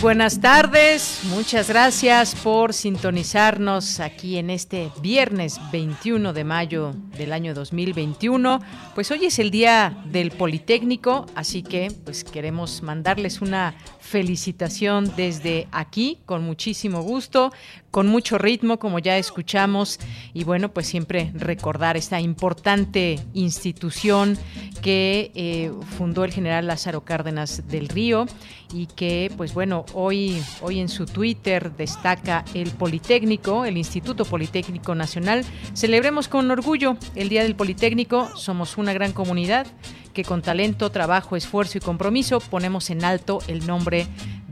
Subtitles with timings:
[0.00, 7.52] Buenas tardes, muchas gracias por sintonizarnos aquí en este viernes 21 de mayo del año
[7.52, 8.60] 2021.
[8.94, 15.68] Pues hoy es el día del Politécnico, así que pues queremos mandarles una felicitación desde
[15.70, 17.52] aquí, con muchísimo gusto,
[17.90, 19.98] con mucho ritmo, como ya escuchamos,
[20.32, 24.38] y bueno, pues siempre recordar esta importante institución
[24.82, 28.26] que eh, fundó el general Lázaro Cárdenas del Río
[28.72, 34.94] y que, pues bueno, hoy, hoy en su Twitter destaca el Politécnico, el Instituto Politécnico
[34.94, 35.44] Nacional.
[35.74, 39.66] Celebremos con orgullo el Día del Politécnico, somos una gran comunidad
[40.12, 44.06] que con talento, trabajo, esfuerzo y compromiso ponemos en alto el nombre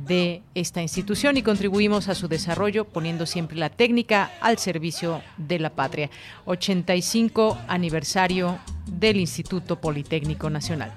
[0.07, 5.59] de esta institución y contribuimos a su desarrollo poniendo siempre la técnica al servicio de
[5.59, 6.11] la patria.
[6.45, 10.93] 85 aniversario del Instituto Politécnico Nacional.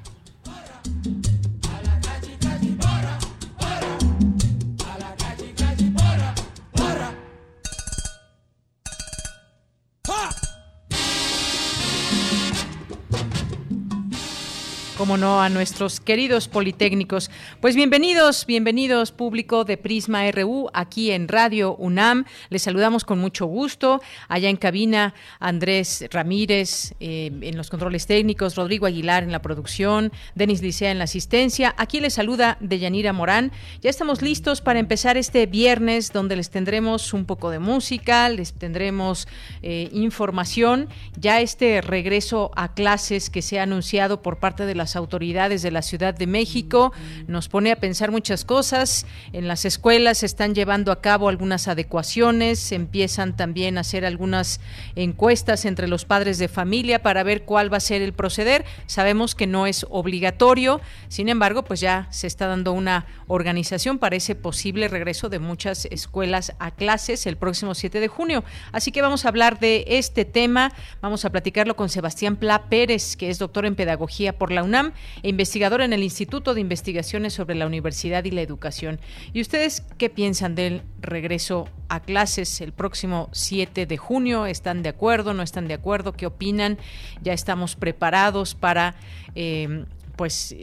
[15.00, 17.32] Como no, a nuestros queridos politécnicos.
[17.62, 22.26] Pues bienvenidos, bienvenidos público de Prisma RU aquí en Radio UNAM.
[22.50, 24.02] Les saludamos con mucho gusto.
[24.28, 30.12] Allá en cabina, Andrés Ramírez eh, en los controles técnicos, Rodrigo Aguilar en la producción,
[30.36, 31.74] Denis Licea en la asistencia.
[31.78, 33.54] Aquí les saluda Deyanira Morán.
[33.82, 38.52] Ya estamos listos para empezar este viernes donde les tendremos un poco de música, les
[38.52, 39.30] tendremos
[39.62, 40.90] eh, información.
[41.18, 45.72] Ya este regreso a clases que se ha anunciado por parte de las autoridades de
[45.72, 46.94] la Ciudad de México.
[47.28, 49.06] Nos pone a pensar muchas cosas.
[49.34, 54.60] En las escuelas se están llevando a cabo algunas adecuaciones, empiezan también a hacer algunas
[54.96, 58.66] encuestas entre los padres de familia para ver cuál va a ser el proceder.
[58.88, 64.16] Sabemos que no es obligatorio, sin embargo, pues ya se está dando una organización para
[64.16, 68.44] ese posible regreso de muchas escuelas a clases el próximo 7 de junio.
[68.72, 73.16] Así que vamos a hablar de este tema, vamos a platicarlo con Sebastián Pla Pérez,
[73.16, 74.79] que es doctor en pedagogía por la UNAM
[75.24, 79.00] e investigador en el Instituto de Investigaciones sobre la Universidad y la Educación.
[79.34, 84.46] ¿Y ustedes qué piensan del regreso a clases el próximo 7 de junio?
[84.46, 85.34] ¿Están de acuerdo?
[85.34, 86.14] ¿No están de acuerdo?
[86.14, 86.78] ¿Qué opinan?
[87.22, 88.96] ¿Ya estamos preparados para...
[89.36, 89.86] Eh,
[90.16, 90.54] pues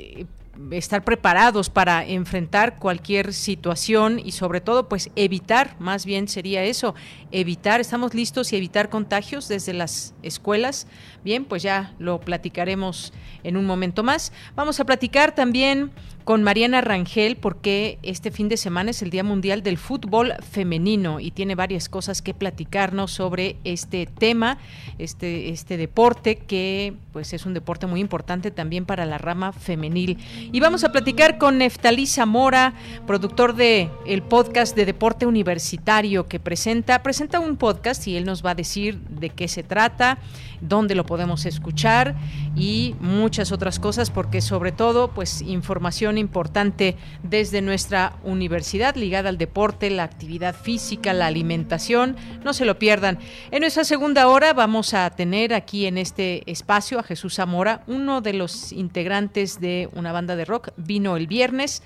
[0.71, 6.95] estar preparados para enfrentar cualquier situación y sobre todo pues evitar, más bien sería eso,
[7.31, 10.87] evitar, estamos listos y evitar contagios desde las escuelas.
[11.25, 13.13] Bien, pues ya lo platicaremos
[13.43, 14.33] en un momento más.
[14.55, 15.93] Vamos a platicar también
[16.27, 21.21] con Mariana Rangel porque este fin de semana es el Día Mundial del Fútbol Femenino
[21.21, 24.59] y tiene varias cosas que platicarnos sobre este tema,
[24.99, 30.19] este, este deporte que pues es un deporte muy importante también para la rama femenil.
[30.51, 32.75] Y vamos a platicar con Neftalí Zamora,
[33.07, 38.45] productor de el podcast de deporte universitario que presenta, presenta un podcast y él nos
[38.45, 40.19] va a decir de qué se trata,
[40.61, 42.15] dónde lo podemos escuchar
[42.55, 49.39] y muchas otras cosas porque sobre todo pues información importante desde nuestra universidad ligada al
[49.39, 52.17] deporte, la actividad física, la alimentación.
[52.45, 53.19] No se lo pierdan.
[53.51, 58.21] En nuestra segunda hora vamos a tener aquí en este espacio a Jesús Zamora, uno
[58.21, 60.71] de los integrantes de una banda de rock.
[60.77, 61.83] Vino el viernes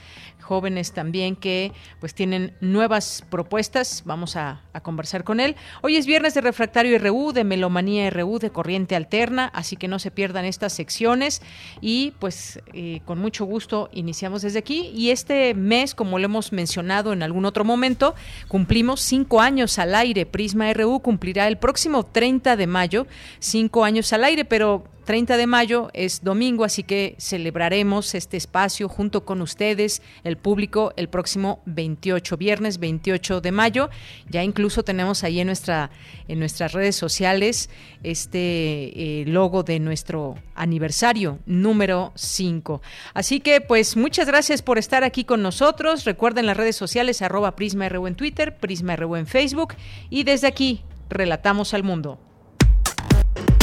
[0.50, 1.70] jóvenes también que
[2.00, 4.02] pues tienen nuevas propuestas.
[4.04, 5.54] Vamos a, conversar con él.
[5.82, 9.98] Hoy es viernes de Refractario RU, de Melomanía RU, de Corriente Alterna, así que no
[10.00, 11.42] se pierdan estas secciones
[11.80, 16.50] y pues eh, con mucho gusto iniciamos desde aquí y este mes, como lo hemos
[16.50, 18.16] mencionado en algún otro momento,
[18.48, 20.26] cumplimos cinco años al aire.
[20.26, 23.06] Prisma RU cumplirá el próximo 30 de mayo
[23.38, 28.88] cinco años al aire, pero 30 de mayo, es domingo, así que celebraremos este espacio
[28.88, 33.90] junto con ustedes, el público, el próximo 28, viernes 28 de mayo.
[34.28, 35.90] Ya incluso tenemos ahí en, nuestra,
[36.28, 37.70] en nuestras redes sociales
[38.04, 42.80] este eh, logo de nuestro aniversario número 5.
[43.12, 46.04] Así que pues muchas gracias por estar aquí con nosotros.
[46.04, 49.74] Recuerden las redes sociales arroba PrismaRU en Twitter, PrismaRU en Facebook
[50.08, 52.29] y desde aquí relatamos al mundo.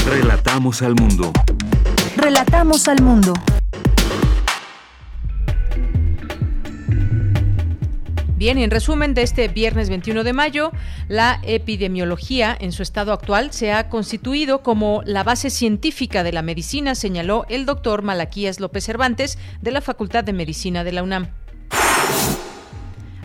[0.10, 1.34] Relatamos al mundo.
[2.16, 3.34] Relatamos al mundo.
[8.38, 10.72] Bien, en resumen de este viernes 21 de mayo,
[11.10, 16.42] la epidemiología en su estado actual se ha constituido como la base científica de la
[16.42, 21.28] medicina, señaló el doctor Malaquías López Cervantes de la Facultad de Medicina de la UNAM.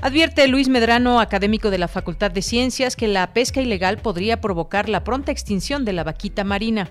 [0.02, 4.88] Advierte Luis Medrano, académico de la Facultad de Ciencias, que la pesca ilegal podría provocar
[4.88, 6.90] la pronta extinción de la vaquita marina.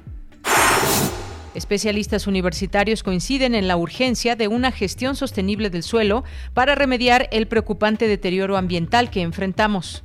[1.53, 6.23] Especialistas universitarios coinciden en la urgencia de una gestión sostenible del suelo
[6.53, 10.03] para remediar el preocupante deterioro ambiental que enfrentamos.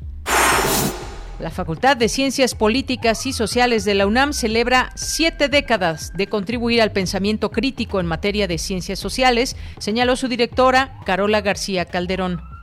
[1.38, 6.82] La Facultad de Ciencias Políticas y Sociales de la UNAM celebra siete décadas de contribuir
[6.82, 12.55] al pensamiento crítico en materia de ciencias sociales, señaló su directora, Carola García Calderón.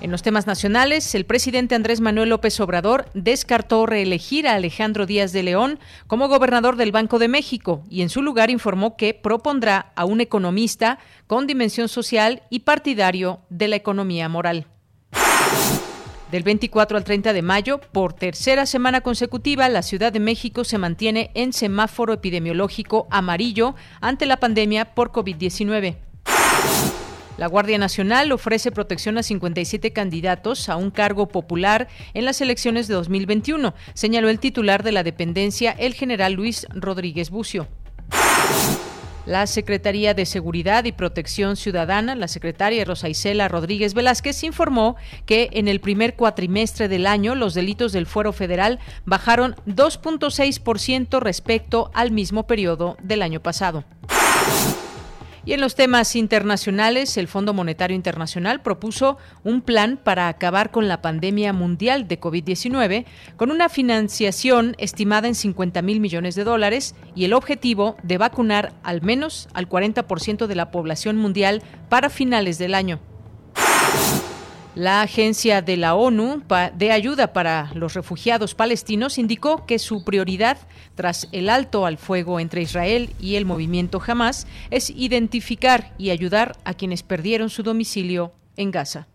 [0.00, 5.32] En los temas nacionales, el presidente Andrés Manuel López Obrador descartó reelegir a Alejandro Díaz
[5.32, 9.92] de León como gobernador del Banco de México y en su lugar informó que propondrá
[9.96, 14.66] a un economista con dimensión social y partidario de la economía moral.
[16.30, 20.78] Del 24 al 30 de mayo, por tercera semana consecutiva, la Ciudad de México se
[20.78, 25.96] mantiene en semáforo epidemiológico amarillo ante la pandemia por COVID-19.
[27.36, 32.86] La Guardia Nacional ofrece protección a 57 candidatos a un cargo popular en las elecciones
[32.88, 37.68] de 2021, señaló el titular de la dependencia, el general Luis Rodríguez Bucio.
[39.26, 45.50] La Secretaría de Seguridad y Protección Ciudadana, la secretaria Rosa Isela Rodríguez Velázquez, informó que
[45.52, 52.10] en el primer cuatrimestre del año los delitos del fuero federal bajaron 2.6% respecto al
[52.10, 53.84] mismo periodo del año pasado.
[55.44, 60.88] Y en los temas internacionales, el Fondo Monetario Internacional propuso un plan para acabar con
[60.88, 63.06] la pandemia mundial de COVID-19
[63.36, 68.72] con una financiación estimada en 50 mil millones de dólares y el objetivo de vacunar
[68.82, 73.00] al menos al 40% de la población mundial para finales del año.
[74.76, 76.42] La Agencia de la ONU
[76.76, 80.58] de Ayuda para los Refugiados Palestinos indicó que su prioridad
[80.94, 86.56] tras el alto al fuego entre Israel y el movimiento Hamas es identificar y ayudar
[86.64, 89.08] a quienes perdieron su domicilio en Gaza.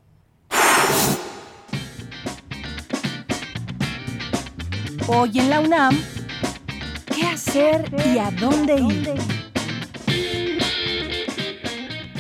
[5.08, 5.98] Hoy en la UNAM,
[7.16, 9.14] ¿qué hacer y a dónde ir?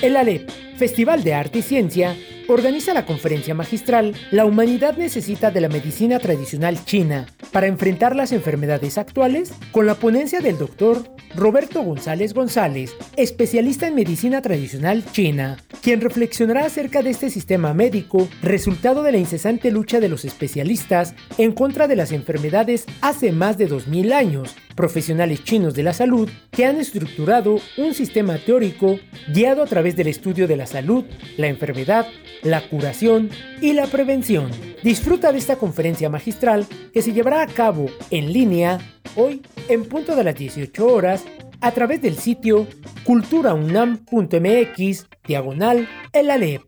[0.01, 2.15] El ALEP, Festival de Arte y Ciencia,
[2.47, 8.31] organiza la conferencia magistral La humanidad necesita de la medicina tradicional china para enfrentar las
[8.31, 11.03] enfermedades actuales con la ponencia del doctor
[11.35, 18.29] Roberto González González, especialista en medicina tradicional china, quien reflexionará acerca de este sistema médico,
[18.41, 23.57] resultado de la incesante lucha de los especialistas en contra de las enfermedades hace más
[23.57, 28.99] de 2000 años, profesionales chinos de la salud que han estructurado un sistema teórico
[29.33, 31.05] guiado a través del estudio de la salud,
[31.37, 32.05] la enfermedad,
[32.43, 33.29] la curación
[33.61, 34.51] y la prevención.
[34.83, 38.77] Disfruta de esta conferencia magistral que se llevará a cabo en línea
[39.15, 41.23] hoy en punto de las 18 horas
[41.61, 42.67] a través del sitio
[43.05, 46.61] culturaunam.mx diagonal el Alep.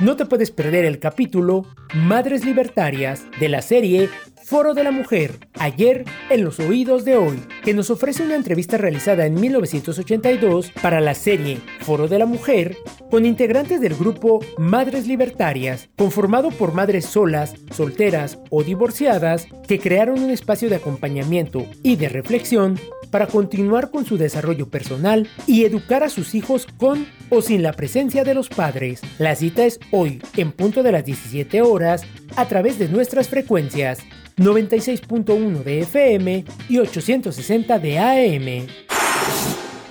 [0.00, 4.08] No te puedes perder el capítulo Madres Libertarias de la serie
[4.50, 8.76] Foro de la Mujer, ayer en los oídos de hoy, que nos ofrece una entrevista
[8.76, 12.76] realizada en 1982 para la serie Foro de la Mujer
[13.12, 20.20] con integrantes del grupo Madres Libertarias, conformado por madres solas, solteras o divorciadas, que crearon
[20.20, 22.76] un espacio de acompañamiento y de reflexión
[23.12, 27.72] para continuar con su desarrollo personal y educar a sus hijos con o sin la
[27.72, 29.00] presencia de los padres.
[29.18, 32.02] La cita es hoy, en punto de las 17 horas,
[32.34, 34.00] a través de nuestras frecuencias
[34.40, 38.66] 96.1 de FM y 860 de AM.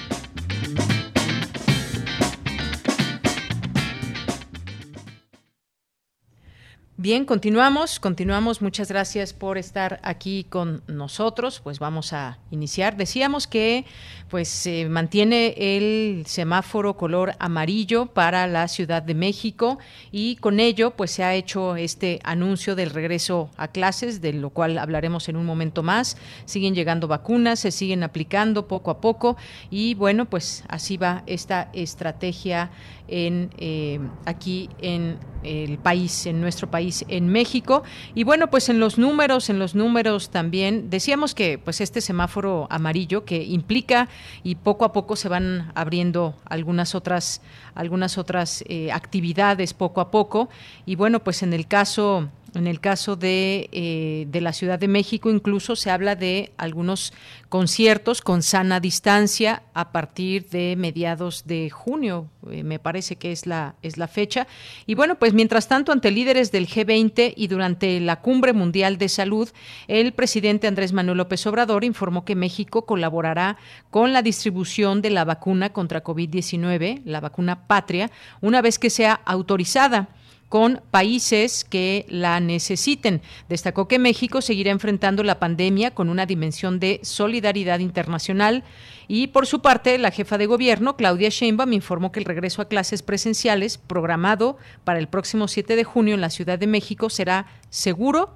[7.03, 8.63] Bien, continuamos, continuamos.
[8.63, 11.59] Muchas gracias por estar aquí con nosotros.
[11.59, 12.97] Pues vamos a iniciar.
[12.97, 13.87] Decíamos que
[14.33, 19.79] pues se mantiene el semáforo color amarillo para la Ciudad de México
[20.11, 24.49] y con ello pues se ha hecho este anuncio del regreso a clases, de lo
[24.49, 26.17] cual hablaremos en un momento más.
[26.47, 29.37] Siguen llegando vacunas, se siguen aplicando poco a poco
[29.71, 32.71] y bueno, pues así va esta estrategia
[33.09, 37.83] en eh, aquí en el país, en nuestro país, en México.
[38.15, 42.67] Y bueno, pues en los números, en los números también, decíamos que pues este semáforo
[42.71, 44.09] amarillo que implica
[44.43, 47.41] y poco a poco se van abriendo algunas otras,
[47.75, 50.49] algunas otras eh, actividades poco a poco.
[50.87, 54.89] Y bueno, pues en el caso en el caso de, eh, de, la Ciudad de
[54.89, 57.13] México, incluso se habla de algunos
[57.49, 63.47] conciertos con sana distancia a partir de mediados de junio, eh, me parece que es
[63.47, 64.47] la, es la fecha.
[64.87, 69.09] Y bueno, pues mientras tanto, ante líderes del G20 y durante la Cumbre Mundial de
[69.09, 69.49] Salud,
[69.89, 73.57] el presidente Andrés Manuel López Obrador informó que México colaborará
[73.91, 79.15] con la distribución de la vacuna contra COVID-19, la vacuna patria, una vez que sea
[79.25, 80.09] autorizada
[80.53, 83.23] con países que la necesiten.
[83.49, 88.63] Destacó que México seguirá enfrentando la pandemia con una dimensión de solidaridad internacional
[89.09, 92.69] y por su parte, la jefa de gobierno, Claudia Sheinbaum, informó que el regreso a
[92.69, 97.47] clases presenciales programado para el próximo 7 de junio en la Ciudad de México será
[97.71, 98.35] seguro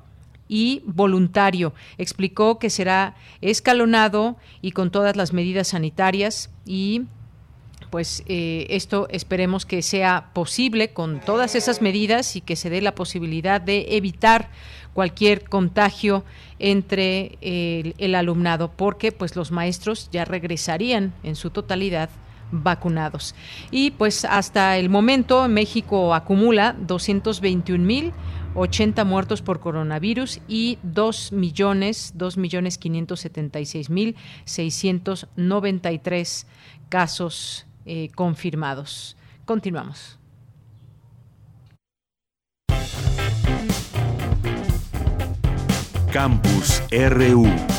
[0.49, 1.75] y voluntario.
[1.99, 7.03] Explicó que será escalonado y con todas las medidas sanitarias y
[7.87, 12.81] pues eh, esto esperemos que sea posible con todas esas medidas y que se dé
[12.81, 14.51] la posibilidad de evitar
[14.93, 16.25] cualquier contagio
[16.59, 22.09] entre el, alumnado, porque pues los maestros ya regresarían en su totalidad
[22.51, 23.35] vacunados.
[23.71, 28.15] Y pues hasta el momento México acumula 221 mil
[28.57, 36.47] 80 muertos por coronavirus y 2 millones, 2 millones 576 mil 693
[36.89, 39.17] casos eh, confirmados.
[39.45, 40.19] Continuamos.
[46.13, 47.76] Campus RU.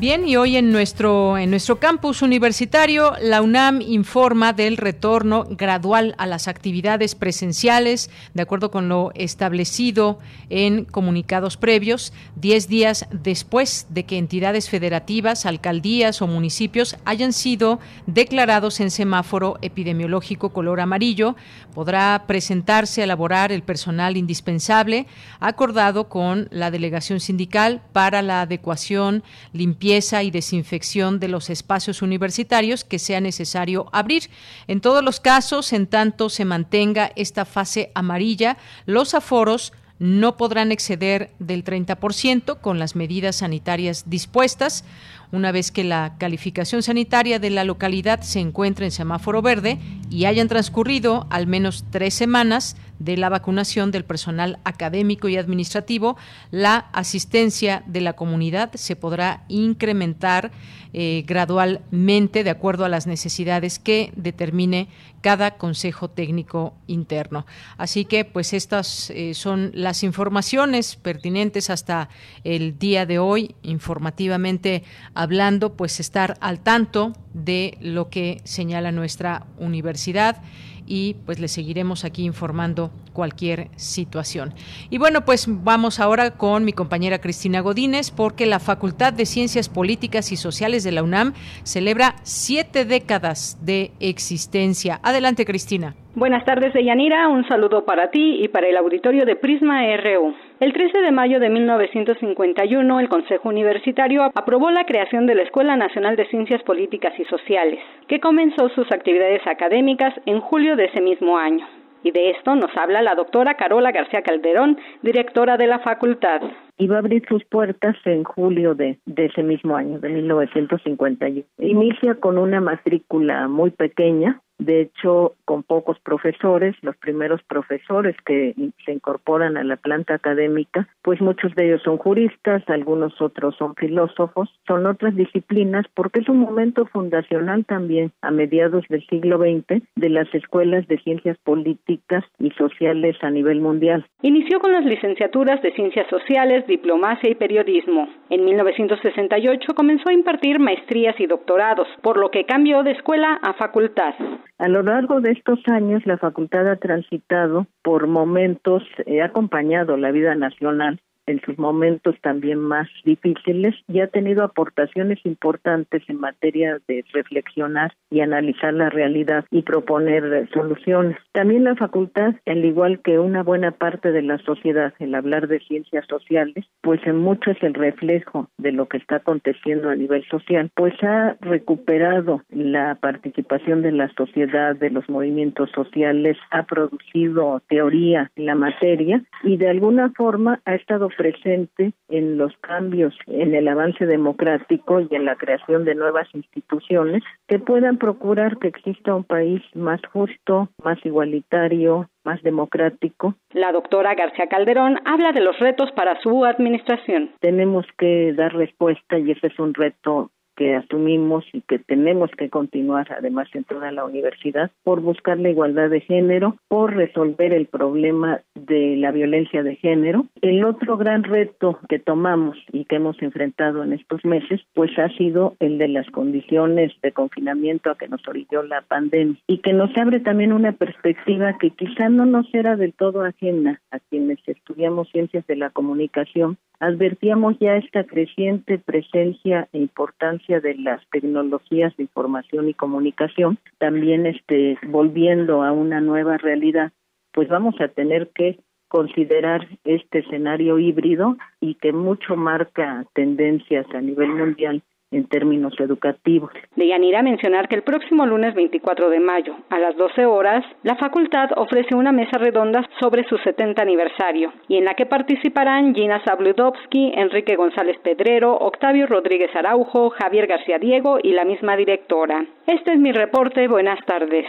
[0.00, 6.14] Bien, y hoy en nuestro, en nuestro campus universitario, la UNAM informa del retorno gradual
[6.18, 13.88] a las actividades presenciales, de acuerdo con lo establecido en comunicados previos, diez días después
[13.90, 21.34] de que entidades federativas, alcaldías o municipios hayan sido declarados en semáforo epidemiológico color amarillo,
[21.74, 25.08] podrá presentarse a elaborar el personal indispensable
[25.40, 32.84] acordado con la delegación sindical para la adecuación, limpieza y desinfección de los espacios universitarios
[32.84, 34.24] que sea necesario abrir.
[34.66, 40.72] En todos los casos, en tanto se mantenga esta fase amarilla, los aforos no podrán
[40.72, 44.84] exceder del 30% con las medidas sanitarias dispuestas.
[45.32, 49.78] Una vez que la calificación sanitaria de la localidad se encuentre en semáforo verde
[50.10, 56.16] y hayan transcurrido al menos tres semanas de la vacunación del personal académico y administrativo,
[56.50, 60.50] la asistencia de la comunidad se podrá incrementar
[60.94, 64.88] eh, gradualmente de acuerdo a las necesidades que determine
[65.20, 67.44] cada Consejo Técnico Interno.
[67.76, 72.08] Así que, pues estas eh, son las informaciones pertinentes hasta
[72.44, 79.46] el día de hoy, informativamente hablando, pues estar al tanto de lo que señala nuestra
[79.58, 80.42] universidad
[80.88, 84.54] y pues le seguiremos aquí informando cualquier situación.
[84.90, 89.68] Y bueno, pues vamos ahora con mi compañera Cristina Godínez porque la Facultad de Ciencias
[89.68, 94.98] Políticas y Sociales de la UNAM celebra siete décadas de existencia.
[95.02, 95.94] Adelante, Cristina.
[96.14, 97.28] Buenas tardes, Deyanira.
[97.28, 100.34] Un saludo para ti y para el auditorio de Prisma RU.
[100.58, 105.76] El 13 de mayo de 1951, el Consejo Universitario aprobó la creación de la Escuela
[105.76, 111.02] Nacional de Ciencias Políticas y Sociales, que comenzó sus actividades académicas en julio de ese
[111.02, 111.66] mismo año.
[112.02, 116.40] Y de esto nos habla la doctora Carola García Calderón, directora de la facultad.
[116.86, 121.44] va a abrir sus puertas en julio de ese mismo año, de 1951.
[121.58, 128.54] Inicia con una matrícula muy pequeña, de hecho, con pocos profesores, los primeros profesores que
[128.84, 133.74] se incorporan a la planta académica, pues muchos de ellos son juristas, algunos otros son
[133.76, 139.82] filósofos, son otras disciplinas, porque es un momento fundacional también a mediados del siglo XX
[139.96, 144.06] de las escuelas de ciencias políticas y sociales a nivel mundial.
[144.22, 148.08] Inició con las licenciaturas de ciencias sociales, diplomacia y periodismo.
[148.28, 153.54] En 1968 comenzó a impartir maestrías y doctorados, por lo que cambió de escuela a
[153.54, 154.14] facultad.
[154.58, 160.10] A lo largo de estos años, la facultad ha transitado por momentos, ha acompañado la
[160.10, 166.78] vida nacional en sus momentos también más difíciles y ha tenido aportaciones importantes en materia
[166.88, 171.18] de reflexionar y analizar la realidad y proponer soluciones.
[171.32, 175.60] También la facultad, al igual que una buena parte de la sociedad, el hablar de
[175.60, 180.24] ciencias sociales, pues en mucho es el reflejo de lo que está aconteciendo a nivel
[180.28, 187.62] social, pues ha recuperado la participación de la sociedad, de los movimientos sociales, ha producido
[187.68, 193.54] teoría en la materia y de alguna forma ha estado presente en los cambios en
[193.54, 199.14] el avance democrático y en la creación de nuevas instituciones que puedan procurar que exista
[199.14, 203.34] un país más justo, más igualitario, más democrático.
[203.52, 207.30] La doctora García Calderón habla de los retos para su administración.
[207.40, 212.50] Tenemos que dar respuesta y ese es un reto que asumimos y que tenemos que
[212.50, 217.66] continuar además en toda la universidad por buscar la igualdad de género, por resolver el
[217.66, 220.26] problema de la violencia de género.
[220.42, 225.08] El otro gran reto que tomamos y que hemos enfrentado en estos meses, pues ha
[225.10, 229.72] sido el de las condiciones de confinamiento a que nos orilló la pandemia y que
[229.72, 234.40] nos abre también una perspectiva que quizá no nos era del todo ajena a quienes
[234.44, 236.58] estudiamos ciencias de la comunicación.
[236.80, 244.26] Advertíamos ya esta creciente presencia e importancia de las tecnologías de información y comunicación, también
[244.26, 246.92] este volviendo a una nueva realidad,
[247.32, 254.00] pues vamos a tener que considerar este escenario híbrido y que mucho marca tendencias a
[254.00, 256.50] nivel mundial en términos educativos.
[256.76, 261.50] Deyanira mencionar que el próximo lunes 24 de mayo, a las 12 horas, la facultad
[261.56, 267.12] ofrece una mesa redonda sobre su 70 aniversario, y en la que participarán Gina Sabludowski,
[267.14, 272.44] Enrique González Pedrero, Octavio Rodríguez Araujo, Javier García Diego y la misma directora.
[272.66, 273.66] Este es mi reporte.
[273.68, 274.46] Buenas tardes.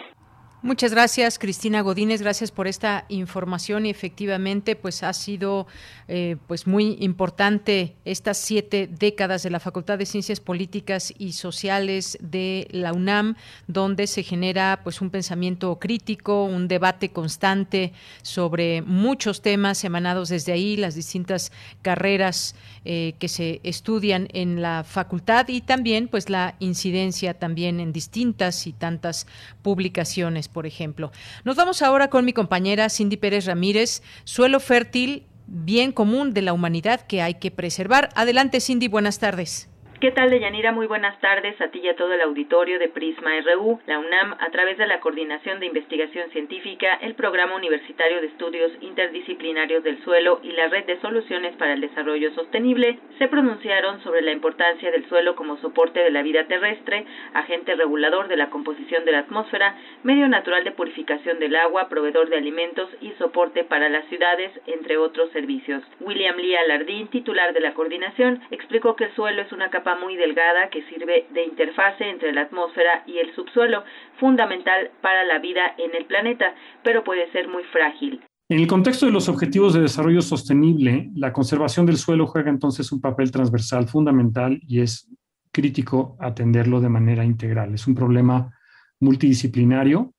[0.62, 2.22] Muchas gracias, Cristina Godínez.
[2.22, 5.68] Gracias por esta información y efectivamente, pues ha sido
[6.10, 12.18] eh, pues muy importante estas siete décadas de la Facultad de Ciencias Políticas y Sociales
[12.20, 13.36] de la UNAM,
[13.68, 20.52] donde se genera pues un pensamiento crítico, un debate constante sobre muchos temas emanados desde
[20.52, 26.56] ahí, las distintas carreras eh, que se estudian en la facultad y también pues la
[26.60, 29.26] incidencia también en distintas y tantas
[29.62, 31.12] publicaciones por ejemplo.
[31.44, 36.54] Nos vamos ahora con mi compañera Cindy Pérez Ramírez, suelo fértil, bien común de la
[36.54, 38.10] humanidad que hay que preservar.
[38.16, 39.70] Adelante, Cindy, buenas tardes.
[40.00, 40.72] ¿Qué tal, Deyanira?
[40.72, 43.82] Muy buenas tardes a ti y a todo el auditorio de Prisma RU.
[43.86, 48.72] La UNAM, a través de la Coordinación de Investigación Científica, el Programa Universitario de Estudios
[48.80, 54.22] Interdisciplinarios del Suelo y la Red de Soluciones para el Desarrollo Sostenible, se pronunciaron sobre
[54.22, 59.04] la importancia del suelo como soporte de la vida terrestre, agente regulador de la composición
[59.04, 63.90] de la atmósfera, medio natural de purificación del agua, proveedor de alimentos y soporte para
[63.90, 65.84] las ciudades, entre otros servicios.
[66.00, 70.70] William Lee Alardín, titular de la coordinación, explicó que el suelo es una muy delgada
[70.70, 73.84] que sirve de interfase entre la atmósfera y el subsuelo,
[74.20, 78.22] fundamental para la vida en el planeta, pero puede ser muy frágil.
[78.50, 82.92] En el contexto de los Objetivos de Desarrollo Sostenible, la conservación del suelo juega entonces
[82.92, 85.08] un papel transversal fundamental y es
[85.52, 87.74] crítico atenderlo de manera integral.
[87.74, 88.52] Es un problema
[89.00, 90.14] multidisciplinario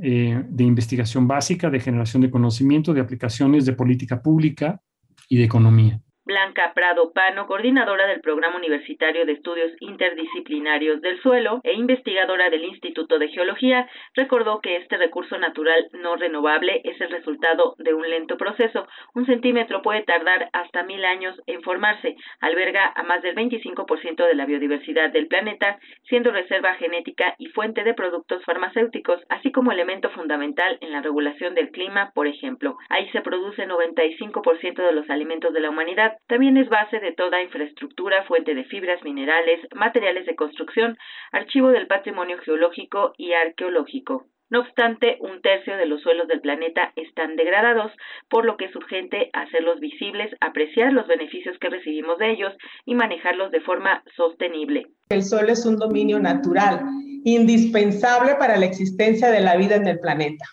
[0.00, 4.80] eh, de investigación básica, de generación de conocimiento, de aplicaciones de política pública
[5.28, 6.00] y de economía.
[6.26, 12.64] Blanca Prado Pano, coordinadora del Programa Universitario de Estudios Interdisciplinarios del Suelo e investigadora del
[12.64, 18.08] Instituto de Geología, recordó que este recurso natural no renovable es el resultado de un
[18.08, 18.88] lento proceso.
[19.14, 24.34] Un centímetro puede tardar hasta mil años en formarse, alberga a más del 25% de
[24.34, 30.08] la biodiversidad del planeta, siendo reserva genética y fuente de productos farmacéuticos, así como elemento
[30.08, 32.78] fundamental en la regulación del clima, por ejemplo.
[32.88, 37.42] Ahí se produce 95% de los alimentos de la humanidad también es base de toda
[37.42, 40.96] infraestructura, fuente de fibras, minerales, materiales de construcción,
[41.32, 44.26] archivo del patrimonio geológico y arqueológico.
[44.50, 47.90] No obstante, un tercio de los suelos del planeta están degradados,
[48.28, 52.52] por lo que es urgente hacerlos visibles, apreciar los beneficios que recibimos de ellos
[52.84, 54.86] y manejarlos de forma sostenible.
[55.08, 56.82] El suelo es un dominio natural,
[57.24, 60.44] indispensable para la existencia de la vida en el planeta.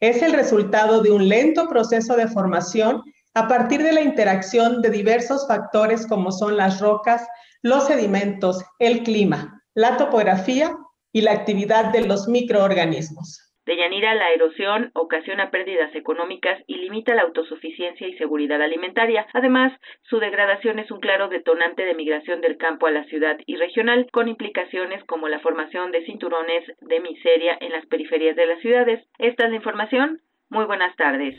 [0.00, 3.02] Es el resultado de un lento proceso de formación
[3.38, 7.24] a partir de la interacción de diversos factores como son las rocas,
[7.62, 10.76] los sedimentos, el clima, la topografía
[11.12, 13.54] y la actividad de los microorganismos.
[13.64, 19.24] De Yanira, la erosión ocasiona pérdidas económicas y limita la autosuficiencia y seguridad alimentaria.
[19.32, 19.72] Además,
[20.02, 24.08] su degradación es un claro detonante de migración del campo a la ciudad y regional,
[24.10, 29.06] con implicaciones como la formación de cinturones de miseria en las periferias de las ciudades.
[29.18, 30.22] Esta es la información.
[30.48, 31.38] Muy buenas tardes.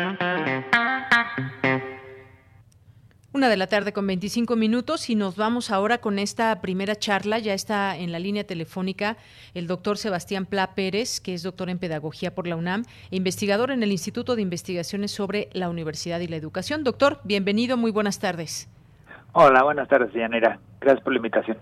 [3.41, 7.39] Una de la tarde con 25 minutos y nos vamos ahora con esta primera charla.
[7.39, 9.17] Ya está en la línea telefónica
[9.55, 13.71] el doctor Sebastián Pla Pérez, que es doctor en Pedagogía por la UNAM e investigador
[13.71, 16.83] en el Instituto de Investigaciones sobre la Universidad y la Educación.
[16.83, 18.69] Doctor, bienvenido, muy buenas tardes.
[19.31, 20.59] Hola, buenas tardes, Yanira.
[20.79, 21.57] Gracias por la invitación.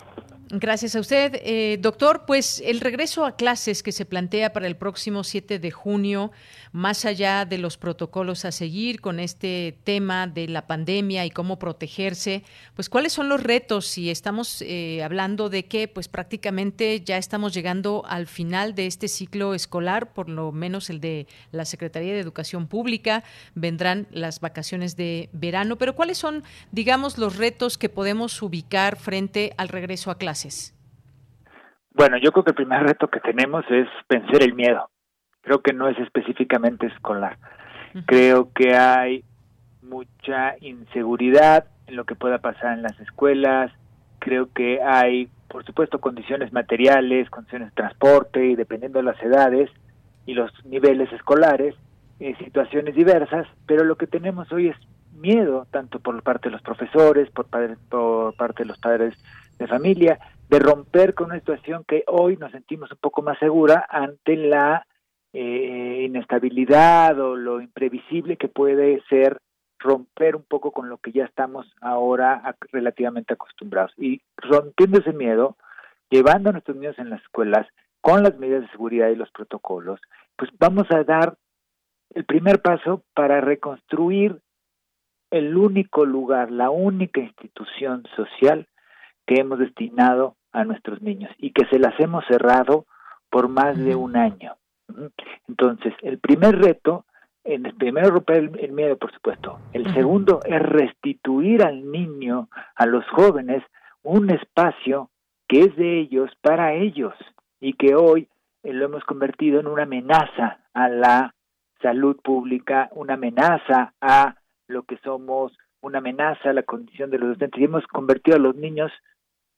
[0.51, 2.23] Gracias a usted, eh, doctor.
[2.25, 6.31] Pues el regreso a clases que se plantea para el próximo 7 de junio,
[6.71, 11.59] más allá de los protocolos a seguir con este tema de la pandemia y cómo
[11.59, 12.43] protegerse,
[12.75, 17.53] pues cuáles son los retos si estamos eh, hablando de que pues prácticamente ya estamos
[17.53, 22.19] llegando al final de este ciclo escolar, por lo menos el de la Secretaría de
[22.19, 23.23] Educación Pública,
[23.55, 29.53] vendrán las vacaciones de verano, pero cuáles son, digamos, los retos que podemos ubicar frente
[29.57, 30.75] al regreso a clases.
[31.93, 34.89] Bueno, yo creo que el primer reto que tenemos es vencer el miedo.
[35.49, 37.39] Creo que no es específicamente escolar.
[38.05, 39.23] Creo que hay
[39.81, 43.71] mucha inseguridad en lo que pueda pasar en las escuelas.
[44.19, 49.71] Creo que hay, por supuesto, condiciones materiales, condiciones de transporte y dependiendo de las edades
[50.27, 51.73] y los niveles escolares,
[52.19, 54.77] eh, situaciones diversas, pero lo que tenemos hoy es
[55.13, 57.47] miedo, tanto por parte de los profesores, por,
[57.89, 59.15] por parte de los padres
[59.57, 63.87] de familia, de romper con una situación que hoy nos sentimos un poco más segura
[63.89, 64.85] ante la
[65.33, 69.39] eh, inestabilidad o lo imprevisible que puede ser
[69.79, 73.93] romper un poco con lo que ya estamos ahora relativamente acostumbrados.
[73.97, 75.55] Y rompiendo ese miedo,
[76.09, 77.67] llevando a nuestros niños en las escuelas
[78.01, 79.99] con las medidas de seguridad y los protocolos,
[80.35, 81.37] pues vamos a dar
[82.11, 84.39] el primer paso para reconstruir
[85.31, 88.67] el único lugar, la única institución social
[89.27, 92.85] que hemos destinado a nuestros niños y que se las hemos cerrado
[93.29, 94.55] por más de un año.
[95.47, 97.05] Entonces, el primer reto,
[97.43, 99.59] en el primero romper el, miedo, por supuesto.
[99.73, 103.63] El segundo es restituir al niño, a los jóvenes,
[104.03, 105.09] un espacio
[105.47, 107.13] que es de ellos para ellos
[107.59, 108.27] y que hoy
[108.63, 111.33] eh, lo hemos convertido en una amenaza a la
[111.81, 114.35] salud pública, una amenaza a
[114.67, 118.39] lo que somos, una amenaza a la condición de los docentes y hemos convertido a
[118.39, 118.91] los niños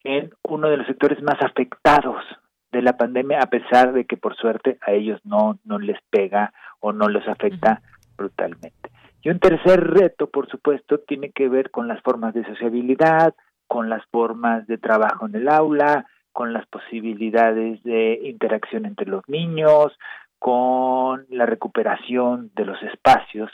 [0.04, 2.24] en uno de los sectores más afectados
[2.72, 6.54] de la pandemia, a pesar de que por suerte a ellos no, no les pega
[6.80, 7.82] o no les afecta
[8.18, 8.92] brutalmente.
[9.24, 13.36] Y un tercer reto, por supuesto, tiene que ver con las formas de sociabilidad,
[13.68, 19.28] con las formas de trabajo en el aula, con las posibilidades de interacción entre los
[19.28, 19.98] niños,
[20.40, 23.52] con la recuperación de los espacios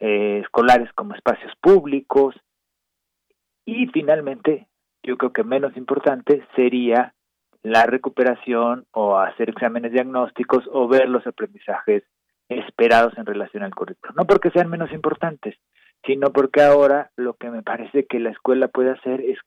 [0.00, 2.34] eh, escolares como espacios públicos
[3.64, 4.68] y finalmente
[5.02, 7.14] yo creo que menos importante sería
[7.66, 12.04] la recuperación o hacer exámenes diagnósticos o ver los aprendizajes
[12.48, 14.12] esperados en relación al currículo.
[14.16, 15.56] No porque sean menos importantes,
[16.04, 19.38] sino porque ahora lo que me parece que la escuela puede hacer es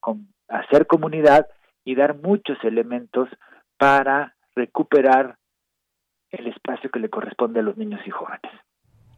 [0.50, 1.48] hacer comunidad
[1.86, 3.30] y dar muchos elementos
[3.78, 5.38] para recuperar
[6.32, 8.52] el espacio que le corresponde a los niños y jóvenes.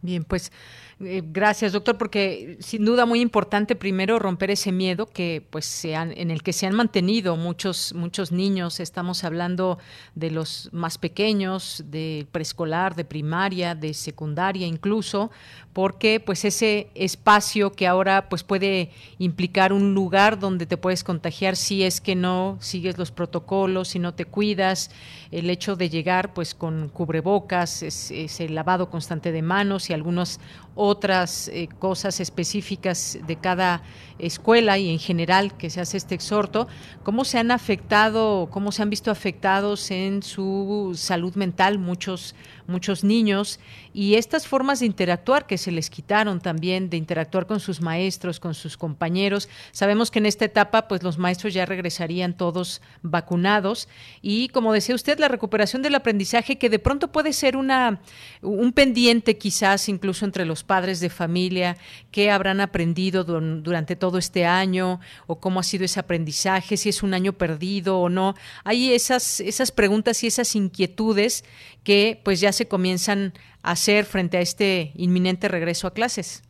[0.03, 0.51] Bien, pues
[0.99, 6.11] eh, gracias, doctor, porque sin duda muy importante primero romper ese miedo que pues sean
[6.15, 9.77] en el que se han mantenido muchos muchos niños, estamos hablando
[10.15, 15.29] de los más pequeños, de preescolar, de primaria, de secundaria incluso,
[15.73, 21.55] porque pues ese espacio que ahora pues puede implicar un lugar donde te puedes contagiar
[21.55, 24.89] si es que no sigues los protocolos, si no te cuidas,
[25.31, 30.39] el hecho de llegar pues con cubrebocas, es, el lavado constante de manos y algunas
[30.75, 33.81] otras eh, cosas específicas de cada
[34.19, 36.67] escuela y en general que se hace este exhorto,
[37.03, 42.35] cómo se han afectado, cómo se han visto afectados en su salud mental muchos
[42.71, 43.59] muchos niños
[43.93, 48.39] y estas formas de interactuar que se les quitaron también de interactuar con sus maestros,
[48.39, 49.49] con sus compañeros.
[49.71, 53.87] Sabemos que en esta etapa pues los maestros ya regresarían todos vacunados
[54.21, 57.99] y como decía usted la recuperación del aprendizaje que de pronto puede ser una
[58.41, 61.75] un pendiente quizás incluso entre los padres de familia
[62.11, 67.03] que habrán aprendido durante todo este año o cómo ha sido ese aprendizaje, si es
[67.03, 68.35] un año perdido o no.
[68.63, 71.43] Hay esas esas preguntas y esas inquietudes
[71.83, 76.43] que pues ya se comienzan a hacer frente a este inminente regreso a clases.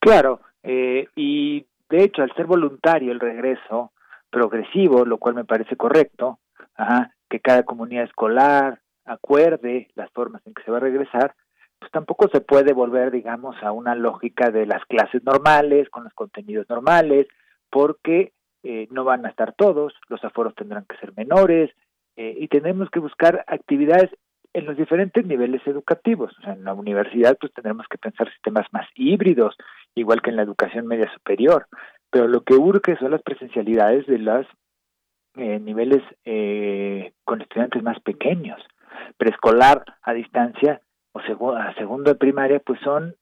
[0.00, 3.92] Claro, eh, y de hecho al ser voluntario el regreso
[4.30, 6.38] progresivo, lo cual me parece correcto,
[7.28, 11.34] que cada comunidad escolar acuerde las formas en que se va a regresar,
[11.78, 16.12] pues tampoco se puede volver, digamos, a una lógica de las clases normales, con los
[16.14, 17.26] contenidos normales,
[17.70, 21.70] porque eh, no van a estar todos, los aforos tendrán que ser menores,
[22.16, 24.10] eh, y tenemos que buscar actividades
[24.52, 26.36] en los diferentes niveles educativos.
[26.38, 29.56] O sea, en la universidad pues tendremos que pensar sistemas más híbridos,
[29.94, 31.66] igual que en la educación media superior.
[32.10, 34.46] Pero lo que urge son las presencialidades de los
[35.36, 38.60] eh, niveles eh, con estudiantes más pequeños.
[39.16, 40.80] Preescolar a distancia
[41.12, 43.14] o a segundo de primaria pues son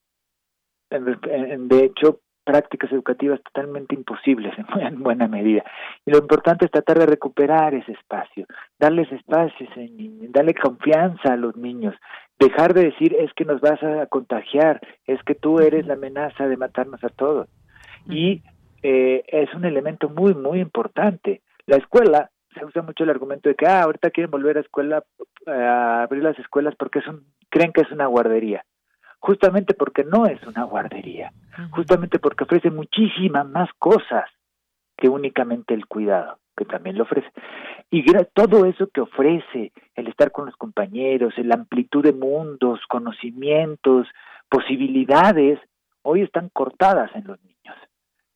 [0.90, 5.64] de hecho prácticas educativas totalmente imposibles en, buena medida.
[6.06, 8.46] Y lo importante es tratar de recuperar ese espacio,
[8.78, 9.66] darles espacio
[10.30, 11.94] darle confianza a los niños,
[12.38, 16.46] dejar de decir es que nos vas a contagiar, es que tú eres la amenaza
[16.46, 17.48] de matarnos a todos.
[18.08, 18.42] Y
[18.82, 21.42] eh, es un elemento muy, muy importante.
[21.66, 25.04] La escuela, se usa mucho el argumento de que ah, ahorita quieren volver a escuela,
[25.46, 28.64] a abrir las escuelas porque es un, creen que es una guardería
[29.18, 31.32] justamente porque no es una guardería,
[31.70, 34.30] justamente porque ofrece muchísimas más cosas
[34.96, 37.28] que únicamente el cuidado, que también lo ofrece.
[37.90, 44.06] Y todo eso que ofrece, el estar con los compañeros, la amplitud de mundos, conocimientos,
[44.48, 45.58] posibilidades,
[46.02, 47.76] hoy están cortadas en los niños.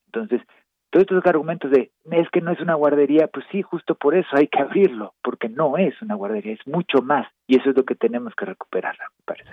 [0.07, 0.43] Entonces,
[0.91, 4.29] todos estos argumentos de es que no es una guardería, pues sí, justo por eso
[4.33, 7.85] hay que abrirlo, porque no es una guardería, es mucho más, y eso es lo
[7.85, 9.51] que tenemos que recuperar, me parece.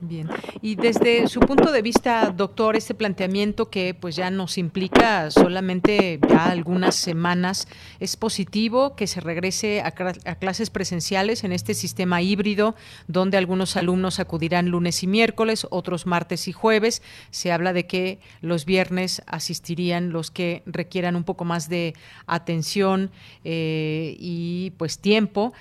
[0.00, 0.28] Bien,
[0.60, 6.18] y desde su punto de vista, doctor, este planteamiento que pues ya nos implica solamente
[6.28, 7.68] ya algunas semanas,
[8.00, 12.74] ¿es positivo que se regrese a, a clases presenciales en este sistema híbrido,
[13.08, 17.02] donde algunos alumnos acudirán lunes y miércoles, otros martes y jueves?
[17.30, 21.93] Se habla de que los viernes asistirían los que requieran un poco más de
[22.26, 23.10] atención
[23.44, 25.52] eh, y pues tiempo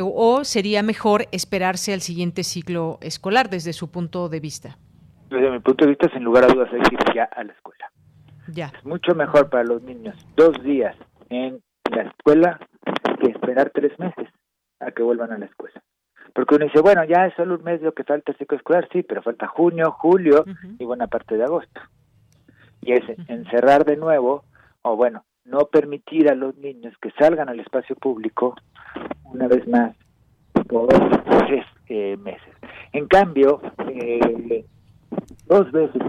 [0.00, 4.78] o sería mejor esperarse al siguiente ciclo escolar desde su punto de vista?
[5.30, 7.52] Desde mi punto de vista, sin lugar a dudas, hay que ir ya a la
[7.52, 7.90] escuela.
[8.48, 8.72] Ya.
[8.76, 10.96] Es mucho mejor para los niños dos días
[11.30, 12.60] en la escuela
[13.20, 14.28] que esperar tres meses
[14.80, 15.82] a que vuelvan a la escuela.
[16.34, 18.88] Porque uno dice, bueno, ya es solo un mes lo que falta el ciclo escolar,
[18.92, 20.44] sí, pero falta junio, julio
[20.78, 21.80] y buena parte de agosto.
[22.80, 24.44] Y es encerrar de nuevo,
[24.82, 28.54] o bueno, no permitir a los niños que salgan al espacio público
[29.24, 29.96] una vez más
[30.68, 30.88] por
[31.48, 32.54] tres eh, meses.
[32.92, 34.64] En cambio, eh,
[35.46, 36.02] dos veces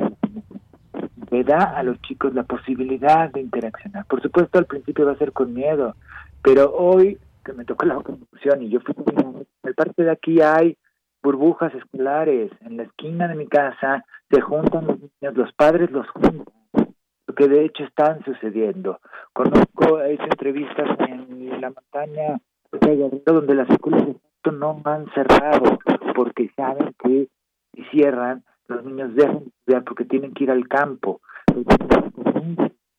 [1.31, 4.05] le da a los chicos la posibilidad de interaccionar.
[4.05, 5.95] Por supuesto, al principio va a ser con miedo,
[6.41, 10.41] pero hoy que me tocó la confusión y yo fui en el parte de aquí
[10.41, 10.77] hay
[11.21, 16.07] burbujas escolares en la esquina de mi casa se juntan los niños los padres los
[16.09, 16.45] juntan
[17.33, 18.99] que de hecho están sucediendo.
[19.33, 22.39] Conozco, hecho entrevistas en la montaña
[23.25, 24.07] donde las escuelas
[24.51, 25.79] no han cerrado
[26.15, 27.27] porque saben que
[27.73, 31.21] si cierran, los niños dejan de estudiar porque tienen que ir al campo.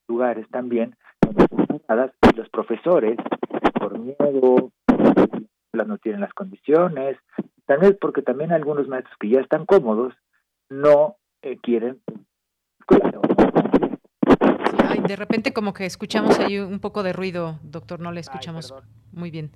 [0.09, 0.97] lugares también
[1.31, 3.17] y los profesores,
[3.79, 4.71] por miedo,
[5.73, 7.19] no tienen las condiciones,
[7.67, 10.15] también porque también algunos maestros que ya están cómodos
[10.71, 12.01] no eh, quieren
[15.07, 18.73] de repente como que escuchamos ahí un poco de ruido, doctor, no le escuchamos
[19.13, 19.51] muy bien.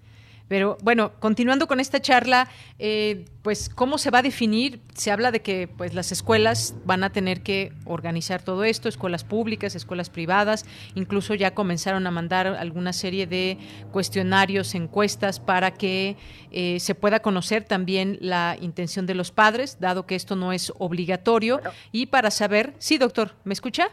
[0.48, 4.80] Pero bueno, continuando con esta charla, eh, pues cómo se va a definir.
[4.94, 9.24] Se habla de que pues las escuelas van a tener que organizar todo esto, escuelas
[9.24, 10.64] públicas, escuelas privadas.
[10.94, 13.58] Incluso ya comenzaron a mandar alguna serie de
[13.92, 16.16] cuestionarios, encuestas para que
[16.50, 20.72] eh, se pueda conocer también la intención de los padres, dado que esto no es
[20.78, 21.60] obligatorio
[21.92, 22.72] y para saber.
[22.78, 23.90] Sí, doctor, ¿me escucha?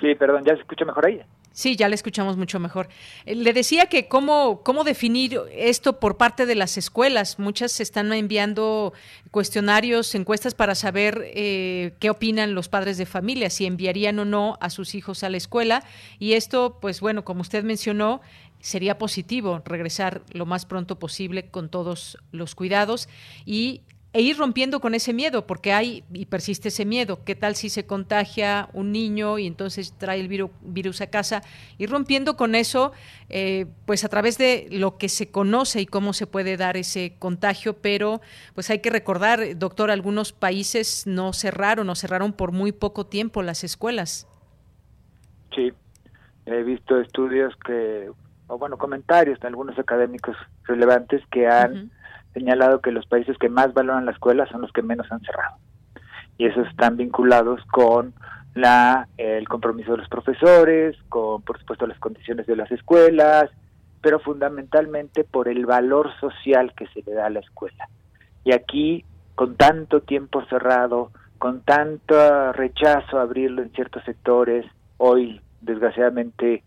[0.00, 1.20] Sí, perdón, ¿ya se escucha mejor ahí?
[1.52, 2.88] Sí, ya le escuchamos mucho mejor.
[3.24, 7.38] Eh, le decía que cómo, cómo definir esto por parte de las escuelas.
[7.38, 8.92] Muchas se están enviando
[9.30, 14.58] cuestionarios, encuestas para saber eh, qué opinan los padres de familia, si enviarían o no
[14.60, 15.82] a sus hijos a la escuela.
[16.18, 18.20] Y esto, pues bueno, como usted mencionó,
[18.60, 23.08] sería positivo regresar lo más pronto posible con todos los cuidados
[23.46, 23.80] y
[24.16, 27.22] e ir rompiendo con ese miedo, porque hay y persiste ese miedo.
[27.22, 31.42] ¿Qué tal si se contagia un niño y entonces trae el virus, a casa?
[31.76, 32.92] Ir rompiendo con eso,
[33.28, 37.16] eh, pues a través de lo que se conoce y cómo se puede dar ese
[37.18, 38.22] contagio, pero
[38.54, 43.42] pues hay que recordar, doctor, algunos países no cerraron o cerraron por muy poco tiempo
[43.42, 44.26] las escuelas.
[45.54, 45.74] Sí,
[46.46, 48.10] he visto estudios que,
[48.46, 51.90] o bueno, comentarios de algunos académicos relevantes que han
[52.36, 55.56] señalado que los países que más valoran la escuela son los que menos han cerrado.
[56.36, 58.12] Y esos están vinculados con
[58.54, 63.50] la el compromiso de los profesores, con por supuesto las condiciones de las escuelas,
[64.02, 67.88] pero fundamentalmente por el valor social que se le da a la escuela.
[68.44, 74.66] Y aquí, con tanto tiempo cerrado, con tanto rechazo a abrirlo en ciertos sectores,
[74.98, 76.62] hoy desgraciadamente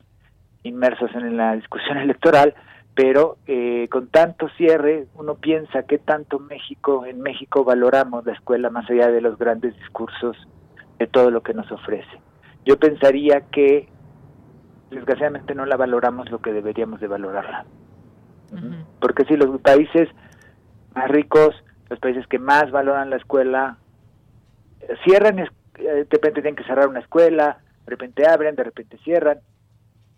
[0.64, 2.56] inmersos en la discusión electoral,
[3.02, 8.70] pero eh, con tanto cierre uno piensa que tanto México en México valoramos la escuela
[8.70, 10.36] más allá de los grandes discursos
[10.98, 12.20] de todo lo que nos ofrece.
[12.66, 13.88] Yo pensaría que
[14.92, 17.64] desgraciadamente no la valoramos lo que deberíamos de valorarla.
[19.00, 20.10] Porque si los países
[20.94, 21.56] más ricos
[21.90, 23.78] los países que más valoran la escuela
[25.06, 29.40] cierran eh, de repente tienen que cerrar una escuela de repente abren de repente cierran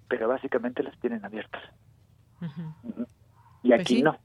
[0.07, 1.61] pero básicamente las tienen abiertas
[3.63, 4.17] y pues aquí no.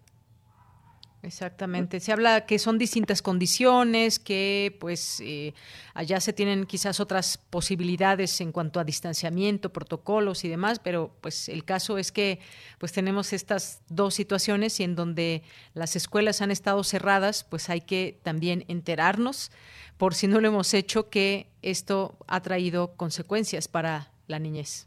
[1.27, 1.99] Exactamente.
[1.99, 5.55] Se habla que son distintas condiciones, que pues eh,
[5.93, 11.49] allá se tienen quizás otras posibilidades en cuanto a distanciamiento, protocolos y demás, pero pues
[11.49, 12.39] el caso es que
[12.79, 15.43] pues tenemos estas dos situaciones y en donde
[15.75, 19.51] las escuelas han estado cerradas, pues hay que también enterarnos,
[19.97, 24.87] por si no lo hemos hecho, que esto ha traído consecuencias para la niñez.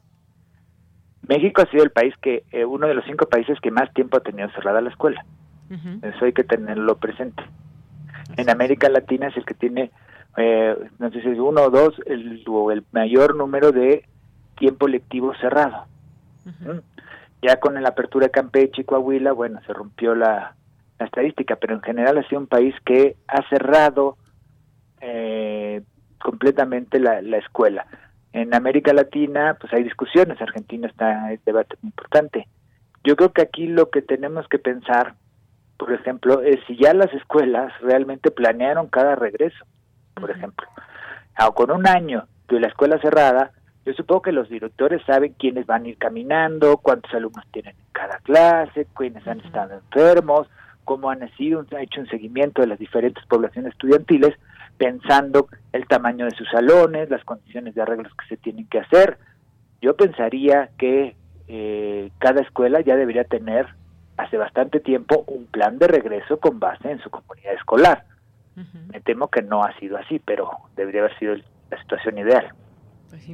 [1.29, 4.17] México ha sido el país que, eh, uno de los cinco países que más tiempo
[4.17, 5.23] ha tenido cerrada la escuela.
[6.01, 7.43] Eso hay que tenerlo presente.
[8.35, 9.91] En América Latina es el que tiene,
[10.37, 14.05] eh, no sé si es uno o dos, el, o el mayor número de
[14.57, 15.85] tiempo lectivo cerrado.
[16.45, 16.79] ¿Mm?
[17.43, 20.55] Ya con la apertura de Campeche y Coahuila, bueno, se rompió la,
[20.99, 24.17] estadística, pero en general ha sido un país que ha cerrado
[24.99, 25.83] eh,
[26.19, 27.85] completamente la, la escuela.
[28.31, 32.47] En América Latina, pues hay discusiones, Argentina está en debate muy importante.
[33.03, 35.15] Yo creo que aquí lo que tenemos que pensar,
[35.77, 39.65] por ejemplo, es si ya las escuelas realmente planearon cada regreso,
[40.13, 40.67] por ejemplo.
[41.43, 43.51] O con un año de la escuela cerrada,
[43.85, 47.85] yo supongo que los directores saben quiénes van a ir caminando, cuántos alumnos tienen en
[47.93, 50.47] cada clase, quiénes han estado enfermos,
[50.83, 54.35] cómo han sido, han hecho un seguimiento de las diferentes poblaciones estudiantiles
[54.79, 59.19] pensando el tamaño de sus salones, las condiciones de arreglos que se tienen que hacer.
[59.81, 61.15] Yo pensaría que
[61.49, 63.67] eh, cada escuela ya debería tener
[64.17, 68.05] hace bastante tiempo un plan de regreso con base en su comunidad escolar.
[68.91, 71.35] Me temo que no ha sido así, pero debería haber sido
[71.69, 72.49] la situación ideal.
[73.09, 73.29] Pues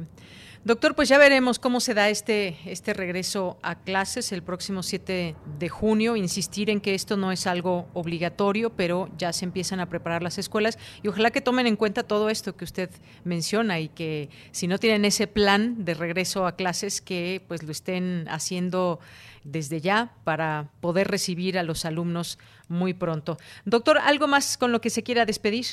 [0.66, 5.36] Doctor, pues ya veremos cómo se da este, este regreso a clases el próximo 7
[5.60, 6.16] de junio.
[6.16, 10.38] Insistir en que esto no es algo obligatorio, pero ya se empiezan a preparar las
[10.38, 12.90] escuelas y ojalá que tomen en cuenta todo esto que usted
[13.22, 17.70] menciona y que si no tienen ese plan de regreso a clases, que pues lo
[17.70, 18.98] estén haciendo
[19.44, 23.36] desde ya para poder recibir a los alumnos muy pronto.
[23.66, 25.66] Doctor, ¿algo más con lo que se quiera despedir?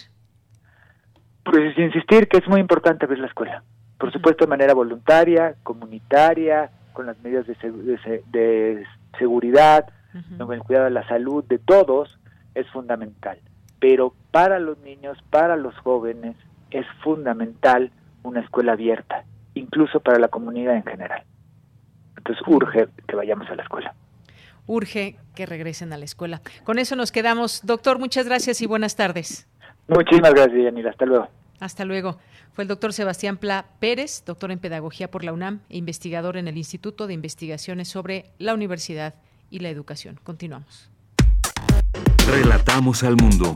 [1.45, 3.63] Pues insistir que es muy importante ver la escuela
[4.03, 8.85] por supuesto de manera voluntaria, comunitaria, con las medidas de,
[9.17, 9.85] seguridad,
[10.37, 12.19] con el cuidado de la salud de todos,
[12.53, 13.39] es fundamental.
[13.79, 16.35] Pero para los niños, para los jóvenes,
[16.69, 17.91] es fundamental
[18.23, 21.23] una escuela abierta, incluso para la comunidad en general.
[22.17, 23.95] Entonces urge que vayamos a la escuela.
[24.67, 26.41] Urge que regresen a la escuela.
[26.65, 27.65] Con eso nos quedamos.
[27.65, 29.47] Doctor, muchas gracias y buenas tardes.
[29.87, 30.89] Muchísimas gracias, Yanira.
[30.89, 31.29] Hasta luego.
[31.59, 32.17] Hasta luego.
[32.51, 36.47] Fue el doctor Sebastián Pla Pérez, doctor en Pedagogía por la UNAM e investigador en
[36.47, 39.15] el Instituto de Investigaciones sobre la Universidad
[39.49, 40.19] y la Educación.
[40.23, 40.89] Continuamos.
[42.27, 43.53] Relatamos al mundo.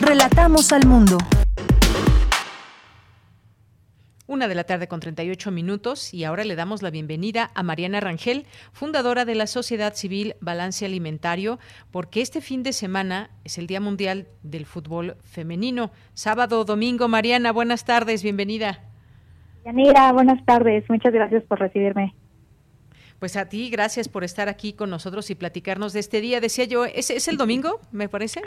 [0.00, 1.18] Relatamos al mundo.
[4.28, 8.00] Una de la tarde con 38 minutos y ahora le damos la bienvenida a Mariana
[8.00, 11.60] Rangel, fundadora de la Sociedad Civil Balance Alimentario,
[11.92, 15.92] porque este fin de semana es el Día Mundial del Fútbol Femenino.
[16.14, 18.80] Sábado, domingo, Mariana, buenas tardes, bienvenida.
[19.64, 20.82] Yanira, buenas tardes.
[20.90, 22.12] Muchas gracias por recibirme.
[23.20, 26.40] Pues a ti, gracias por estar aquí con nosotros y platicarnos de este día.
[26.40, 28.42] Decía yo, ¿es, es el domingo, me parece?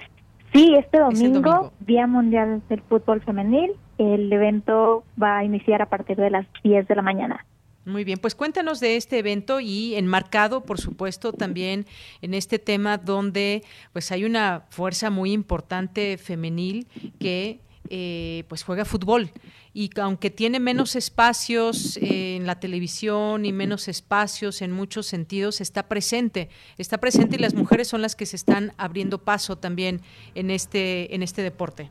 [0.52, 3.78] Sí, este domingo, Día Mundial del Fútbol Femenil.
[4.00, 7.46] El evento va a iniciar a partir de las 10 de la mañana.
[7.86, 11.86] Muy bien, pues cuéntanos de este evento y enmarcado, por supuesto, también
[12.22, 16.88] en este tema donde pues hay una fuerza muy importante femenil
[17.20, 19.32] que eh, pues juega fútbol
[19.74, 25.88] y aunque tiene menos espacios en la televisión y menos espacios en muchos sentidos, está
[25.88, 30.02] presente, está presente y las mujeres son las que se están abriendo paso también
[30.36, 31.90] en este, en este deporte.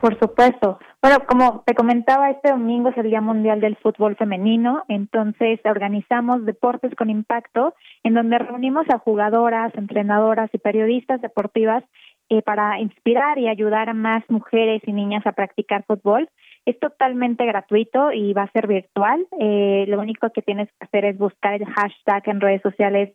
[0.00, 0.78] Por supuesto.
[1.02, 6.46] Bueno, como te comentaba, este domingo es el Día Mundial del Fútbol Femenino, entonces organizamos
[6.46, 11.84] Deportes con Impacto, en donde reunimos a jugadoras, entrenadoras y periodistas deportivas
[12.30, 16.30] eh, para inspirar y ayudar a más mujeres y niñas a practicar fútbol.
[16.64, 19.26] Es totalmente gratuito y va a ser virtual.
[19.38, 23.10] Eh, lo único que tienes que hacer es buscar el hashtag en redes sociales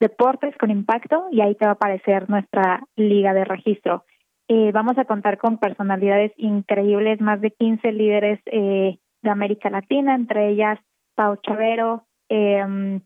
[0.00, 4.04] Deportes con Impacto y ahí te va a aparecer nuestra liga de registro.
[4.48, 8.98] Eh, vamos a contar con personalidades increíbles, más de 15 líderes de
[9.30, 10.78] América Latina, entre ellas
[11.14, 13.00] Pau Chavero, em,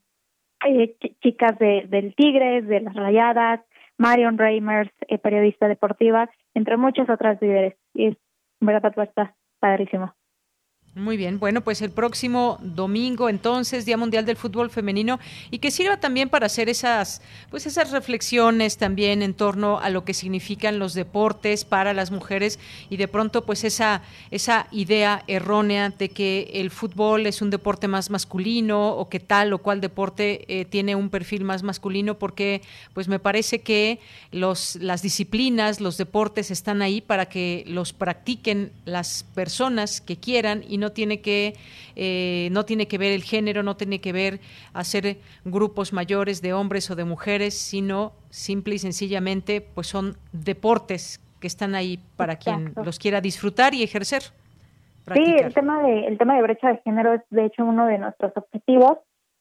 [1.23, 3.61] chicas de, del Tigres, de las Rayadas,
[3.99, 7.75] Marion Reimers, eh, periodista deportiva, entre muchas otras líderes.
[7.95, 8.17] Y es,
[8.61, 10.15] verdad, está padrísimo.
[10.95, 15.21] Muy bien, bueno, pues el próximo domingo entonces, Día Mundial del Fútbol Femenino,
[15.51, 20.05] y que sirva también para hacer esas, pues esas reflexiones también en torno a lo
[20.05, 22.59] que significan los deportes para las mujeres
[22.91, 27.87] y de pronto pues esa, esa idea errónea de que el fútbol es un deporte
[27.87, 32.63] más masculino o que tal o cual deporte eh, tiene un perfil más masculino, porque
[32.95, 34.01] pues me parece que
[34.33, 40.65] los, las disciplinas, los deportes están ahí para que los practiquen las personas que quieran
[40.69, 41.55] y no tiene que
[41.97, 44.41] eh, no tiene que ver el género, no tiene que ver
[44.73, 51.21] hacer grupos mayores de hombres o de mujeres, sino simple y sencillamente pues son deportes
[51.41, 54.23] que están ahí para quien los quiera disfrutar y ejercer.
[55.15, 57.99] Sí, el tema de el tema de brecha de género es de hecho uno de
[57.99, 58.99] nuestros objetivos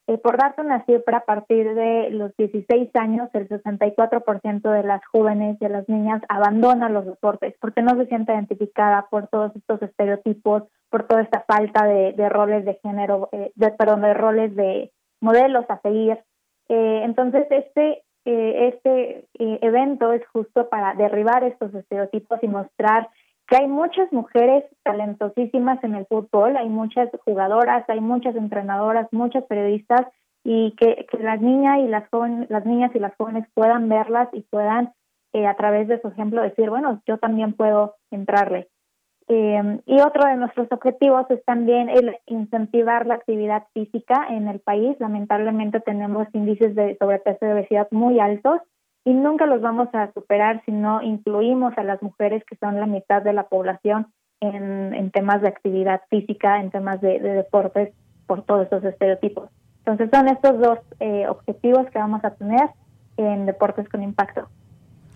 [0.07, 5.05] eh, por darte una cifra, a partir de los 16 años, el 64% de las
[5.07, 9.53] jóvenes y de las niñas abandonan los deportes porque no se siente identificada por todos
[9.53, 14.55] estos estereotipos, por toda esta falta de, roles de género, eh, de, perdón, de roles
[14.55, 16.17] de modelos a seguir.
[16.69, 23.09] Eh, entonces, este, este evento es justo para derribar estos estereotipos y mostrar
[23.47, 29.45] que hay muchas mujeres talentosísimas en el fútbol, hay muchas jugadoras, hay muchas entrenadoras, muchas
[29.45, 30.05] periodistas
[30.43, 34.27] y que, que las niñas y las jóvenes, las niñas y las jóvenes puedan verlas
[34.33, 34.93] y puedan
[35.33, 38.67] eh, a través de su ejemplo decir, bueno, yo también puedo entrarle.
[39.29, 44.61] Eh, y otro de nuestros objetivos es también el incentivar la actividad física en el
[44.61, 44.95] país.
[44.99, 48.61] Lamentablemente tenemos índices de sobrepeso y obesidad muy altos
[49.07, 52.87] y nunca los vamos a superar si no incluimos a las mujeres que son la
[52.87, 54.07] mitad de la población
[54.41, 57.93] en, temas de actividad física, en temas de, deportes,
[58.27, 59.49] por todos esos estereotipos.
[59.85, 62.69] Entonces son estos dos eh, objetivos que vamos a tener
[63.15, 64.49] en Deportes con Impacto.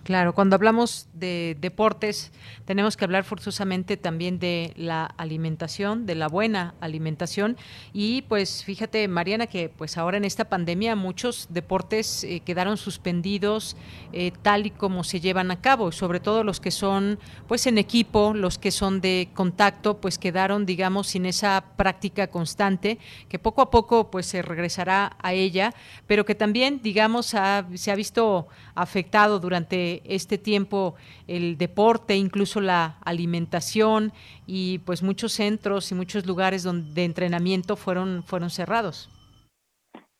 [0.04, 2.32] Claro, cuando hablamos de deportes,
[2.64, 7.56] tenemos que hablar forzosamente también de la alimentación, de la buena alimentación.
[7.92, 13.76] Y pues fíjate, Mariana, que pues ahora en esta pandemia muchos deportes eh, quedaron suspendidos
[14.12, 17.78] eh, tal y como se llevan a cabo, sobre todo los que son pues en
[17.78, 22.98] equipo, los que son de contacto, pues quedaron, digamos, sin esa práctica constante,
[23.28, 25.72] que poco a poco pues se regresará a ella,
[26.08, 30.94] pero que también, digamos, se ha visto afectado durante este tiempo
[31.26, 34.12] el deporte, incluso la alimentación
[34.46, 39.10] y pues muchos centros y muchos lugares donde, de entrenamiento fueron, fueron cerrados.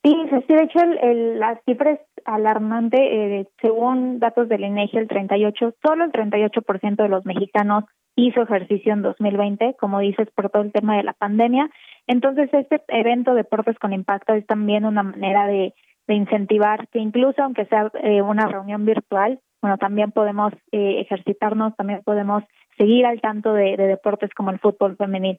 [0.04, 2.96] Sí, sí, de hecho el, la cifra es alarmante.
[3.40, 7.84] Eh, según datos del INEGI, el 38, solo el 38% de los mexicanos
[8.16, 11.70] hizo ejercicio en 2020, como dices, por todo el tema de la pandemia.
[12.06, 15.72] Entonces, este evento Deportes con Impacto es también una manera de,
[16.06, 21.76] de incentivar que incluso aunque sea eh, una reunión virtual, bueno, también podemos eh, ejercitarnos,
[21.76, 22.42] también podemos
[22.76, 25.38] seguir al tanto de, de deportes como el fútbol femenil.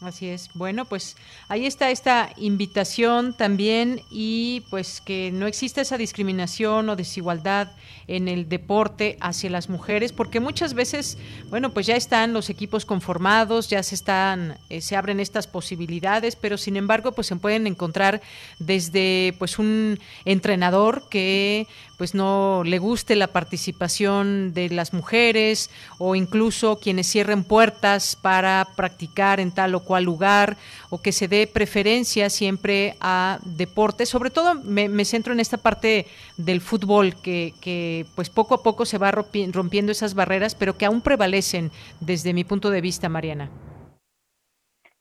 [0.00, 0.48] Así es.
[0.54, 1.16] Bueno, pues
[1.48, 7.72] ahí está esta invitación también y pues que no exista esa discriminación o desigualdad
[8.06, 11.18] en el deporte hacia las mujeres, porque muchas veces,
[11.50, 16.34] bueno, pues ya están los equipos conformados, ya se están, eh, se abren estas posibilidades,
[16.34, 18.22] pero sin embargo, pues se pueden encontrar
[18.58, 21.66] desde pues un entrenador que
[21.98, 28.66] pues no le guste la participación de las mujeres o incluso quienes cierren puertas para
[28.74, 30.54] practicar en tal o cuál lugar
[30.88, 34.08] o que se dé preferencia siempre a deportes.
[34.08, 36.06] Sobre todo me, centro en esta parte
[36.38, 40.86] del fútbol que, que, pues poco a poco se va rompiendo esas barreras, pero que
[40.86, 41.70] aún prevalecen
[42.00, 43.50] desde mi punto de vista, Mariana.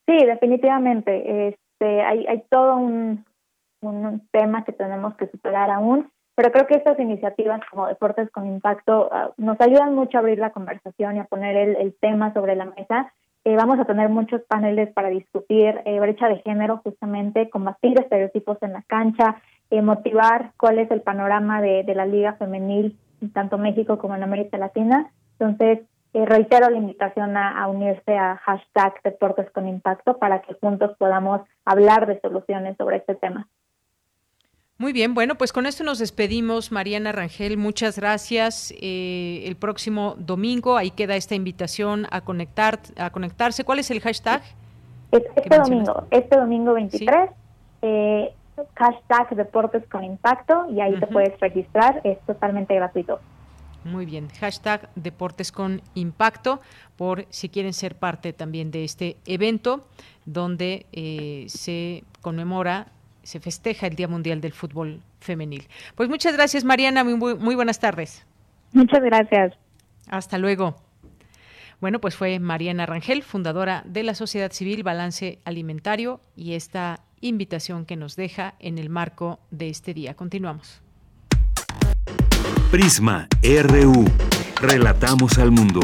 [0.08, 1.50] Sí, definitivamente.
[1.50, 3.24] Este, hay, hay todo un,
[3.82, 8.48] un tema que tenemos que superar aún, pero creo que estas iniciativas como Deportes con
[8.48, 12.56] Impacto ah, nos ayudan mucho a abrir la conversación y a poner el, tema sobre
[12.56, 13.14] la mesa.
[13.46, 18.58] Eh, vamos a tener muchos paneles para discutir eh, brecha de género, justamente, combatir estereotipos
[18.62, 22.98] en la cancha, eh, motivar cuál es el panorama de, de la liga femenil,
[23.34, 25.12] tanto México como en América Latina.
[25.40, 30.98] Entonces, reitero la invitación a, a, unirse a hashtag Deportes con Impacto para que juntos
[30.98, 33.48] podamos hablar de soluciones sobre este tema.
[34.80, 38.74] Muy bien, bueno, pues con esto nos despedimos, Mariana Rangel, muchas gracias.
[38.80, 43.66] Eh, el próximo domingo, ahí queda esta invitación a conectar, a conectarse.
[43.66, 44.42] ¿Cuál es el hashtag?
[45.12, 47.30] Este domingo, este domingo 23,
[47.82, 48.34] eh,
[48.76, 53.20] hashtag Deportes con Impacto, y ahí te puedes registrar, es totalmente gratuito.
[53.84, 56.62] Muy bien, hashtag Deportes con Impacto,
[56.96, 59.86] por si quieren ser parte también de este evento
[60.24, 62.94] donde eh, se conmemora
[63.30, 65.68] se festeja el Día Mundial del Fútbol Femenil.
[65.94, 67.04] Pues muchas gracias, Mariana.
[67.04, 68.26] Muy, muy buenas tardes.
[68.74, 69.54] Muchas gracias.
[70.08, 70.76] Hasta luego.
[71.80, 77.86] Bueno, pues fue Mariana Rangel, fundadora de la Sociedad Civil Balance Alimentario, y esta invitación
[77.86, 80.16] que nos deja en el marco de este día.
[80.16, 80.82] Continuamos.
[82.72, 84.06] Prisma RU.
[84.60, 85.82] Relatamos al mundo.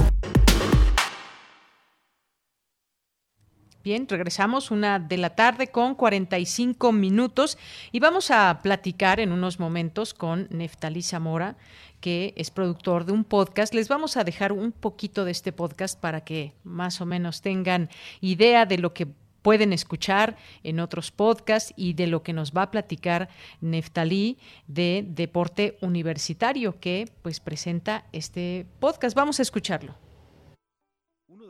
[3.86, 7.56] Bien, regresamos una de la tarde con 45 minutos
[7.92, 11.56] y vamos a platicar en unos momentos con Neftalí Zamora,
[12.02, 13.76] que es productor de un podcast.
[13.76, 17.92] Les vamos a dejar un poquito de este podcast para que más o menos tengan
[18.22, 19.06] idea de lo que
[19.44, 23.30] pueden escuchar en otros podcasts y de lo que nos va a platicar
[23.62, 29.16] Neftalí de deporte universitario que pues presenta este podcast.
[29.16, 30.05] Vamos a escucharlo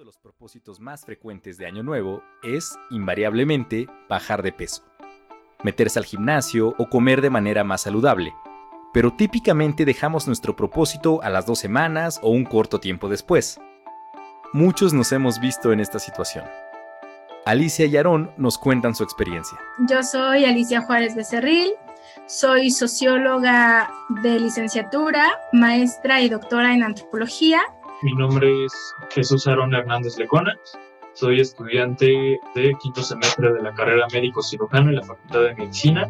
[0.05, 4.83] los propósitos más frecuentes de Año Nuevo es, invariablemente, bajar de peso,
[5.63, 8.35] meterse al gimnasio o comer de manera más saludable.
[8.93, 13.59] Pero típicamente dejamos nuestro propósito a las dos semanas o un corto tiempo después.
[14.53, 16.45] Muchos nos hemos visto en esta situación.
[17.43, 19.57] Alicia y Aarón nos cuentan su experiencia.
[19.89, 21.71] Yo soy Alicia Juárez Becerril,
[22.27, 23.89] soy socióloga
[24.21, 27.63] de licenciatura, maestra y doctora en antropología
[28.05, 30.55] mi nombre es Jesús Aaron Hernández Lecona.
[31.13, 36.07] Soy estudiante de quinto semestre de la carrera médico cirujano en la Facultad de Medicina.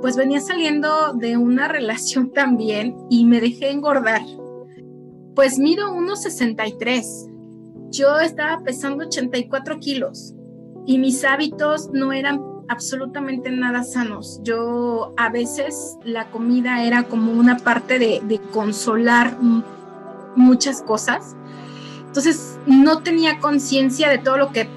[0.00, 4.22] Pues venía saliendo de una relación también y me dejé engordar.
[5.34, 7.90] Pues mido 1,63.
[7.90, 10.34] Yo estaba pesando 84 kilos
[10.86, 12.40] y mis hábitos no eran
[12.72, 14.40] absolutamente nada sanos.
[14.42, 19.36] Yo a veces la comida era como una parte de, consolar
[20.34, 21.36] muchas cosas.
[22.06, 24.68] Entonces no tenía conciencia de todo lo que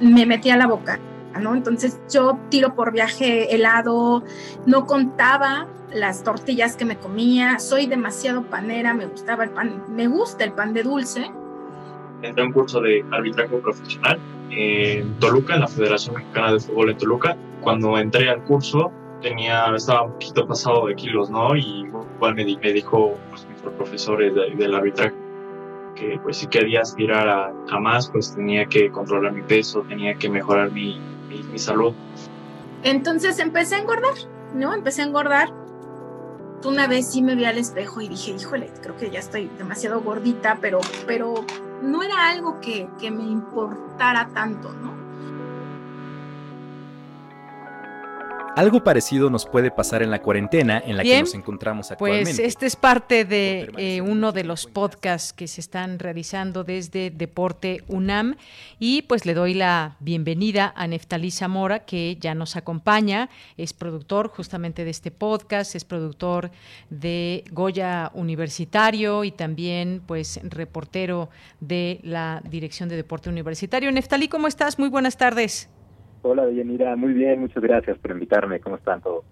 [0.00, 0.98] me metía a la boca,
[1.40, 1.54] ¿no?
[1.54, 4.24] Entonces yo tiro por viaje helado,
[4.66, 10.06] no contaba las tortillas que me comía, soy demasiado panera, me gustaba el pan, me
[10.06, 11.30] gusta el pan de dulce.
[12.22, 14.18] Entré a un curso de arbitraje profesional
[14.50, 17.36] en Toluca, en la Federación Mexicana de Fútbol en Toluca.
[17.60, 21.56] Cuando entré al curso, tenía, estaba un poquito pasado de kilos, ¿no?
[21.56, 23.46] Y igual me, me dijo pues,
[23.76, 25.14] profesores del arbitraje
[25.94, 30.30] que pues si quería aspirar a, más, pues tenía que controlar mi peso, tenía que
[30.30, 30.98] mejorar mi,
[31.28, 31.92] mi, mi salud.
[32.82, 34.14] Entonces empecé a engordar,
[34.54, 34.74] ¿no?
[34.74, 35.52] Empecé a engordar
[36.64, 40.00] una vez sí me vi al espejo y dije, híjole, creo que ya estoy demasiado
[40.00, 41.34] gordita, pero, pero
[41.82, 45.01] no era algo que, que me importara tanto, ¿no?
[48.54, 52.34] Algo parecido nos puede pasar en la cuarentena en la que nos encontramos pues, actualmente.
[52.34, 57.10] Pues este es parte de eh, uno de los podcasts que se están realizando desde
[57.10, 58.36] Deporte UNAM
[58.78, 64.28] y pues le doy la bienvenida a Neftalí Zamora que ya nos acompaña, es productor
[64.28, 66.50] justamente de este podcast, es productor
[66.90, 71.30] de Goya Universitario y también pues reportero
[71.60, 73.90] de la Dirección de Deporte Universitario.
[73.92, 74.78] Neftalí, ¿cómo estás?
[74.78, 75.70] Muy buenas tardes.
[76.22, 78.60] Hola, Deyanira, muy bien, muchas gracias por invitarme.
[78.60, 79.24] ¿Cómo están todos?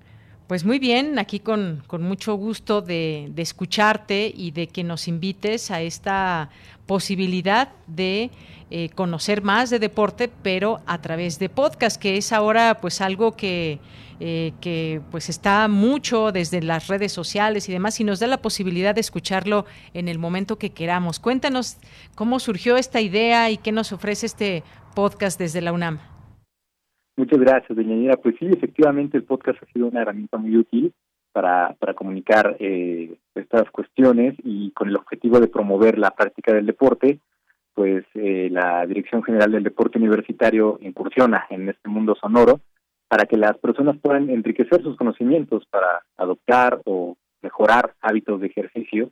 [0.48, 5.06] Pues muy bien, aquí con, con mucho gusto de, de, escucharte y de que nos
[5.06, 6.50] invites a esta
[6.86, 8.32] posibilidad de
[8.72, 13.36] eh, conocer más de deporte, pero a través de podcast, que es ahora pues algo
[13.36, 13.78] que,
[14.18, 18.42] eh, que pues está mucho desde las redes sociales y demás, y nos da la
[18.42, 21.20] posibilidad de escucharlo en el momento que queramos.
[21.20, 21.78] Cuéntanos
[22.16, 24.64] cómo surgió esta idea y qué nos ofrece este
[24.96, 26.00] podcast desde la UNAM.
[27.20, 30.90] Muchas gracias, doña Pues sí, efectivamente el podcast ha sido una herramienta muy útil
[31.32, 36.64] para, para comunicar eh, estas cuestiones y con el objetivo de promover la práctica del
[36.64, 37.18] deporte,
[37.74, 42.60] pues eh, la Dirección General del Deporte Universitario incursiona en este mundo sonoro
[43.06, 49.10] para que las personas puedan enriquecer sus conocimientos para adoptar o mejorar hábitos de ejercicio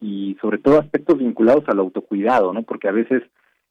[0.00, 2.64] y sobre todo aspectos vinculados al autocuidado, ¿no?
[2.64, 3.22] Porque a veces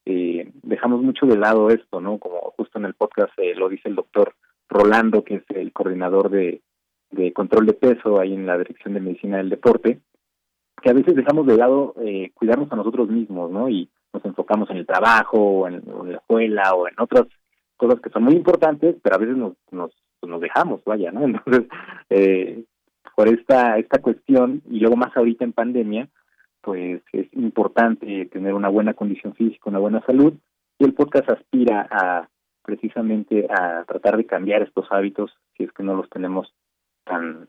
[0.06, 2.18] eh, dejamos mucho de lado esto, ¿no?
[2.20, 4.36] Como justo en el podcast eh, lo dice el doctor
[4.70, 6.62] Rolando, que es el coordinador de,
[7.12, 10.00] de, control de peso ahí en la Dirección de Medicina del Deporte,
[10.82, 13.70] que a veces dejamos de lado eh, cuidarnos a nosotros mismos, ¿no?
[13.70, 17.26] Y nos enfocamos en el trabajo, o en, la escuela, o en otras
[17.76, 19.92] cosas que son muy importantes, pero a veces nos, nos,
[20.22, 21.22] nos dejamos, vaya, ¿no?
[21.26, 21.64] Entonces,
[22.10, 22.64] eh,
[23.16, 26.10] por esta, esta cuestión, y luego más ahorita en pandemia,
[26.66, 30.34] pues es importante tener una buena condición física, una buena salud,
[30.80, 32.28] y el podcast aspira a
[32.64, 36.52] precisamente a tratar de cambiar estos hábitos si es que no los tenemos
[37.04, 37.48] tan,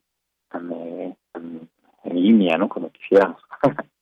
[0.52, 1.68] eh, tan
[2.04, 2.68] en línea, ¿no?
[2.68, 3.40] Como quisiéramos.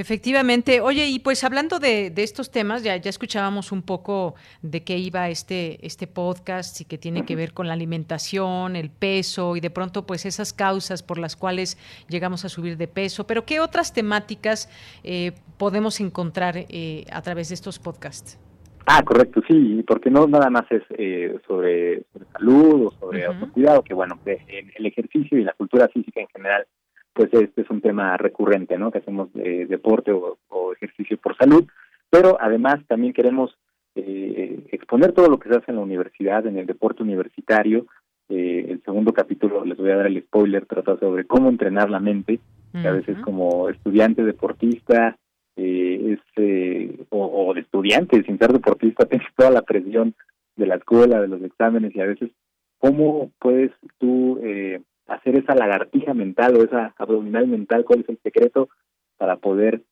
[0.00, 0.80] Efectivamente.
[0.80, 5.28] Oye, y pues hablando de, estos temas, ya, ya escuchábamos un poco de qué iba
[5.28, 9.68] este, este podcast y que tiene que ver con la alimentación, el peso y de
[9.68, 11.76] pronto pues esas causas por las cuales
[12.08, 13.26] llegamos a subir de peso.
[13.26, 14.70] Pero ¿qué otras temáticas
[15.04, 18.38] eh, podemos encontrar eh, a través de estos podcasts?
[18.86, 23.92] Ah, correcto, sí, porque no nada más es eh, sobre, salud o sobre autocuidado, que
[23.92, 26.66] bueno, el ejercicio y la cultura física en general
[27.12, 28.90] pues este es un tema recurrente, ¿no?
[28.90, 30.38] Que hacemos deporte o,
[30.72, 31.66] ejercicio por salud,
[32.08, 33.54] pero además también queremos
[33.94, 37.86] eh, exponer todo lo que se hace en la universidad, en el deporte universitario.
[38.28, 42.00] Eh, el segundo capítulo, les voy a dar el spoiler, trata sobre cómo entrenar la
[42.00, 42.40] mente,
[42.72, 45.18] que a veces como estudiante deportista,
[45.56, 50.14] eh, es, eh, o, o, de estudiante, sin ser deportista, tienes toda la presión
[50.56, 52.30] de la escuela, de los exámenes, y a veces,
[52.78, 54.80] ¿cómo puedes tú eh,
[55.10, 58.68] hacer esa lagartija mental o esa abdominal mental, cuál es el secreto
[59.16, 59.82] para poder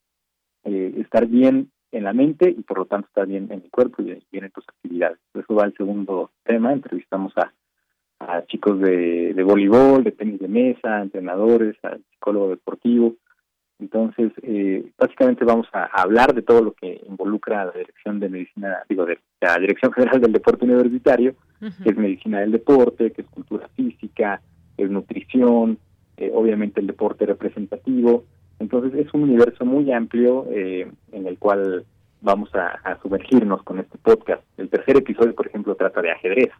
[0.64, 4.02] eh, estar bien en la mente y por lo tanto estar bien en el cuerpo
[4.02, 5.18] y bien en tus actividades.
[5.34, 7.52] Eso va al segundo tema, entrevistamos a,
[8.20, 13.16] a chicos de, de voleibol, de tenis de mesa, entrenadores, al psicólogo deportivo.
[13.80, 18.78] Entonces, eh, básicamente vamos a, hablar de todo lo que involucra la Dirección de Medicina,
[18.88, 23.28] digo, de la Dirección General del Deporte Universitario, que es Medicina del Deporte, que es
[23.28, 24.40] Cultura Física,
[24.78, 25.78] es nutrición,
[26.16, 28.24] eh, obviamente el deporte representativo.
[28.58, 31.84] Entonces es un universo muy amplio eh, en el cual
[32.20, 34.42] vamos a, sumergirnos con este podcast.
[34.56, 36.50] El tercer episodio, por ejemplo, trata de ajedrez,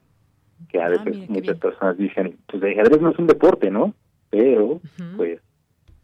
[0.68, 3.94] que a ah, veces muchas personas dicen, pues el ajedrez no es un deporte, ¿no?
[4.30, 4.80] Pero,
[5.16, 5.40] pues,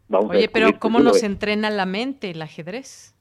[0.09, 3.14] vamos Oye, pero ¿cómo nos entrena la mente el ajedrez?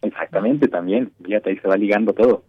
[0.00, 2.44] Exactamente, también, fíjate, ahí se va ligando todo.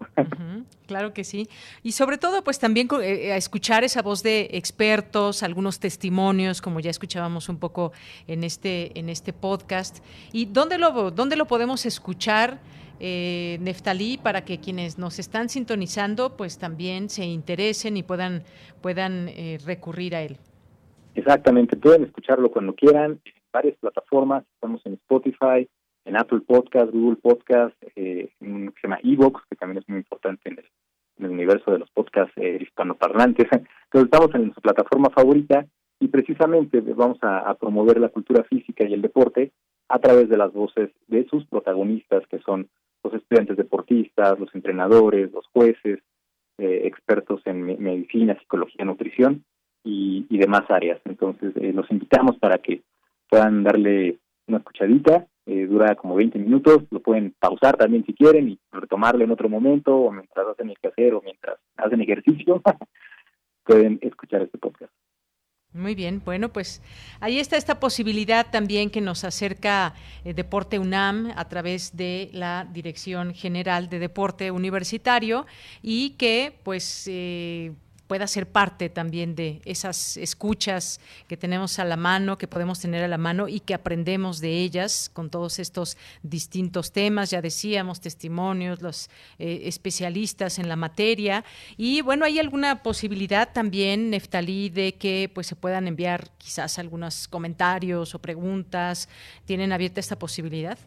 [0.86, 1.48] claro que sí.
[1.82, 6.80] Y sobre todo, pues también eh, a escuchar esa voz de expertos, algunos testimonios, como
[6.80, 7.92] ya escuchábamos un poco
[8.28, 10.04] en este, en este podcast.
[10.32, 12.60] ¿Y dónde lo, dónde lo podemos escuchar,
[13.00, 18.44] eh, Neftalí, para que quienes nos están sintonizando, pues también se interesen y puedan,
[18.82, 20.38] puedan eh, recurrir a él?
[21.16, 25.68] Exactamente, pueden escucharlo cuando quieran, en varias plataformas, estamos en Spotify,
[26.16, 30.60] Apple Podcast, Google Podcast, eh, que se llama Evox, que también es muy importante en
[30.60, 30.66] el,
[31.30, 33.48] universo de los podcasts eh, hispanoparlantes.
[33.52, 35.66] Entonces estamos en su plataforma favorita
[36.00, 39.52] y precisamente vamos a, promover la cultura física y el deporte
[39.90, 42.70] a través de las voces de sus protagonistas, que son
[43.04, 46.00] los estudiantes deportistas, los entrenadores, los jueces,
[46.58, 49.44] eh, expertos en medicina, psicología, nutrición
[49.84, 51.02] y, y demás áreas.
[51.06, 52.82] Entonces eh, los invitamos para que
[53.30, 54.20] puedan darle
[54.50, 59.24] una escuchadita eh, dura como 20 minutos, lo pueden pausar también si quieren y retomarlo
[59.24, 62.62] en otro momento o mientras hacen el quehacer o mientras hacen ejercicio,
[63.64, 64.92] pueden escuchar este podcast.
[65.72, 66.82] Muy bien, bueno, pues
[67.20, 69.94] ahí está esta posibilidad también que nos acerca
[70.26, 75.46] eh, Deporte UNAM a través de la Dirección General de Deporte Universitario
[75.82, 77.08] y que pues...
[77.08, 77.72] Eh,
[78.10, 83.04] pueda ser parte también de esas escuchas que tenemos a la mano, que podemos tener
[83.04, 88.02] a la mano y que aprendemos de ellas con todos estos distintos temas, ya decíamos,
[88.02, 91.46] testimonios, los eh, especialistas en la materia.
[91.78, 97.28] Y bueno, ¿hay alguna posibilidad también, Neftalí, de que pues se puedan enviar quizás algunos
[97.28, 99.08] comentarios o preguntas?
[99.46, 100.80] ¿Tienen abierta esta posibilidad?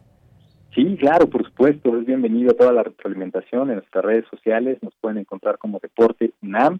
[0.75, 5.19] Sí, claro, por supuesto, es bienvenido toda la retroalimentación en nuestras redes sociales, nos pueden
[5.19, 6.79] encontrar como Deporte UNAM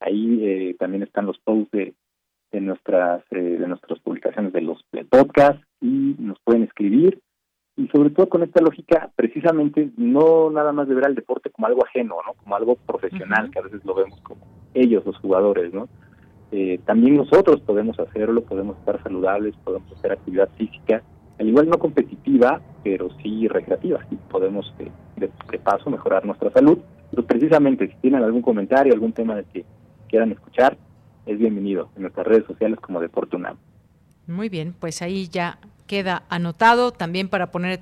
[0.00, 1.94] Ahí eh, también están los posts de,
[2.52, 7.20] de nuestras eh, de nuestras publicaciones de los de podcast y nos pueden escribir.
[7.76, 11.68] Y sobre todo con esta lógica precisamente no nada más de ver al deporte como
[11.68, 14.40] algo ajeno no como algo profesional que a veces lo vemos como
[14.74, 15.88] ellos los jugadores no
[16.50, 21.04] eh, también nosotros podemos hacerlo podemos estar saludables podemos hacer actividad física
[21.38, 24.00] al igual no competitiva pero sí recreativa.
[24.10, 24.90] Y podemos de,
[25.50, 26.78] de, paso mejorar nuestra salud.
[27.10, 29.64] Pero precisamente si tienen algún comentario algún tema de que
[30.08, 30.76] quieran escuchar,
[31.26, 33.56] es bienvenido en nuestras redes sociales como Deporte UNAM.
[34.26, 35.58] Muy bien, pues ahí ya
[35.88, 37.80] queda anotado también para poner,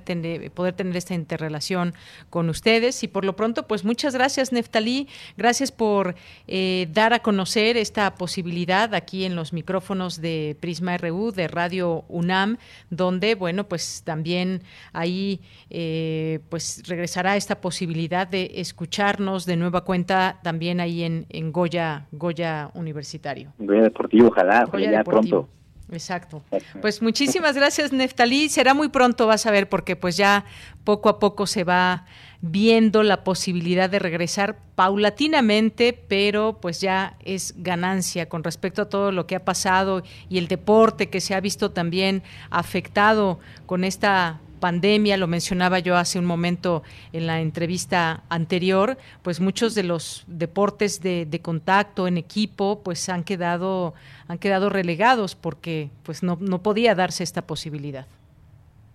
[0.55, 1.93] poder tener esta interrelación
[2.31, 3.03] con ustedes.
[3.03, 5.07] Y por lo pronto, pues muchas gracias, Neftalí.
[5.37, 6.15] Gracias por
[6.47, 12.05] eh, dar a conocer esta posibilidad aquí en los micrófonos de Prisma RU, de Radio
[12.07, 12.57] UNAM,
[12.89, 20.39] donde, bueno, pues también ahí eh, pues regresará esta posibilidad de escucharnos de nueva cuenta
[20.41, 23.53] también ahí en, en Goya, Goya Universitario.
[23.57, 25.49] Goya Deportivo, ojalá, ojalá ya pronto.
[25.91, 26.43] Exacto.
[26.81, 28.49] Pues muchísimas gracias, Neftalí.
[28.49, 30.45] Será muy pronto, vas a ver, porque pues ya
[30.83, 32.05] poco a poco se va
[32.41, 39.11] viendo la posibilidad de regresar paulatinamente, pero pues ya es ganancia con respecto a todo
[39.11, 44.39] lo que ha pasado y el deporte que se ha visto también afectado con esta
[44.59, 46.83] pandemia, lo mencionaba yo hace un momento
[47.13, 53.23] en la entrevista anterior, pues muchos de los deportes de, contacto en equipo pues han
[53.23, 53.93] quedado,
[54.27, 58.07] han quedado relegados porque pues no, no podía darse esta posibilidad.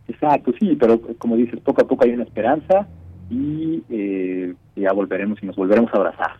[0.08, 2.88] Exacto, sí, pero como dices, poco a poco hay una esperanza
[3.30, 6.32] y eh, ya volveremos y nos volveremos a abrazar.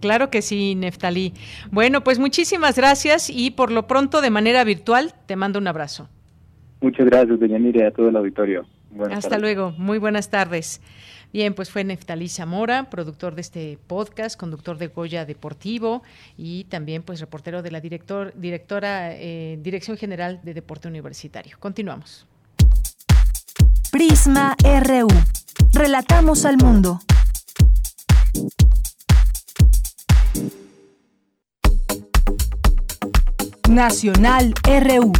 [0.00, 1.34] Claro que sí, Neftalí.
[1.70, 6.08] Bueno, pues muchísimas gracias y por lo pronto de manera virtual te mando un abrazo.
[6.80, 8.66] Muchas gracias, doña Mire, a todo el auditorio.
[9.10, 10.80] Hasta luego, muy buenas tardes.
[11.32, 16.02] Bien, pues fue Neftalí Zamora, productor de este podcast, conductor de Goya Deportivo
[16.36, 21.56] y también pues reportero de la director, directora eh, Dirección General de Deporte Universitario.
[21.60, 22.26] Continuamos.
[23.92, 25.08] Prisma RU.
[25.72, 26.98] Relatamos al mundo.
[33.68, 35.12] Nacional RU.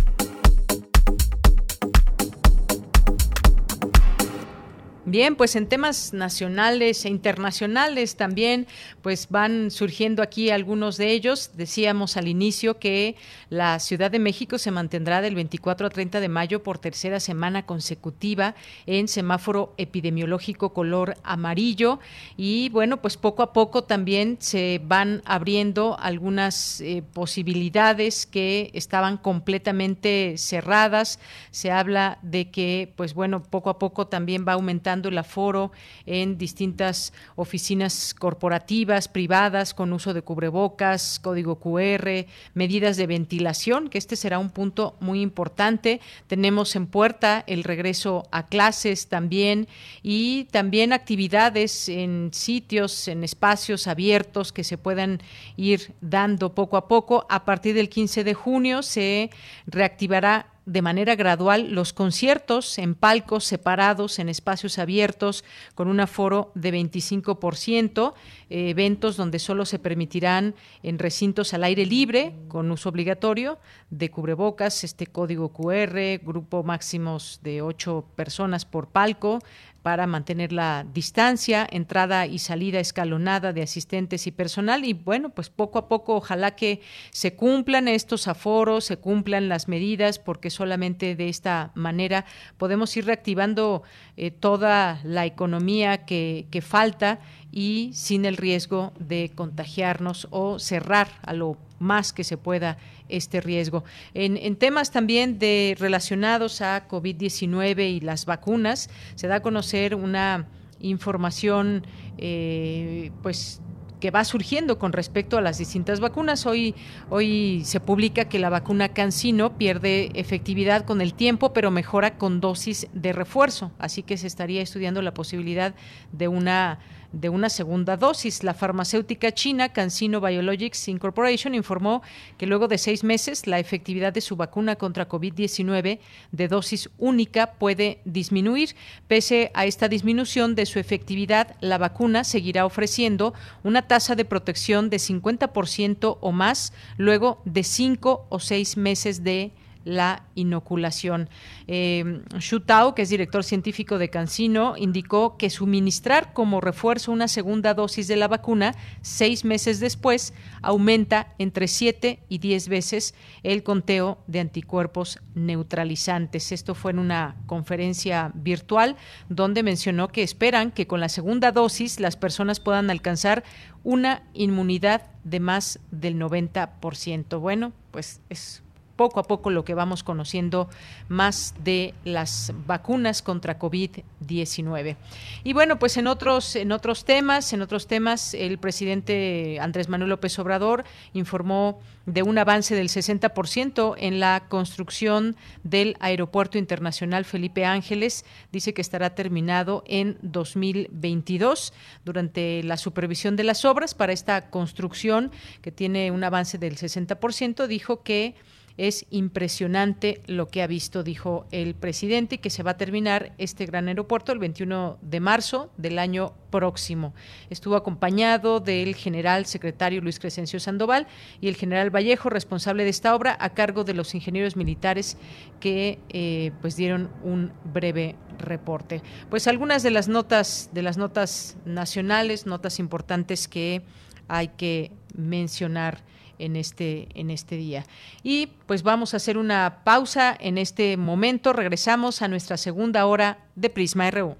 [5.10, 8.68] Bien, pues en temas nacionales e internacionales también,
[9.02, 11.50] pues van surgiendo aquí algunos de ellos.
[11.54, 13.16] Decíamos al inicio que
[13.48, 17.66] la Ciudad de México se mantendrá del 24 a 30 de mayo por tercera semana
[17.66, 18.54] consecutiva
[18.86, 21.98] en semáforo epidemiológico color amarillo
[22.36, 29.16] y bueno, pues poco a poco también se van abriendo algunas eh, posibilidades que estaban
[29.16, 31.18] completamente cerradas.
[31.50, 35.72] Se habla de que, pues bueno, poco a poco también va aumentando el aforo
[36.06, 43.98] en distintas oficinas corporativas, privadas, con uso de cubrebocas, código QR, medidas de ventilación, que
[43.98, 46.00] este será un punto muy importante.
[46.26, 49.68] Tenemos en puerta el regreso a clases también
[50.02, 55.20] y también actividades en sitios, en espacios abiertos que se puedan
[55.56, 57.26] ir dando poco a poco.
[57.28, 59.30] A partir del 15 de junio se
[59.66, 65.44] reactivará de manera gradual los conciertos en palcos separados, en espacios abiertos,
[65.74, 68.14] con un aforo de 25%,
[68.50, 70.54] eh, eventos donde solo se permitirán
[70.84, 73.58] en recintos al aire libre, con uso obligatorio
[73.90, 79.40] de cubrebocas, este código QR, grupo máximos de ocho personas por palco,
[79.82, 84.84] para mantener la distancia, entrada y salida escalonada de asistentes y personal.
[84.84, 89.68] Y bueno, pues poco a poco ojalá que se cumplan estos aforos, se cumplan las
[89.68, 92.26] medidas porque solamente de esta manera
[92.58, 93.82] podemos ir reactivando
[94.16, 97.20] eh, toda la economía que, que falta
[97.50, 102.78] y sin el riesgo de contagiarnos o cerrar a lo más que se pueda
[103.08, 103.82] este riesgo.
[104.14, 110.46] En, temas también de relacionados a COVID-19 y las vacunas, se da a conocer una
[110.78, 111.84] información
[112.18, 113.60] eh, pues
[114.00, 116.46] que va surgiendo con respecto a las distintas vacunas.
[116.46, 116.74] Hoy,
[117.10, 122.40] hoy se publica que la vacuna Cancino pierde efectividad con el tiempo, pero mejora con
[122.40, 123.70] dosis de refuerzo.
[123.78, 125.74] Así que se estaría estudiando la posibilidad
[126.12, 126.78] de una
[127.12, 128.42] de una segunda dosis.
[128.44, 132.02] La farmacéutica china CanSino Biologics Incorporation informó
[132.38, 135.98] que luego de seis meses la efectividad de su vacuna contra COVID-19
[136.32, 138.76] de dosis única puede disminuir.
[139.08, 144.90] Pese a esta disminución de su efectividad, la vacuna seguirá ofreciendo una tasa de protección
[144.90, 149.52] de 50% o más luego de cinco o seis meses de
[149.84, 151.28] la inoculación.
[151.66, 157.28] Eh, Xu Tao, que es director científico de Cancino, indicó que suministrar como refuerzo una
[157.28, 163.62] segunda dosis de la vacuna seis meses después aumenta entre siete y diez veces el
[163.62, 166.52] conteo de anticuerpos neutralizantes.
[166.52, 168.96] Esto fue en una conferencia virtual
[169.28, 173.44] donde mencionó que esperan que con la segunda dosis las personas puedan alcanzar
[173.82, 177.40] una inmunidad de más del 90%.
[177.40, 178.62] Bueno, pues es
[179.00, 180.68] poco a poco lo que vamos conociendo
[181.08, 184.96] más de las vacunas contra COVID-19.
[185.42, 190.10] Y bueno, pues en otros en otros temas, en otros temas el presidente Andrés Manuel
[190.10, 190.84] López Obrador
[191.14, 198.26] informó de un avance del 60% en la construcción del Aeropuerto Internacional Felipe Ángeles.
[198.52, 201.72] Dice que estará terminado en 2022
[202.04, 205.30] durante la supervisión de las obras para esta construcción
[205.62, 207.66] que tiene un avance del 60%.
[207.66, 208.34] Dijo que
[208.80, 213.34] es impresionante lo que ha visto, dijo el presidente, y que se va a terminar
[213.36, 217.12] este gran aeropuerto el 21 de marzo del año próximo.
[217.50, 221.06] Estuvo acompañado del general secretario Luis Crescencio Sandoval
[221.42, 225.18] y el general Vallejo, responsable de esta obra, a cargo de los ingenieros militares
[225.60, 229.02] que eh, pues dieron un breve reporte.
[229.28, 233.82] Pues algunas de las notas de las notas nacionales, notas importantes que
[234.26, 236.02] hay que mencionar
[236.40, 237.84] en este, en este día.
[238.22, 241.52] Y pues vamos a hacer una pausa en este momento.
[241.52, 244.36] Regresamos a nuestra segunda hora de Prisma RU.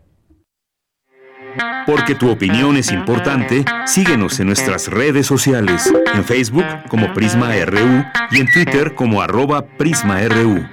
[1.87, 8.05] Porque tu opinión es importante, síguenos en nuestras redes sociales, en Facebook como Prisma RU
[8.31, 10.65] y en Twitter como arroba PrismaRU.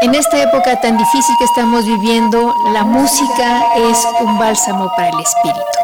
[0.00, 5.20] En esta época tan difícil que estamos viviendo, la música es un bálsamo para el
[5.20, 5.83] espíritu.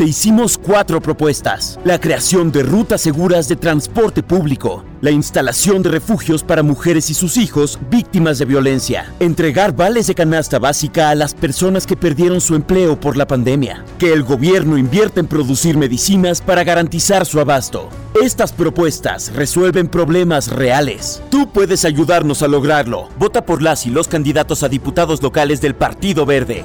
[0.00, 1.78] Te hicimos cuatro propuestas.
[1.84, 7.14] La creación de rutas seguras de transporte público, la instalación de refugios para mujeres y
[7.14, 12.40] sus hijos víctimas de violencia, entregar vales de canasta básica a las personas que perdieron
[12.40, 17.38] su empleo por la pandemia, que el gobierno invierta en producir medicinas para garantizar su
[17.38, 17.90] abasto.
[18.22, 21.22] Estas propuestas resuelven problemas reales.
[21.30, 23.10] Tú puedes ayudarnos a lograrlo.
[23.18, 26.64] Vota por las y los candidatos a diputados locales del Partido Verde.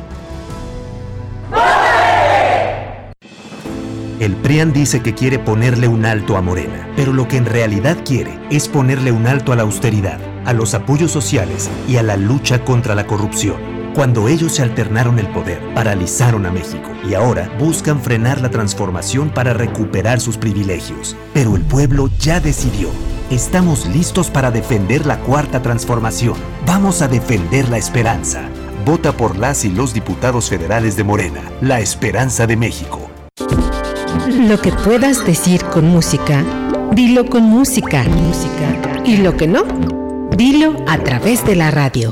[4.17, 7.97] El PRIAN dice que quiere ponerle un alto a Morena, pero lo que en realidad
[8.05, 12.15] quiere es ponerle un alto a la austeridad, a los apoyos sociales y a la
[12.15, 13.57] lucha contra la corrupción.
[13.93, 19.31] Cuando ellos se alternaron el poder, paralizaron a México y ahora buscan frenar la transformación
[19.31, 21.17] para recuperar sus privilegios.
[21.33, 22.87] Pero el pueblo ya decidió.
[23.31, 26.35] Estamos listos para defender la cuarta transformación.
[26.65, 28.43] Vamos a defender la esperanza.
[28.85, 33.09] Vota por las y los diputados federales de Morena, la esperanza de México.
[34.37, 36.43] Lo que puedas decir con música,
[36.93, 38.03] dilo con música.
[38.03, 39.01] música.
[39.05, 39.63] Y lo que no,
[40.35, 42.11] dilo a través de la radio.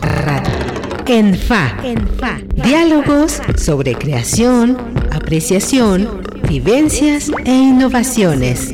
[1.05, 1.78] En FA.
[1.84, 2.39] En FA.
[2.55, 4.78] Diálogos sobre creación,
[5.11, 8.74] apreciación, vivencias e innovaciones.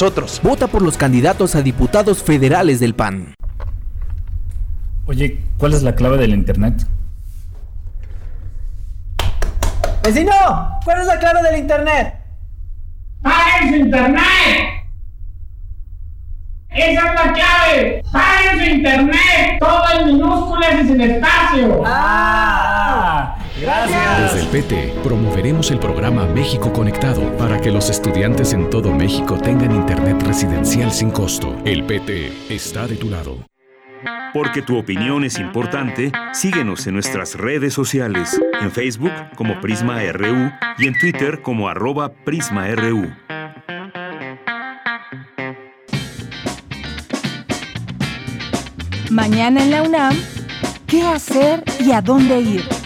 [0.00, 3.34] Vota por los candidatos a diputados federales del PAN.
[5.06, 6.86] Oye, ¿cuál es la clave del internet?
[10.04, 10.80] ¡Vecino!
[10.84, 12.14] ¿Cuál es la clave del internet?
[13.22, 14.22] ¡Paguen su internet!
[16.68, 18.02] ¡Esa es la clave!
[18.12, 19.58] ¡Paguen su internet!
[19.58, 21.82] Todo en minúsculas y sin espacio.
[21.84, 23.37] ¡Ah!
[23.60, 24.34] Gracias.
[24.34, 29.36] Desde el PT promoveremos el programa México Conectado para que los estudiantes en todo México
[29.36, 31.56] tengan internet residencial sin costo.
[31.64, 33.44] El PT está de tu lado.
[34.32, 40.52] Porque tu opinión es importante, síguenos en nuestras redes sociales, en Facebook como Prisma RU
[40.78, 43.10] y en Twitter como arroba PrismaRU.
[49.10, 50.14] Mañana en la UNAM,
[50.86, 52.77] ¿qué hacer y a dónde ir?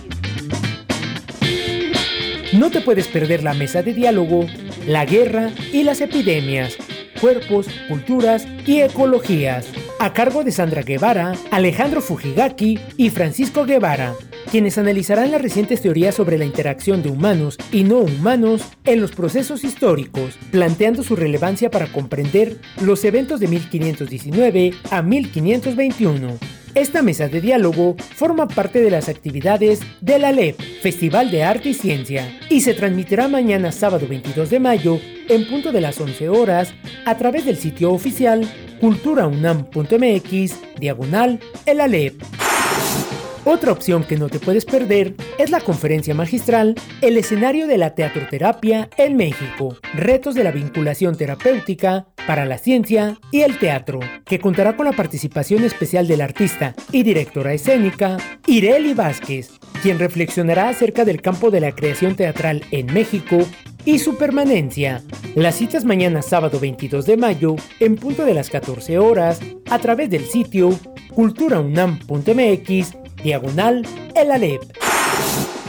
[2.53, 4.46] No te puedes perder la mesa de diálogo,
[4.86, 6.76] la guerra y las epidemias,
[7.18, 9.66] cuerpos, culturas y ecologías
[9.98, 14.14] a cargo de Sandra Guevara, Alejandro Fujigaki y Francisco Guevara,
[14.50, 19.12] quienes analizarán las recientes teorías sobre la interacción de humanos y no humanos en los
[19.12, 26.62] procesos históricos, planteando su relevancia para comprender los eventos de 1519 a 1521.
[26.75, 31.68] Esta mesa de diálogo forma parte de las actividades de la LEP, Festival de Arte
[31.68, 34.99] y Ciencia, y se transmitirá mañana sábado 22 de mayo
[35.29, 36.73] en punto de las 11 horas
[37.05, 38.51] a través del sitio oficial
[38.81, 42.23] culturaunam.mx, diagonal, el Alep.
[43.45, 47.97] Otra opción que no te puedes perder es la conferencia magistral El escenario de la
[47.97, 54.38] teatroterapia en México, retos de la vinculación terapéutica para la ciencia y el teatro, que
[54.38, 58.16] contará con la participación especial del artista y directora escénica
[58.47, 59.51] Ireli Vázquez,
[59.82, 63.38] quien reflexionará acerca del campo de la creación teatral en México
[63.84, 65.03] y su permanencia.
[65.34, 70.11] Las citas mañana sábado 22 de mayo en punto de las 14 horas a través
[70.11, 70.78] del sitio
[71.12, 74.62] culturaunam.mx diagonal el Alep.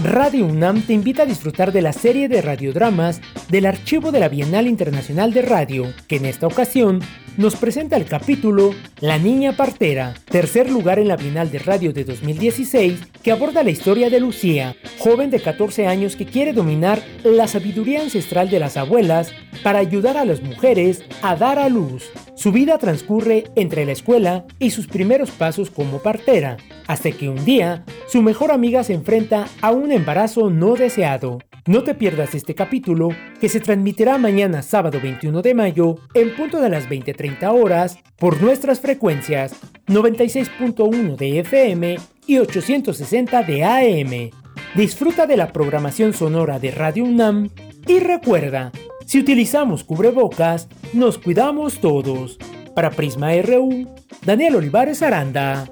[0.04, 4.28] Radio UNAM te invita a disfrutar de la serie de radiodramas del archivo de la
[4.28, 7.00] Bienal Internacional de Radio, que en esta ocasión
[7.38, 12.04] nos presenta el capítulo La Niña Partera, tercer lugar en la Bienal de Radio de
[12.04, 17.48] 2016, que aborda la historia de Lucía, joven de 14 años que quiere dominar la
[17.48, 19.32] sabiduría ancestral de las abuelas
[19.64, 22.10] para ayudar a las mujeres a dar a luz.
[22.36, 27.44] Su vida transcurre entre la escuela y sus primeros pasos como partera, hasta que un
[27.46, 31.40] día su mejor amiga se enfrenta a un embarazo no deseado.
[31.66, 33.10] No te pierdas este capítulo
[33.40, 38.42] que se transmitirá mañana sábado 21 de mayo en punto de las 20:30 horas por
[38.42, 39.56] nuestras frecuencias
[39.88, 44.32] 96.1 de FM y 860 de AM.
[44.76, 47.50] Disfruta de la programación sonora de Radio UNAM
[47.88, 48.72] y recuerda,
[49.06, 52.38] si utilizamos cubrebocas, nos cuidamos todos.
[52.74, 53.88] Para Prisma RU,
[54.26, 55.70] Daniel Olivares Aranda.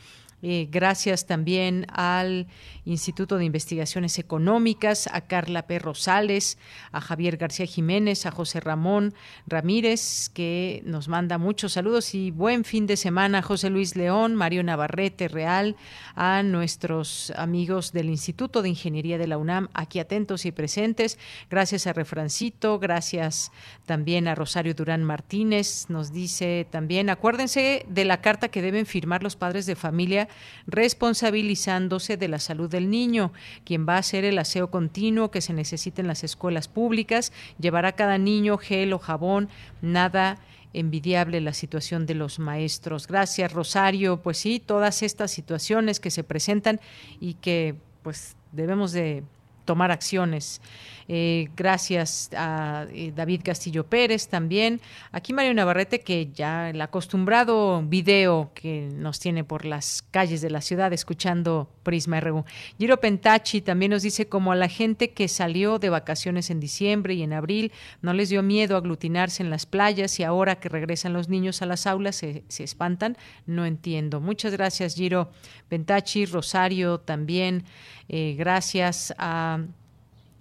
[0.47, 2.49] Eh, gracias también al
[2.85, 5.79] Instituto de Investigaciones Económicas, a Carla P.
[5.79, 6.59] Rosales,
[6.93, 9.15] a Javier García Jiménez, a José Ramón
[9.47, 14.63] Ramírez, que nos manda muchos saludos y buen fin de semana, José Luis León, Mario
[14.63, 15.77] Navarrete Real,
[16.15, 21.19] a nuestros amigos del Instituto de Ingeniería de la UNAM, aquí atentos y presentes.
[21.49, 23.51] Gracias a Refrancito, gracias
[23.87, 29.23] también a Rosario Durán Martínez, nos dice también, acuérdense de la carta que deben firmar
[29.23, 30.29] los padres de familia
[30.67, 33.33] responsabilizándose de la salud del niño,
[33.65, 37.89] quien va a hacer el aseo continuo que se necesita en las escuelas públicas, llevará
[37.89, 39.49] a cada niño gel o jabón,
[39.83, 40.39] nada
[40.75, 43.07] envidiable la situación de los maestros.
[43.07, 44.21] Gracias, Rosario.
[44.21, 46.81] Pues sí, todas estas situaciones que se presentan
[47.21, 49.23] y que pues debemos de
[49.65, 50.61] tomar acciones.
[51.09, 54.81] Eh, gracias a eh, David Castillo Pérez también.
[55.13, 60.51] Aquí Mario Navarrete, que ya el acostumbrado video que nos tiene por las calles de
[60.51, 62.45] la ciudad escuchando Prisma RU.
[62.79, 67.15] Giro Pentachi también nos dice como a la gente que salió de vacaciones en diciembre
[67.15, 71.13] y en abril no les dio miedo aglutinarse en las playas y ahora que regresan
[71.13, 73.17] los niños a las aulas se, se espantan.
[73.47, 74.21] No entiendo.
[74.21, 75.31] Muchas gracias Giro
[75.69, 77.65] Pentachi, Rosario también.
[78.09, 79.59] Eh, gracias a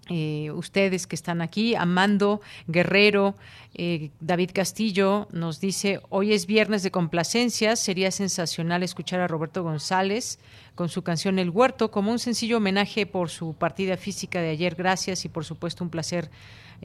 [0.10, 3.36] eh, ustedes que están aquí, Amando Guerrero,
[3.74, 9.64] eh, David Castillo nos dice, hoy es viernes de complacencias, sería sensacional escuchar a Roberto
[9.64, 10.40] González
[10.76, 14.76] con su canción El Huerto como un sencillo homenaje por su partida física de ayer.
[14.76, 16.30] Gracias y por supuesto un placer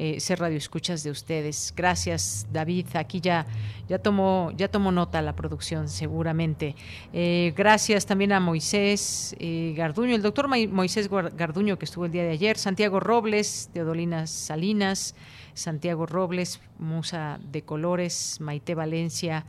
[0.01, 1.75] eh, ser radioescuchas de ustedes.
[1.77, 2.87] Gracias, David.
[2.95, 3.47] Aquí ya,
[3.89, 6.77] ya tomó, ya nota la producción, seguramente.
[7.13, 12.23] Eh, gracias también a Moisés eh, Garduño, el doctor Moisés Garduño, que estuvo el día
[12.23, 15.17] de ayer, Santiago Robles, Teodolina Salinas,
[15.55, 19.47] Santiago Robles, Musa de Colores, Maite Valencia,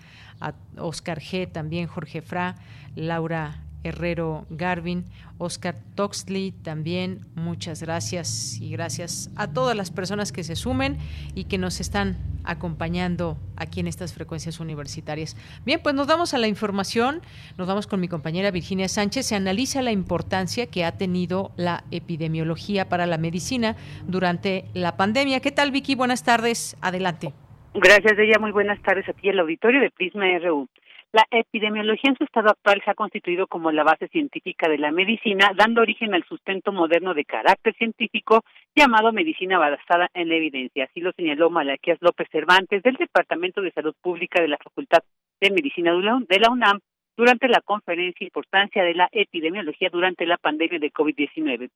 [0.78, 2.56] Oscar G, también Jorge Fra,
[2.96, 5.06] Laura Herrero Garvin,
[5.38, 10.98] Oscar Toxley también, muchas gracias y gracias a todas las personas que se sumen
[11.36, 15.38] y que nos están acompañando aquí en estas frecuencias universitarias.
[15.66, 17.22] Bien, pues nos vamos a la información,
[17.58, 21.84] nos vamos con mi compañera Virginia Sánchez, se analiza la importancia que ha tenido la
[21.92, 23.76] epidemiología para la medicina
[24.08, 25.40] durante la pandemia.
[25.40, 25.96] ¿Qué tal Vicky?
[25.96, 27.34] Buenas tardes, adelante.
[27.74, 28.40] Gracias, ella.
[28.40, 30.68] Muy buenas tardes a ti, el auditorio de Prisma RU.
[31.12, 34.92] La epidemiología en su estado actual se ha constituido como la base científica de la
[34.92, 38.44] medicina, dando origen al sustento moderno de carácter científico
[38.76, 40.84] llamado medicina basada en la evidencia.
[40.84, 45.00] Así lo señaló Malaquías López Cervantes del Departamento de Salud Pública de la Facultad
[45.42, 46.80] de Medicina de la UNAM
[47.18, 51.72] durante la conferencia Importancia de la Epidemiología durante la pandemia de COVID-19.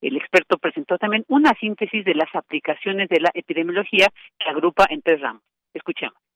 [0.00, 4.08] El experto presentó también una síntesis de las aplicaciones de la epidemiología
[4.38, 5.42] que agrupa en tres ramos.
[5.74, 6.27] Escuchemos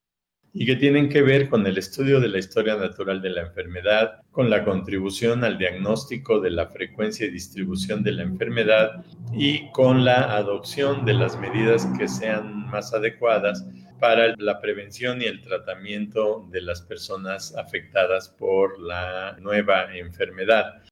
[0.55, 4.21] y que tienen que ver con el estudio de la historia natural de la enfermedad,
[4.31, 10.05] con la contribución al diagnóstico de la frecuencia y distribución de la enfermedad y con
[10.05, 13.67] la adopción de las medidas que sean más adecuadas
[13.99, 20.83] para la prevención y el tratamiento de las personas afectadas por la nueva enfermedad.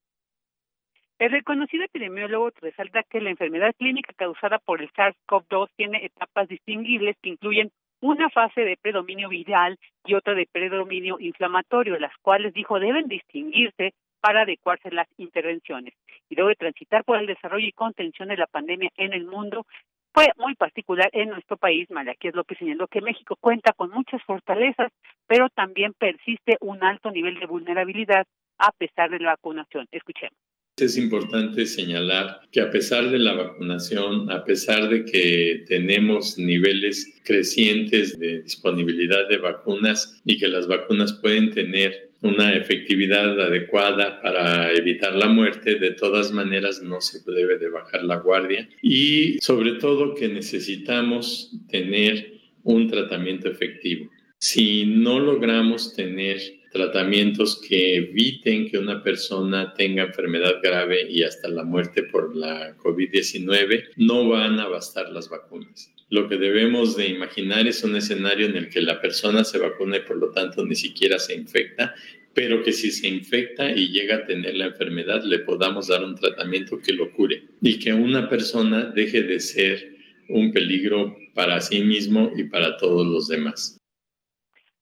[1.18, 7.14] El reconocido epidemiólogo resalta que la enfermedad clínica causada por el SARS-CoV-2 tiene etapas distinguibles
[7.20, 7.70] que incluyen
[8.00, 13.94] una fase de predominio viral y otra de predominio inflamatorio, las cuales dijo deben distinguirse
[14.20, 15.94] para adecuarse las intervenciones.
[16.28, 19.66] Y luego de transitar por el desarrollo y contención de la pandemia en el mundo,
[20.12, 21.88] fue muy particular en nuestro país.
[21.88, 24.92] lo que señaló que México cuenta con muchas fortalezas,
[25.26, 28.26] pero también persiste un alto nivel de vulnerabilidad
[28.58, 29.86] a pesar de la vacunación.
[29.90, 30.36] Escuchemos.
[30.80, 37.20] Es importante señalar que a pesar de la vacunación, a pesar de que tenemos niveles
[37.22, 44.72] crecientes de disponibilidad de vacunas y que las vacunas pueden tener una efectividad adecuada para
[44.72, 49.72] evitar la muerte, de todas maneras no se debe de bajar la guardia y sobre
[49.72, 54.10] todo que necesitamos tener un tratamiento efectivo.
[54.38, 61.48] Si no logramos tener tratamientos que eviten que una persona tenga enfermedad grave y hasta
[61.48, 65.92] la muerte por la COVID-19, no van a bastar las vacunas.
[66.08, 69.98] Lo que debemos de imaginar es un escenario en el que la persona se vacuna
[69.98, 71.94] y por lo tanto ni siquiera se infecta,
[72.34, 76.14] pero que si se infecta y llega a tener la enfermedad le podamos dar un
[76.14, 79.96] tratamiento que lo cure y que una persona deje de ser
[80.28, 83.79] un peligro para sí mismo y para todos los demás.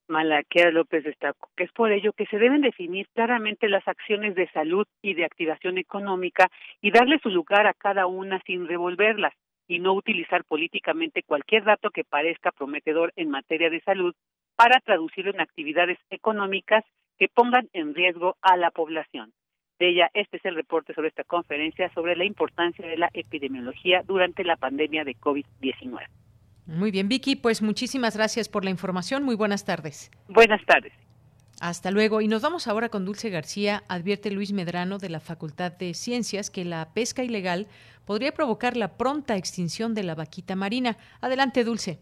[0.09, 4.49] Malaquea López destacó que es por ello que se deben definir claramente las acciones de
[4.51, 6.51] salud y de activación económica
[6.81, 9.35] y darle su lugar a cada una sin revolverlas
[9.69, 14.15] y no utilizar políticamente cualquier dato que parezca prometedor en materia de salud
[14.57, 16.85] para traducirlo en actividades económicas
[17.19, 19.33] que pongan en riesgo a la población.
[19.79, 24.03] De ella, este es el reporte sobre esta conferencia sobre la importancia de la epidemiología
[24.05, 26.07] durante la pandemia de COVID-19.
[26.69, 29.23] Muy bien, Vicky, pues muchísimas gracias por la información.
[29.23, 30.11] Muy buenas tardes.
[30.29, 30.93] Buenas tardes.
[31.61, 32.21] Hasta luego.
[32.21, 33.85] Y nos vamos ahora con Dulce García.
[33.89, 37.69] Advierte Luis Medrano de la Facultad de Ciencias que la pesca ilegal
[38.05, 40.99] podría provocar la pronta extinción de la vaquita marina.
[41.23, 42.01] Adelante, Dulce.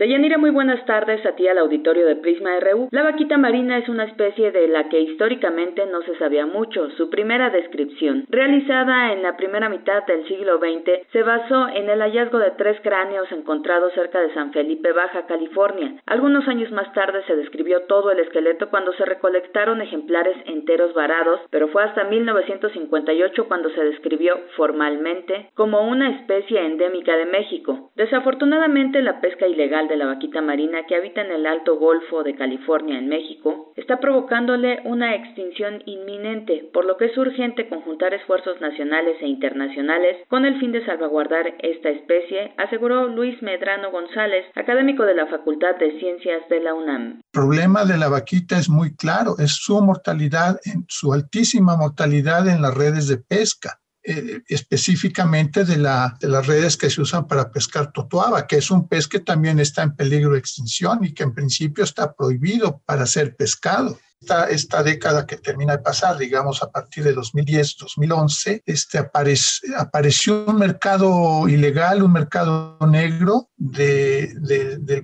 [0.00, 2.88] Deyanira, muy buenas tardes a ti al auditorio de Prisma RU.
[2.90, 6.88] La vaquita marina es una especie de la que históricamente no se sabía mucho.
[6.92, 12.00] Su primera descripción, realizada en la primera mitad del siglo XX, se basó en el
[12.00, 15.96] hallazgo de tres cráneos encontrados cerca de San Felipe, Baja California.
[16.06, 21.40] Algunos años más tarde se describió todo el esqueleto cuando se recolectaron ejemplares enteros varados,
[21.50, 27.90] pero fue hasta 1958 cuando se describió formalmente como una especie endémica de México.
[27.96, 32.36] Desafortunadamente, la pesca ilegal de la vaquita marina que habita en el Alto Golfo de
[32.36, 38.60] California, en México, está provocándole una extinción inminente, por lo que es urgente conjuntar esfuerzos
[38.60, 45.04] nacionales e internacionales con el fin de salvaguardar esta especie, aseguró Luis Medrano González, académico
[45.04, 47.16] de la Facultad de Ciencias de la UNAM.
[47.16, 52.62] El problema de la vaquita es muy claro, es su mortalidad, su altísima mortalidad en
[52.62, 53.79] las redes de pesca.
[54.02, 58.70] Eh, específicamente de, la, de las redes que se usan para pescar totuaba, que es
[58.70, 62.80] un pez que también está en peligro de extinción y que en principio está prohibido
[62.86, 63.98] para ser pescado.
[64.18, 70.56] Esta, esta, década que termina de pasar, digamos a partir de 2010-2011, este apareció un
[70.56, 75.00] mercado ilegal, un mercado negro de, de,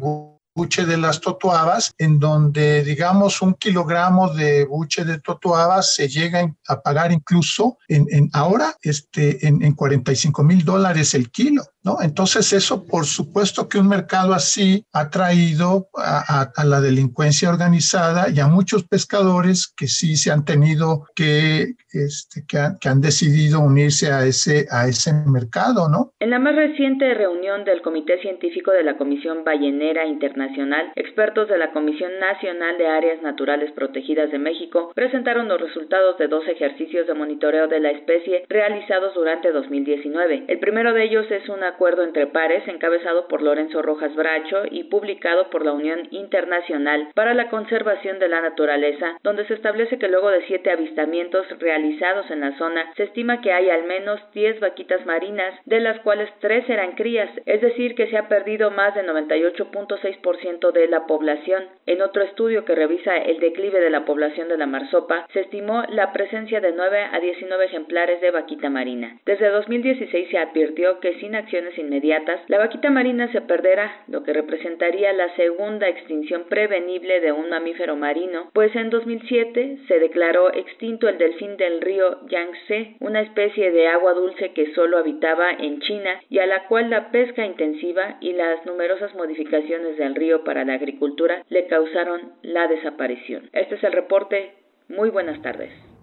[0.57, 6.51] buche de las totuabas, en donde, digamos, un kilogramo de buche de totuabas se llega
[6.67, 11.63] a pagar incluso en, en ahora este, en, en 45 mil dólares el kilo.
[11.87, 11.99] ¿No?
[12.03, 18.41] Entonces eso, por supuesto que un mercado así ha traído a, la delincuencia organizada y
[18.41, 23.61] a muchos pescadores que sí se han tenido que, este, que, han, que han decidido
[23.61, 26.11] unirse a ese, a ese mercado, ¿no?
[26.19, 31.59] En la más reciente reunión del Comité Científico de la Comisión Ballenera Internacional, expertos de
[31.59, 37.07] la Comisión Nacional de Áreas Naturales Protegidas de México presentaron los resultados de dos ejercicios
[37.07, 40.47] de monitoreo de la especie realizados durante 2019.
[40.49, 44.85] El primero de ellos es una acuerdo entre pares encabezado por Lorenzo Rojas Bracho y
[44.85, 50.09] publicado por la Unión Internacional para la Conservación de la Naturaleza, donde se establece que
[50.09, 54.61] luego de siete avistamientos realizados en la zona, se estima que hay al menos 10
[54.61, 58.95] vaquitas marinas, de las cuales tres eran crías, es decir, que se ha perdido más
[58.95, 61.67] del 98.6% de la población.
[61.85, 65.85] En otro estudio que revisa el declive de la población de la marsopa, se estimó
[65.91, 69.19] la presencia de 9 a 19 ejemplares de vaquita marina.
[69.27, 71.35] Desde 2016 se advirtió que sin
[71.79, 77.51] inmediatas, la vaquita marina se perderá, lo que representaría la segunda extinción prevenible de un
[77.51, 83.71] mamífero marino, pues en 2007 se declaró extinto el delfín del río Yangtze, una especie
[83.71, 88.19] de agua dulce que solo habitaba en China y a la cual la pesca intensiva
[88.21, 93.49] y las numerosas modificaciones del río para la agricultura le causaron la desaparición.
[93.53, 94.53] Este es el reporte.
[94.89, 95.96] Muy buenas tardes.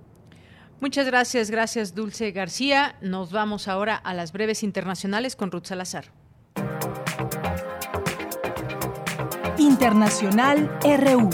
[0.84, 2.98] Muchas gracias, gracias Dulce García.
[3.00, 6.12] Nos vamos ahora a las breves internacionales con Ruth Salazar.
[9.58, 11.30] Internacional RU.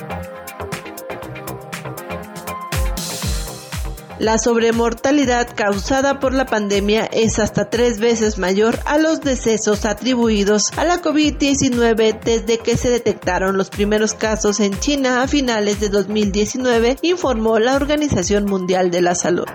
[4.20, 10.74] La sobremortalidad causada por la pandemia es hasta tres veces mayor a los decesos atribuidos
[10.78, 15.88] a la COVID-19 desde que se detectaron los primeros casos en China a finales de
[15.88, 19.48] 2019, informó la Organización Mundial de la Salud.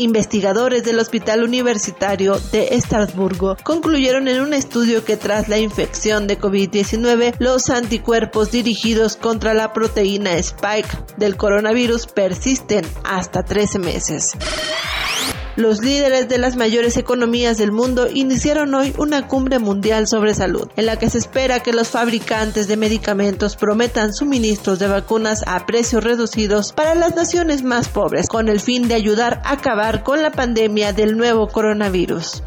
[0.00, 6.38] Investigadores del Hospital Universitario de Estrasburgo concluyeron en un estudio que tras la infección de
[6.38, 14.32] COVID-19, los anticuerpos dirigidos contra la proteína Spike del coronavirus persisten hasta 13 meses.
[15.56, 20.68] Los líderes de las mayores economías del mundo iniciaron hoy una cumbre mundial sobre salud,
[20.76, 25.66] en la que se espera que los fabricantes de medicamentos prometan suministros de vacunas a
[25.66, 30.22] precios reducidos para las naciones más pobres, con el fin de ayudar a acabar con
[30.22, 32.42] la pandemia del nuevo coronavirus.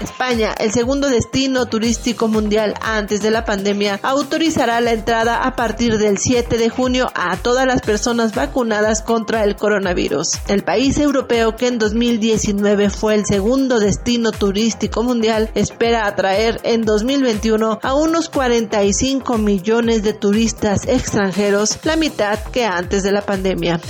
[0.00, 5.98] España, el segundo destino turístico mundial antes de la pandemia, autorizará la entrada a partir
[5.98, 10.38] del 7 de junio a todas las personas vacunadas contra el coronavirus.
[10.48, 16.82] El país europeo que en 2019 fue el segundo destino turístico mundial espera atraer en
[16.82, 23.80] 2021 a unos 45 millones de turistas extranjeros, la mitad que antes de la pandemia.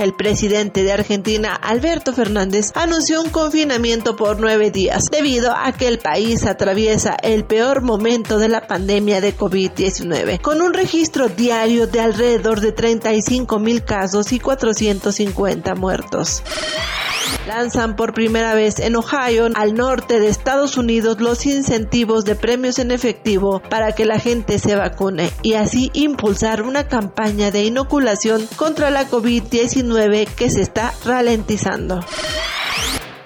[0.00, 5.88] El presidente de Argentina, Alberto Fernández, anunció un confinamiento por nueve días debido a que
[5.88, 11.86] el país atraviesa el peor momento de la pandemia de COVID-19, con un registro diario
[11.86, 16.42] de alrededor de 35 mil casos y 450 muertos.
[17.46, 22.78] Lanzan por primera vez en Ohio, al norte de Estados Unidos, los incentivos de premios
[22.78, 28.46] en efectivo para que la gente se vacune y así impulsar una campaña de inoculación
[28.56, 29.89] contra la COVID-19
[30.36, 32.00] que se está ralentizando.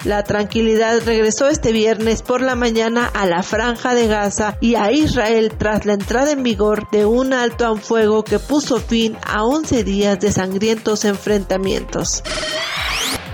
[0.04, 4.92] La tranquilidad regresó este viernes por la mañana a la franja de Gaza y a
[4.92, 9.44] Israel tras la entrada en vigor de un alto a fuego que puso fin a
[9.44, 12.22] 11 días de sangrientos enfrentamientos.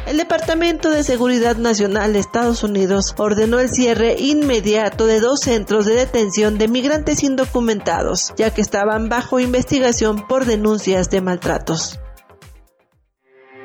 [0.06, 5.86] El Departamento de Seguridad Nacional de Estados Unidos ordenó el cierre inmediato de dos centros
[5.86, 12.00] de detención de migrantes indocumentados, ya que estaban bajo investigación por denuncias de maltratos.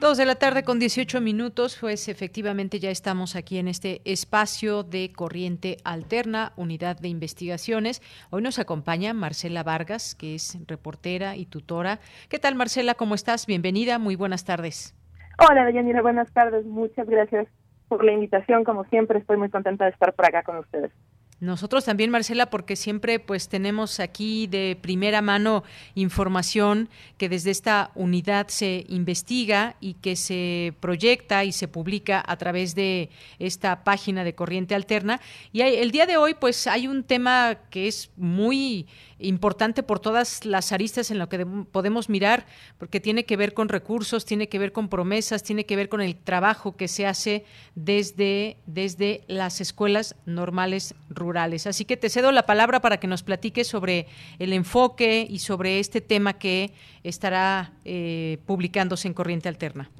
[0.00, 4.84] Dos de la tarde con 18 minutos, pues efectivamente ya estamos aquí en este espacio
[4.84, 8.00] de Corriente Alterna, unidad de investigaciones.
[8.30, 11.98] Hoy nos acompaña Marcela Vargas, que es reportera y tutora.
[12.28, 12.94] ¿Qué tal Marcela?
[12.94, 13.44] ¿Cómo estás?
[13.46, 14.94] Bienvenida, muy buenas tardes.
[15.36, 16.64] Hola, Deyanira, buenas tardes.
[16.64, 17.48] Muchas gracias
[17.88, 18.62] por la invitación.
[18.62, 20.92] Como siempre, estoy muy contenta de estar por acá con ustedes.
[21.40, 25.62] Nosotros también, Marcela, porque siempre pues tenemos aquí de primera mano
[25.94, 32.36] información que desde esta unidad se investiga y que se proyecta y se publica a
[32.38, 35.20] través de esta página de Corriente Alterna.
[35.52, 38.88] Y el día de hoy pues hay un tema que es muy
[39.18, 42.44] importante por todas las aristas en lo que podemos mirar,
[42.78, 46.00] porque tiene que ver con recursos, tiene que ver con promesas, tiene que ver con
[46.00, 51.66] el trabajo que se hace desde, desde las escuelas normales rurales.
[51.66, 54.06] Así que te cedo la palabra para que nos platiques sobre
[54.38, 56.70] el enfoque y sobre este tema que
[57.02, 59.90] estará eh, publicándose en Corriente Alterna.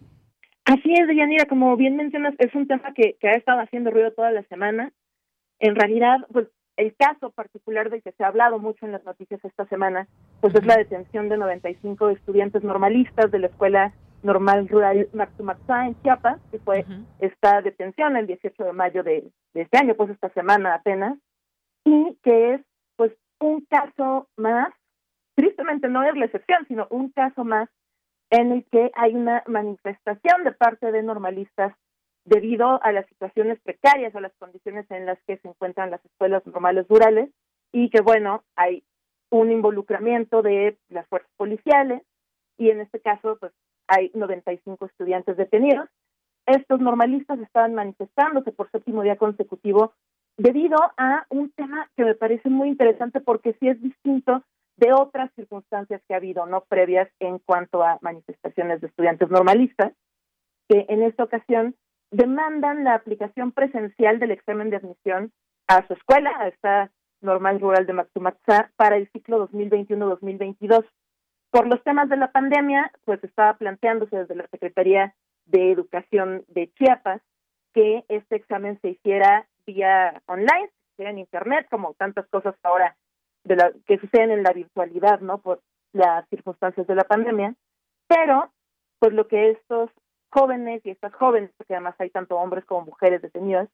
[0.64, 4.12] Así es, Deyanira, como bien mencionas, es un tema que, que ha estado haciendo ruido
[4.12, 4.92] toda la semana.
[5.60, 6.46] En realidad, pues
[6.78, 10.06] el caso particular del que se ha hablado mucho en las noticias esta semana,
[10.40, 13.92] pues es la detención de 95 estudiantes normalistas de la Escuela
[14.22, 16.86] Normal Rural Maxumaxá en Chiapas, que fue
[17.18, 21.18] esta detención el 18 de mayo de, este año, pues esta semana apenas,
[21.84, 22.60] y que es
[22.94, 24.72] pues un caso más,
[25.34, 27.68] tristemente no es la excepción, sino un caso más
[28.30, 31.74] en el que hay una manifestación de parte de normalistas
[32.28, 36.46] debido a las situaciones precarias o las condiciones en las que se encuentran las escuelas
[36.46, 37.30] normales rurales
[37.72, 38.84] y que bueno, hay
[39.30, 42.02] un involucramiento de las fuerzas policiales
[42.58, 43.52] y en este caso pues
[43.86, 45.88] hay 95 estudiantes detenidos.
[46.46, 49.92] Estos normalistas estaban manifestándose por séptimo día consecutivo
[50.36, 54.42] debido a un tema que me parece muy interesante porque sí es distinto
[54.76, 59.92] de otras circunstancias que ha habido no previas en cuanto a manifestaciones de estudiantes normalistas,
[60.68, 61.74] que en esta ocasión
[62.10, 65.32] demandan la aplicación presencial del examen de admisión
[65.66, 66.90] a su escuela, a esta
[67.20, 70.86] normal rural de Maxumaxá, para el ciclo 2021-2022.
[71.50, 75.14] Por los temas de la pandemia, pues estaba planteándose desde la Secretaría
[75.46, 77.22] de Educación de Chiapas
[77.72, 82.96] que este examen se hiciera vía online, en Internet, como tantas cosas ahora
[83.44, 85.38] de la, que suceden en la virtualidad, ¿no?
[85.38, 85.60] Por
[85.92, 87.54] las circunstancias de la pandemia.
[88.08, 88.50] Pero,
[88.98, 89.90] pues lo que estos
[90.30, 93.68] jóvenes y estas jóvenes, porque además hay tanto hombres como mujeres detenidas,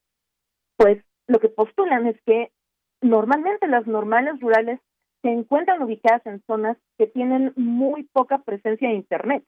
[0.77, 2.51] pues lo que postulan es que
[3.01, 4.79] normalmente las normales rurales
[5.21, 9.43] se encuentran ubicadas en zonas que tienen muy poca presencia de Internet.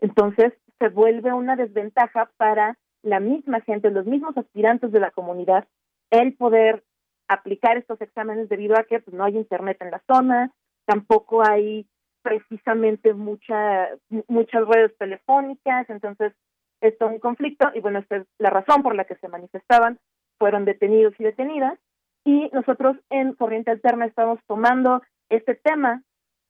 [0.00, 5.66] Entonces se vuelve una desventaja para la misma gente, los mismos aspirantes de la comunidad,
[6.10, 6.84] el poder
[7.28, 10.52] aplicar estos exámenes debido a que pues, no hay Internet en la zona,
[10.84, 11.86] tampoco hay
[12.22, 13.88] precisamente mucha,
[14.28, 16.32] muchas redes telefónicas, entonces
[16.80, 19.98] esto es un conflicto y bueno, esta es la razón por la que se manifestaban,
[20.38, 21.78] fueron detenidos y detenidas
[22.24, 26.02] y nosotros en Corriente Alterna estamos tomando este tema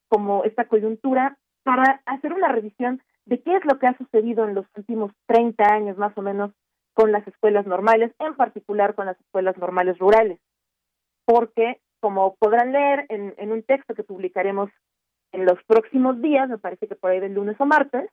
[0.09, 4.55] como esta coyuntura para hacer una revisión de qué es lo que ha sucedido en
[4.55, 6.53] los últimos 30 años más o menos
[6.95, 10.41] con las escuelas normales, en particular con las escuelas normales rurales.
[11.25, 14.71] Porque, como podrán leer en, en un texto que publicaremos
[15.33, 18.11] en los próximos días, me parece que por ahí del lunes o martes,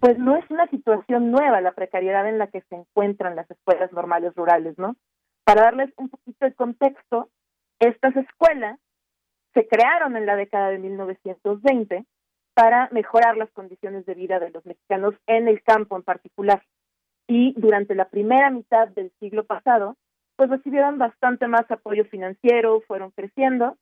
[0.00, 3.92] pues no es una situación nueva la precariedad en la que se encuentran las escuelas
[3.92, 4.96] normales rurales, ¿no?
[5.44, 7.30] Para darles un poquito de contexto,
[7.78, 8.78] estas escuelas
[9.54, 12.04] se crearon en la década de 1920
[12.54, 16.62] para mejorar las condiciones de vida de los mexicanos en el campo en particular.
[17.26, 19.96] Y durante la primera mitad del siglo pasado,
[20.36, 23.76] pues recibieron bastante más apoyo financiero, fueron creciendo,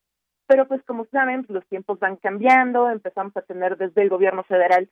[0.46, 4.88] pero pues como saben, los tiempos van cambiando, empezamos a tener desde el gobierno federal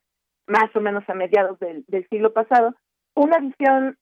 [0.47, 2.75] más o menos a mediados del, siglo pasado,
[3.15, 3.97] una visión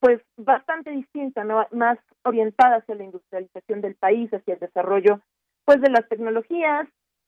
[0.00, 1.66] pues bastante distinta, ¿no?
[1.70, 5.20] más orientada hacia la industrialización del país, hacia el desarrollo
[5.64, 6.86] pues de las tecnologías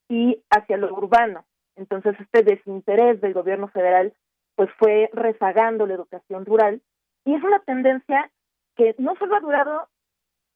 [0.08, 1.44] y hacia lo urbano.
[1.76, 4.12] Entonces este desinterés del gobierno federal
[4.56, 6.82] pues fue rezagando la educación rural
[7.24, 8.30] y es una tendencia
[8.76, 9.88] que no solo ha durado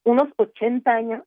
[0.05, 1.25] unos 80 años,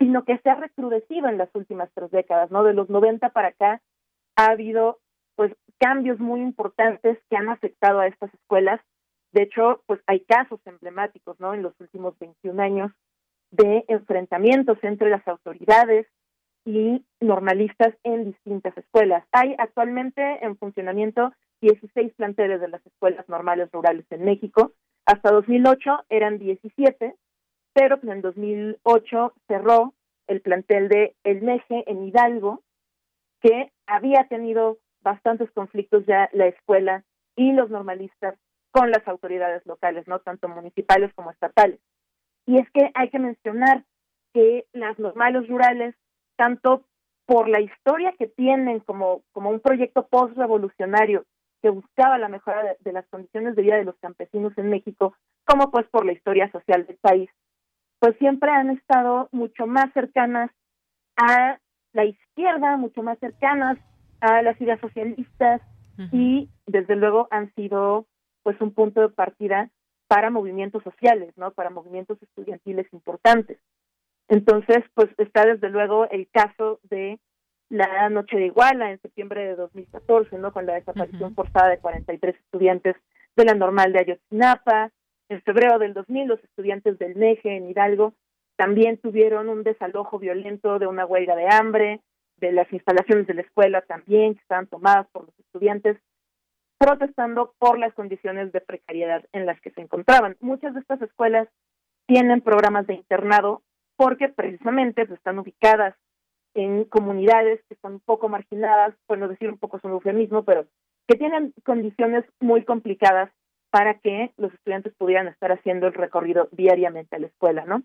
[0.00, 2.64] sino que se ha recrudecido en las últimas tres décadas, ¿no?
[2.64, 3.82] De los 90 para acá
[4.34, 4.98] ha habido
[5.36, 8.80] pues cambios muy importantes que han afectado a estas escuelas.
[9.32, 11.52] De hecho, pues hay casos emblemáticos, ¿no?
[11.52, 12.92] En los últimos 21 años
[13.50, 16.06] de enfrentamientos entre las autoridades
[16.64, 19.24] y normalistas en distintas escuelas.
[19.32, 24.72] Hay actualmente en funcionamiento 16 planteles de las escuelas normales rurales en México.
[25.04, 27.14] Hasta 2008 eran 17,
[27.72, 29.94] pero en 2008 cerró
[30.26, 32.62] el plantel de El Meje en Hidalgo,
[33.40, 37.04] que había tenido bastantes conflictos ya la escuela
[37.36, 38.36] y los normalistas
[38.70, 41.80] con las autoridades locales, no tanto municipales como estatales.
[42.46, 43.84] Y es que hay que mencionar
[44.32, 45.94] que las normales rurales,
[46.36, 46.84] tanto
[47.26, 51.24] por la historia que tienen como, como un proyecto post-revolucionario
[51.62, 55.14] que buscaba la mejora de, de, las condiciones de vida de los campesinos en México,
[55.44, 57.30] como pues por la historia social del país,
[58.00, 60.50] pues siempre han estado mucho más cercanas
[61.16, 61.58] a
[61.92, 63.78] la izquierda, mucho más cercanas
[64.20, 65.60] a las ideas socialistas
[66.12, 68.06] y desde luego han sido
[68.42, 69.68] pues un punto de partida
[70.08, 71.50] para movimientos sociales, ¿no?
[71.50, 73.58] Para movimientos estudiantiles importantes.
[74.28, 77.20] Entonces, pues está desde luego el caso de
[77.68, 80.52] la Noche de Iguala en septiembre de 2014, ¿no?
[80.52, 82.96] Con la desaparición forzada de 43 estudiantes
[83.36, 84.90] de la normal de Ayotzinapa,
[85.30, 88.14] en febrero del 2000, los estudiantes del NEGE en Hidalgo
[88.56, 92.00] también tuvieron un desalojo violento de una huelga de hambre,
[92.38, 95.96] de las instalaciones de la escuela también, que estaban tomadas por los estudiantes,
[96.78, 100.36] protestando por las condiciones de precariedad en las que se encontraban.
[100.40, 101.48] Muchas de estas escuelas
[102.06, 103.62] tienen programas de internado
[103.96, 105.94] porque precisamente pues, están ubicadas
[106.54, 110.66] en comunidades que están un poco marginadas, bueno, decir un poco es un eufemismo, pero
[111.06, 113.30] que tienen condiciones muy complicadas
[113.70, 117.82] para que los estudiantes pudieran estar haciendo el recorrido diariamente a la escuela, ¿no?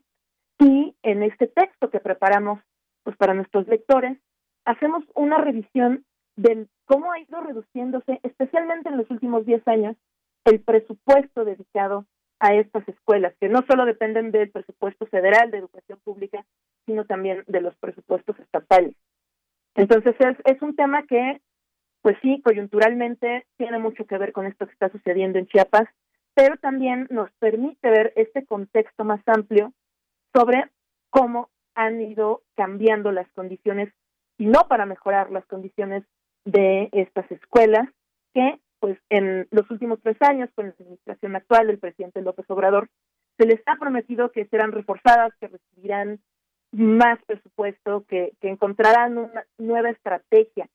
[0.59, 2.59] Y en este texto que preparamos
[3.03, 4.17] pues para nuestros lectores,
[4.65, 6.03] hacemos una revisión
[6.35, 9.95] de cómo ha ido reduciéndose, especialmente en los últimos 10 años,
[10.43, 12.05] el presupuesto dedicado
[12.39, 16.45] a estas escuelas, que no solo dependen del presupuesto federal de educación pública,
[16.85, 18.95] sino también de los presupuestos estatales.
[19.75, 21.41] Entonces es, es un tema que
[22.05, 25.89] pues sí, coyunturalmente tiene mucho que ver con esto que está sucediendo en Chiapas,
[26.35, 29.73] pero también nos permite ver este contexto más amplio
[30.31, 30.69] sobre
[31.09, 33.91] cómo han ido cambiando las condiciones,
[34.37, 36.03] y no para mejorar las condiciones
[36.43, 37.89] de estas escuelas,
[38.35, 42.87] que pues en los últimos tres años, con la administración actual del presidente López Obrador,
[43.39, 46.19] se les ha prometido que serán reforzadas, que recibirán
[46.71, 50.69] más presupuesto, que, que encontrarán una nueva estrategia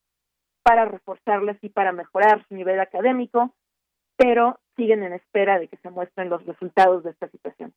[0.63, 3.55] para reforzarlas y para mejorar su nivel académico,
[4.17, 7.73] pero siguen en espera de que se muestren los resultados de esta situación.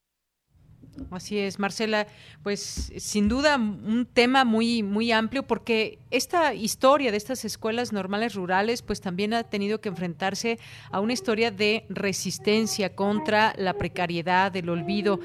[1.09, 2.07] Así es, Marcela,
[2.43, 8.35] pues sin duda un tema muy muy amplio porque esta historia de estas escuelas normales
[8.35, 10.59] rurales pues también ha tenido que enfrentarse
[10.91, 15.19] a una historia de resistencia contra la precariedad, el olvido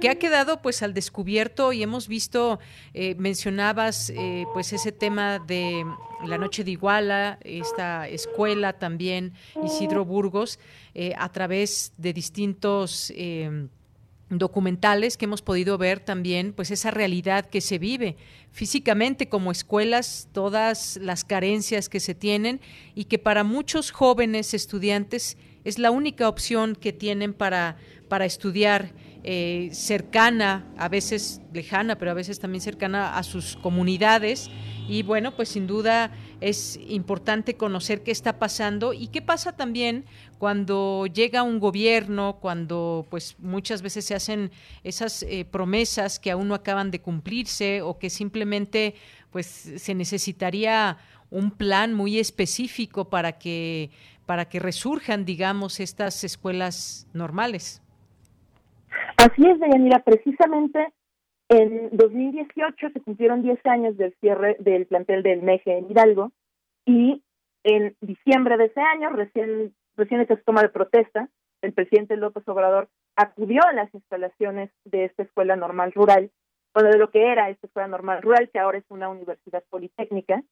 [0.00, 2.58] que ha quedado pues al descubierto y hemos visto,
[2.94, 5.84] eh, mencionabas eh, pues ese tema de
[6.24, 10.58] la noche de Iguala, esta escuela también, Isidro Burgos,
[10.94, 13.12] eh, a través de distintos
[14.30, 18.16] documentales que hemos podido ver también, pues esa realidad que se vive
[18.52, 22.60] físicamente como escuelas, todas las carencias que se tienen
[22.94, 27.76] y que para muchos jóvenes estudiantes es la única opción que tienen para,
[28.08, 34.50] para estudiar eh, cercana, a veces lejana, pero a veces también cercana a sus comunidades.
[34.88, 36.10] Y bueno, pues sin duda
[36.40, 40.04] es importante conocer qué está pasando y qué pasa también
[40.38, 44.50] cuando llega un gobierno, cuando pues muchas veces se hacen
[44.84, 48.94] esas eh, promesas que aún no acaban de cumplirse o que simplemente
[49.30, 50.98] pues se necesitaría
[51.30, 53.90] un plan muy específico para que
[54.30, 57.82] para que resurjan, digamos, estas escuelas normales.
[59.16, 60.92] Así es, Deyanira, precisamente
[61.48, 66.32] en 2018 se cumplieron 10 años del cierre del plantel del MEGE en Hidalgo
[66.86, 67.22] y
[67.64, 71.28] en diciembre de ese año, recién, recién se toma de protesta,
[71.62, 76.30] el presidente López Obrador acudió a las instalaciones de esta escuela normal rural,
[76.72, 80.42] o de lo que era esta escuela normal rural, que ahora es una universidad politécnica,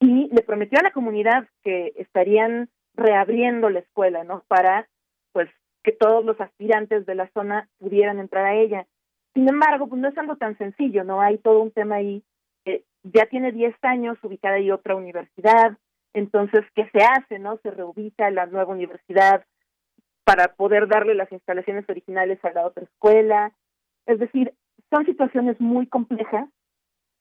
[0.00, 4.42] y le prometió a la comunidad que estarían reabriendo la escuela, ¿no?
[4.48, 4.88] Para,
[5.32, 5.48] pues,
[5.82, 8.86] que todos los aspirantes de la zona pudieran entrar a ella.
[9.34, 11.20] Sin embargo, pues no es algo tan sencillo, ¿no?
[11.20, 12.22] Hay todo un tema ahí.
[13.04, 15.76] ya tiene 10 años ubicada ahí otra universidad,
[16.14, 17.58] entonces, ¿qué se hace, no?
[17.58, 19.44] Se reubica la nueva universidad
[20.24, 23.52] para poder darle las instalaciones originales a la otra escuela.
[24.06, 24.52] Es decir,
[24.90, 26.48] son situaciones muy complejas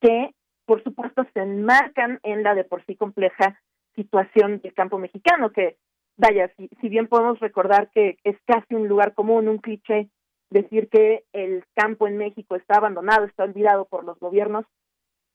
[0.02, 0.34] que,
[0.66, 3.60] por supuesto, se enmarcan en la de por sí compleja
[3.96, 5.78] situación del campo mexicano, que,
[6.18, 10.10] vaya, si, si bien podemos recordar que es casi un lugar común, un cliché,
[10.50, 14.66] decir que el campo en México está abandonado, está olvidado por los gobiernos,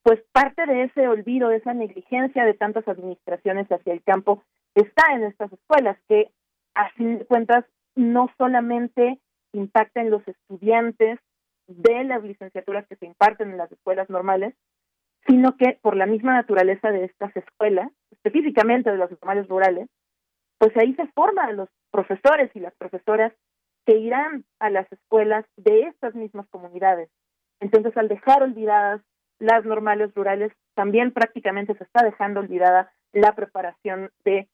[0.03, 4.45] pues parte de ese olvido, de esa negligencia de tantas administraciones hacia el campo
[4.75, 6.31] está en estas escuelas, que
[6.75, 7.65] a fin de cuentas
[7.97, 9.19] no solamente
[9.53, 11.19] impacta en los estudiantes
[11.67, 14.55] de las licenciaturas que se imparten en las escuelas normales,
[15.27, 19.89] sino que por la misma naturaleza de estas escuelas, específicamente de las normales rurales,
[20.59, 23.33] pues ahí se forman los profesores y las profesoras
[23.85, 27.09] que irán a las escuelas de estas mismas comunidades.
[27.61, 29.01] Entonces, al dejar olvidadas
[29.39, 34.49] las normales rurales, también prácticamente se está dejando olvidada la preparación de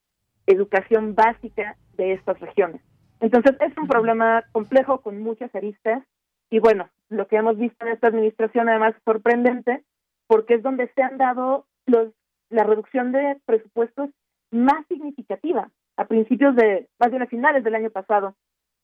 [0.47, 2.81] educación básica de estas regiones.
[3.20, 6.03] Entonces es un problema complejo con muchas aristas
[6.51, 9.85] y bueno, lo que hemos visto en esta administración además es sorprendente
[10.27, 12.12] porque es donde se han dado los,
[12.51, 14.11] la reducción de presupuestos
[14.51, 15.70] más significativa
[16.03, 18.35] a principios de, más bien a finales del año pasado,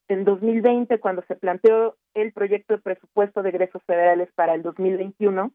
[0.06, 5.50] en 2020, cuando se planteó el proyecto de presupuesto de egresos federales para el 2021,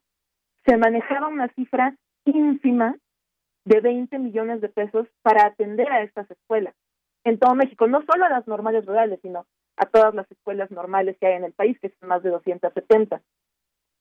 [0.66, 1.96] se manejaba una cifra
[2.26, 2.96] ínfima
[3.66, 6.76] de 20 millones de pesos para atender a estas escuelas
[7.24, 9.46] en todo México, no solo a las normales rurales, sino
[9.78, 13.22] a todas las escuelas normales que hay en el país, que son más de 270.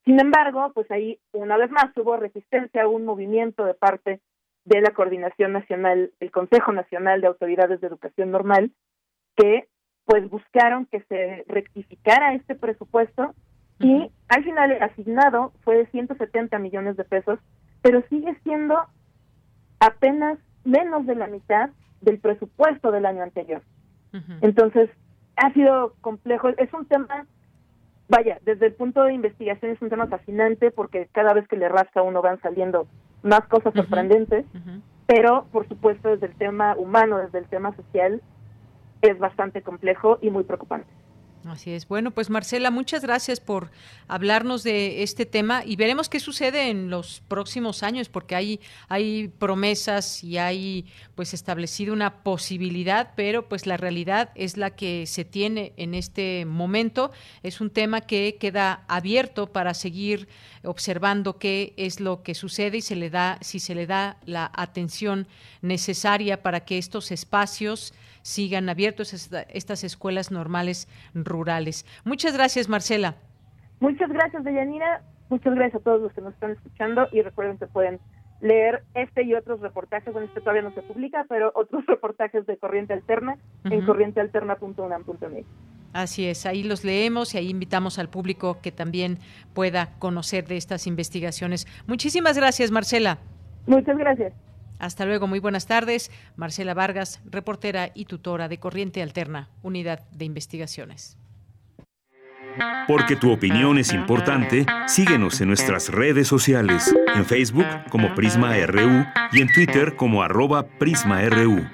[0.03, 4.19] Sin embargo, pues ahí una vez más hubo resistencia, un movimiento de parte
[4.65, 8.71] de la Coordinación Nacional, el Consejo Nacional de Autoridades de Educación Normal,
[9.35, 9.67] que
[10.05, 13.33] pues buscaron que se rectificara este presupuesto
[13.79, 17.39] y al final el asignado fue de 170 millones de pesos,
[17.81, 18.77] pero sigue siendo
[19.79, 21.69] apenas menos de la mitad
[22.01, 23.61] del presupuesto del año anterior.
[24.41, 24.89] Entonces,
[25.37, 26.49] ha sido complejo.
[26.49, 27.25] Es un tema,
[28.07, 31.67] vaya, desde el punto de investigación es un tema fascinante porque cada vez que le
[31.67, 32.87] rasca uno van saliendo
[33.23, 34.45] más cosas sorprendentes,
[35.07, 38.21] pero por supuesto desde el tema humano, desde el tema social,
[39.01, 40.87] es bastante complejo y muy preocupante.
[41.45, 41.89] Así es.
[41.89, 43.69] Bueno, pues Marcela, muchas gracias por
[44.07, 49.27] hablarnos de este tema y veremos qué sucede en los próximos años, porque hay, hay
[49.27, 55.25] promesas y hay pues establecido una posibilidad, pero pues la realidad es la que se
[55.25, 57.11] tiene en este momento.
[57.43, 60.29] Es un tema que queda abierto para seguir
[60.63, 64.49] observando qué es lo que sucede y se le da, si se le da la
[64.55, 65.27] atención
[65.61, 67.93] necesaria para que estos espacios
[68.23, 71.85] sigan abiertos estas escuelas normales rurales.
[72.03, 73.15] Muchas gracias, Marcela.
[73.79, 75.03] Muchas gracias, Deyanira.
[75.29, 77.99] Muchas gracias a todos los que nos están escuchando y recuerden que pueden
[78.41, 82.57] leer este y otros reportajes, bueno, este todavía no se publica, pero otros reportajes de
[82.57, 85.45] Corriente Alterna en corrientealterna.unam.mx.
[85.93, 89.19] Así es, ahí los leemos y ahí invitamos al público que también
[89.53, 91.67] pueda conocer de estas investigaciones.
[91.87, 93.19] Muchísimas gracias, Marcela.
[93.67, 94.33] Muchas gracias.
[94.83, 96.11] Hasta luego, muy buenas tardes.
[96.35, 101.17] Marcela Vargas, reportera y tutora de Corriente Alterna, Unidad de Investigaciones.
[102.85, 109.05] Porque tu opinión es importante, síguenos en nuestras redes sociales, en Facebook como Prisma RU
[109.31, 111.65] y en Twitter como arroba PrismaRU.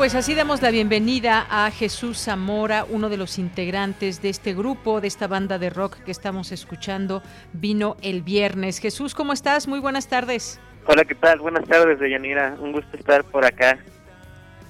[0.00, 5.02] Pues así damos la bienvenida a Jesús Zamora, uno de los integrantes de este grupo,
[5.02, 7.22] de esta banda de rock que estamos escuchando,
[7.52, 8.78] vino el viernes.
[8.78, 9.68] Jesús, ¿cómo estás?
[9.68, 10.58] Muy buenas tardes.
[10.86, 11.40] Hola, ¿qué tal?
[11.40, 12.56] Buenas tardes, Deyanira.
[12.58, 13.78] Un gusto estar por acá.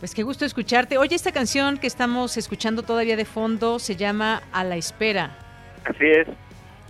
[0.01, 0.99] Pues qué gusto escucharte.
[0.99, 5.39] Oye, esta canción que estamos escuchando todavía de fondo se llama A la espera.
[5.85, 6.27] Así es.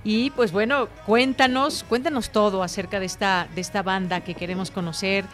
[0.03, 5.27] Y pues bueno, cuéntanos, cuéntanos todo acerca de esta, de esta banda que queremos conocer,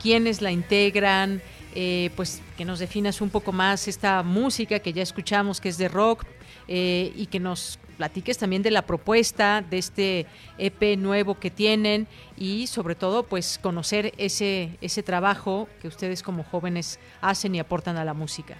[0.00, 1.42] quiénes la integran,
[1.74, 5.78] eh, pues que nos definas un poco más esta música que ya escuchamos, que es
[5.78, 6.24] de rock,
[6.66, 10.26] eh, y que nos platiques también de la propuesta de este
[10.58, 12.06] EP nuevo que tienen
[12.36, 17.96] y sobre todo pues conocer ese, ese trabajo que ustedes como jóvenes hacen y aportan
[17.96, 18.56] a la música.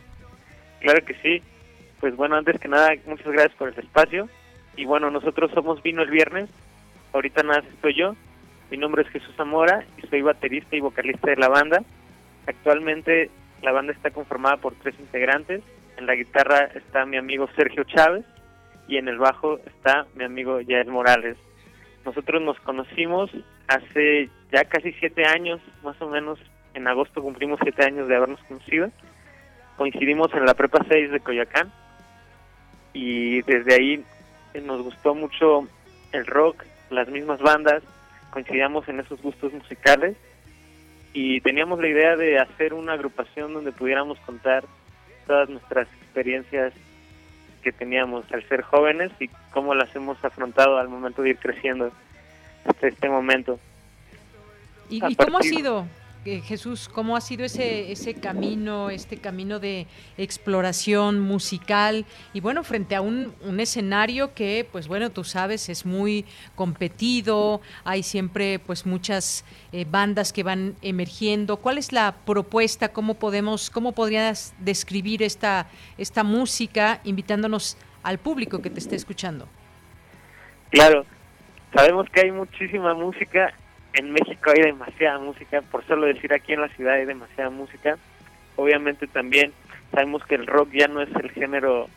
[0.80, 1.42] Claro que sí.
[2.00, 4.28] Pues bueno, antes que nada, muchas gracias por el espacio.
[4.76, 6.50] Y bueno, nosotros somos Vino el Viernes.
[7.12, 8.14] Ahorita nada estoy yo.
[8.70, 11.82] Mi nombre es Jesús Zamora y soy baterista y vocalista de la banda.
[12.46, 13.30] Actualmente
[13.62, 15.62] la banda está conformada por tres integrantes.
[15.96, 18.24] En la guitarra está mi amigo Sergio Chávez
[18.88, 21.36] y en el bajo está mi amigo Yael Morales.
[22.04, 23.30] Nosotros nos conocimos
[23.66, 26.38] hace ya casi siete años, más o menos.
[26.74, 28.90] En agosto cumplimos siete años de habernos conocido.
[29.76, 31.72] Coincidimos en la Prepa 6 de Coyoacán
[32.92, 34.04] y desde ahí
[34.62, 35.66] nos gustó mucho
[36.12, 37.82] el rock, las mismas bandas,
[38.30, 40.16] coincidíamos en esos gustos musicales
[41.14, 44.64] y teníamos la idea de hacer una agrupación donde pudiéramos contar
[45.26, 46.74] todas nuestras experiencias
[47.62, 51.92] que teníamos al ser jóvenes y cómo las hemos afrontado al momento de ir creciendo
[52.66, 53.58] hasta este momento.
[54.90, 55.86] ¿Y, y cómo ha sido,
[56.26, 59.86] eh, Jesús, cómo ha sido ese, ese camino, este camino de
[60.16, 65.84] exploración musical y bueno, frente a un, un escenario que, pues bueno, tú sabes, es
[65.84, 66.24] muy
[66.54, 71.58] competido, hay siempre pues muchas eh, bandas que van emergiendo.
[71.58, 72.88] ¿Cuál es la propuesta?
[72.88, 75.66] ¿Cómo podemos, cómo podrías describir esta,
[75.98, 79.46] esta música invitándonos al público que te esté escuchando?
[80.70, 81.04] Claro,
[81.74, 83.52] sabemos que hay muchísima música
[83.94, 87.96] en México hay demasiada música, por solo decir aquí en la ciudad hay demasiada música.
[88.56, 89.52] Obviamente también
[89.92, 91.88] sabemos que el rock ya no es el género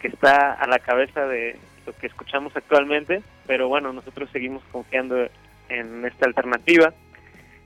[0.00, 5.28] que está a la cabeza de lo que escuchamos actualmente, pero bueno, nosotros seguimos confiando
[5.68, 6.92] en esta alternativa.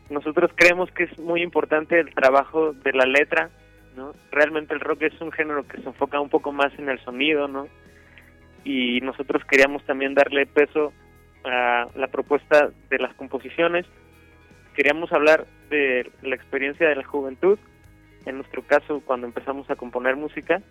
[0.08, 3.50] Nosotros creemos que es muy importante el trabajo de la letra,
[3.96, 4.14] ¿no?
[4.30, 7.46] Realmente el rock es un género que se enfoca un poco más en el sonido,
[7.46, 7.68] ¿no?
[8.64, 10.92] Y nosotros queríamos también darle peso
[11.44, 13.86] a la propuesta de las composiciones.
[14.74, 17.58] Queríamos hablar de la experiencia de la juventud,
[18.26, 20.62] en nuestro caso cuando empezamos a componer música,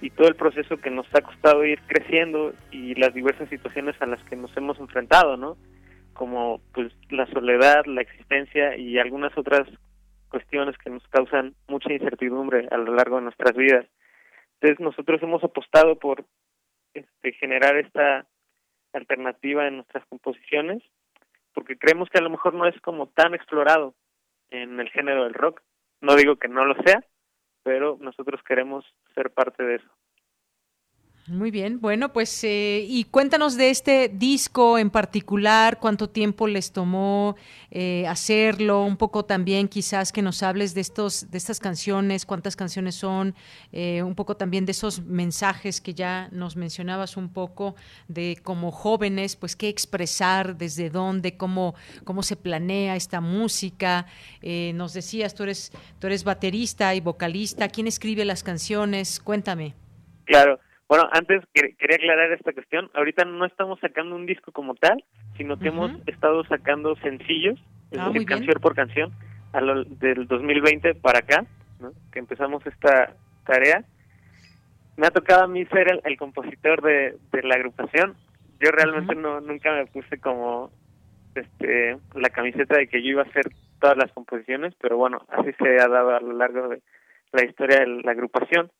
[0.00, 4.06] y todo el proceso que nos ha costado ir creciendo y las diversas situaciones a
[4.06, 5.56] las que nos hemos enfrentado, ¿no?
[6.12, 9.68] Como pues la soledad, la existencia y algunas otras
[10.28, 13.86] cuestiones que nos causan mucha incertidumbre a lo largo de nuestras vidas.
[14.54, 16.24] Entonces nosotros hemos apostado por
[16.94, 18.26] este, generar esta
[18.92, 20.82] alternativa en nuestras composiciones,
[21.54, 23.94] porque creemos que a lo mejor no es como tan explorado
[24.50, 25.62] en el género del rock.
[26.00, 27.04] No digo que no lo sea,
[27.62, 29.88] pero nosotros queremos ser parte de eso.
[31.32, 36.72] Muy bien, bueno, pues eh, y cuéntanos de este disco en particular, cuánto tiempo les
[36.72, 37.36] tomó
[37.70, 42.54] eh, hacerlo, un poco también quizás que nos hables de estos, de estas canciones, cuántas
[42.54, 43.34] canciones son,
[43.72, 47.76] eh, un poco también de esos mensajes que ya nos mencionabas un poco
[48.08, 54.04] de como jóvenes, pues qué expresar, desde dónde, cómo, cómo se planea esta música.
[54.42, 59.18] nos decías, tú eres, tú eres baterista y vocalista, ¿quién escribe las canciones?
[59.18, 59.74] Cuéntame.
[60.26, 60.60] Claro.
[60.92, 62.90] Bueno, antes quería aclarar esta cuestión.
[62.92, 65.02] Ahorita no estamos sacando un disco como tal,
[65.38, 67.58] sino que hemos estado sacando sencillos,
[67.90, 69.10] es Ah, decir, canción por canción,
[69.54, 71.46] a lo, del 2020 para acá,
[71.80, 71.92] ¿no?
[72.12, 73.16] que empezamos esta
[73.46, 73.86] tarea.
[74.98, 78.14] Me ha tocado a mí ser el, el compositor de, de la agrupación.
[78.60, 80.70] Yo realmente no nunca me puse como
[81.34, 83.46] este la camiseta de que yo iba a hacer
[83.80, 86.82] todas las composiciones, pero bueno, así se ha dado a lo largo de
[87.32, 88.70] la historia de la agrupación.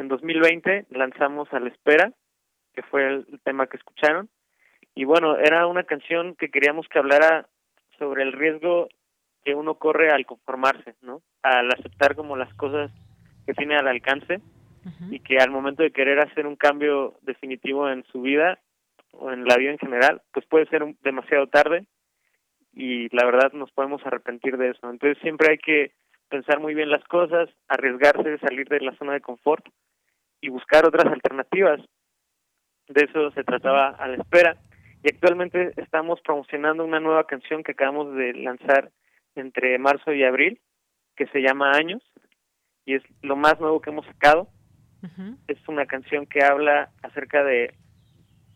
[0.00, 2.10] En 2020 lanzamos A la Espera,
[2.72, 4.30] que fue el, tema que escucharon.
[4.94, 7.48] Y bueno, era una canción que queríamos que hablara
[7.98, 8.88] sobre el riesgo
[9.44, 11.20] que uno corre al conformarse, ¿no?
[11.42, 12.90] Al aceptar como las cosas
[13.44, 14.40] que tiene al alcance
[15.10, 18.58] y que al momento de querer hacer un cambio definitivo en su vida
[19.12, 21.84] o en la vida en general, pues puede ser demasiado tarde
[22.72, 24.88] y la verdad nos podemos arrepentir de eso.
[24.88, 25.92] Entonces siempre hay que
[26.30, 29.66] pensar muy bien las cosas, arriesgarse, salir de la zona de confort
[30.40, 31.80] y buscar otras alternativas.
[32.88, 34.56] De eso se trataba a la espera.
[35.02, 38.90] Y actualmente estamos promocionando una nueva canción que acabamos de lanzar
[39.34, 40.60] entre marzo y abril,
[41.16, 42.02] que se llama Años,
[42.84, 44.48] y es lo más nuevo que hemos sacado.
[45.48, 47.74] Es una canción que habla acerca de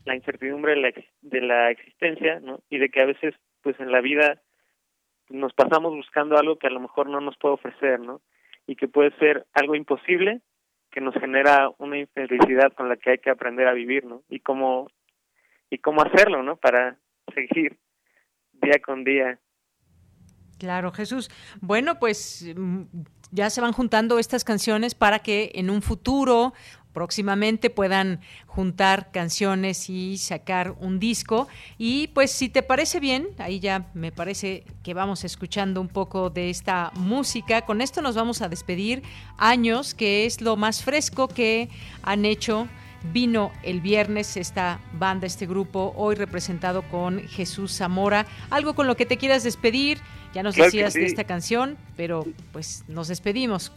[0.05, 0.93] la incertidumbre de la,
[1.23, 2.61] de la existencia, ¿no?
[2.69, 4.43] Y de que a veces, pues en la vida
[5.29, 8.21] nos pasamos buscando algo que a lo mejor no nos puede ofrecer, ¿no?
[8.67, 10.41] Y que puede ser algo imposible
[10.91, 14.23] que nos genera una infelicidad con la que hay que aprender a vivir, ¿no?
[14.29, 14.89] Y cómo
[15.69, 16.57] y cómo hacerlo, ¿no?
[16.57, 16.97] Para
[17.35, 17.79] seguir
[18.53, 19.41] día con día.
[20.59, 21.29] Claro, Jesús.
[21.61, 22.83] Bueno, pues mm,
[23.33, 26.53] ya se van juntando estas canciones para que en un futuro
[26.95, 31.49] próximamente puedan juntar canciones y sacar un disco.
[31.77, 36.31] Y pues si te parece bien, ahí ya me parece que vamos escuchando un poco
[36.31, 37.63] de esta música.
[37.63, 39.03] Con esto nos vamos a despedir
[39.37, 41.69] años, que es lo más fresco que
[42.03, 42.69] han hecho.
[43.13, 48.25] Vino el viernes esta banda, este grupo, hoy representado con Jesús Zamora.
[48.49, 49.99] Algo con lo que te quieras despedir.
[50.33, 53.73] Ya nos decías de esta canción, pero pues nos despedimos.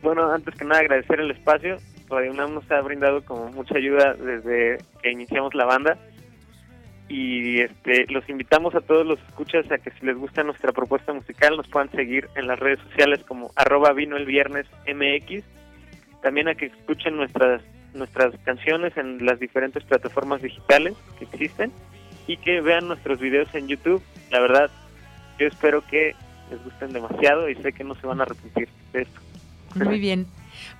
[0.00, 1.78] Bueno, antes que nada agradecer el espacio
[2.12, 5.96] Radio UNAM nos ha brindado como mucha ayuda desde que iniciamos la banda.
[7.08, 11.12] Y este los invitamos a todos los escuchas a que si les gusta nuestra propuesta
[11.12, 15.44] musical nos puedan seguir en las redes sociales como arroba vino el viernes mx
[16.22, 17.60] también a que escuchen nuestras
[17.92, 21.72] nuestras canciones en las diferentes plataformas digitales que existen
[22.26, 24.02] y que vean nuestros videos en YouTube.
[24.30, 24.70] La verdad
[25.38, 26.14] yo espero que
[26.50, 29.20] les gusten demasiado y sé que no se van a arrepentir de esto.
[29.74, 30.26] Muy bien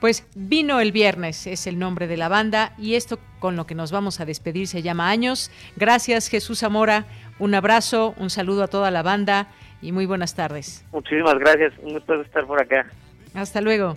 [0.03, 3.77] pues vino el viernes, es el nombre de la banda, y esto con lo que
[3.77, 5.53] nos vamos a despedir se llama Años.
[5.77, 7.07] Gracias Jesús Zamora,
[7.39, 9.47] un abrazo, un saludo a toda la banda
[9.81, 10.85] y muy buenas tardes.
[10.91, 12.85] Muchísimas gracias, un gusto estar por acá.
[13.33, 13.97] Hasta luego.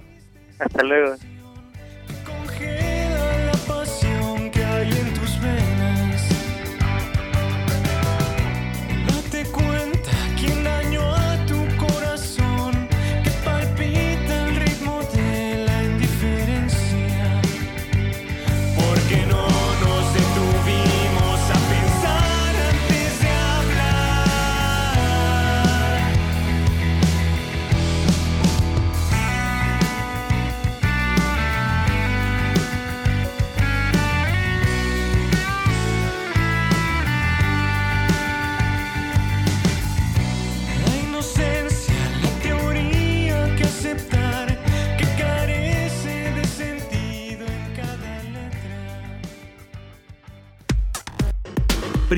[0.60, 1.16] Hasta luego.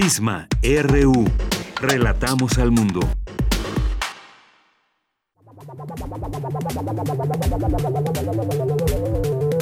[0.07, 1.25] Prisma RU.
[1.81, 3.01] Relatamos al mundo.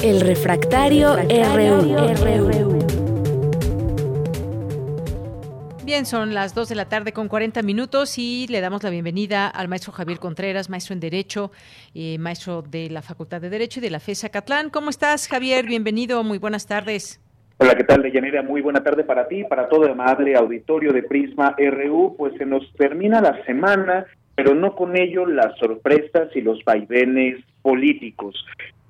[0.04, 2.78] El refractario, RU.
[5.84, 9.48] Bien, son las 2 de la tarde con 40 minutos y le damos la bienvenida
[9.48, 11.50] al maestro Javier Contreras, maestro en Derecho,
[11.92, 14.70] eh, maestro de la Facultad de Derecho y de la FESA Catlán.
[14.70, 15.66] ¿Cómo estás, Javier?
[15.66, 17.18] Bienvenido, muy buenas tardes.
[17.58, 18.42] Hola, ¿qué tal, Deyanira?
[18.42, 22.14] Muy buena tarde para ti, para todo el amable auditorio de Prisma RU.
[22.18, 24.04] Pues se nos termina la semana,
[24.34, 28.44] pero no con ello las sorpresas y los vaivenes políticos.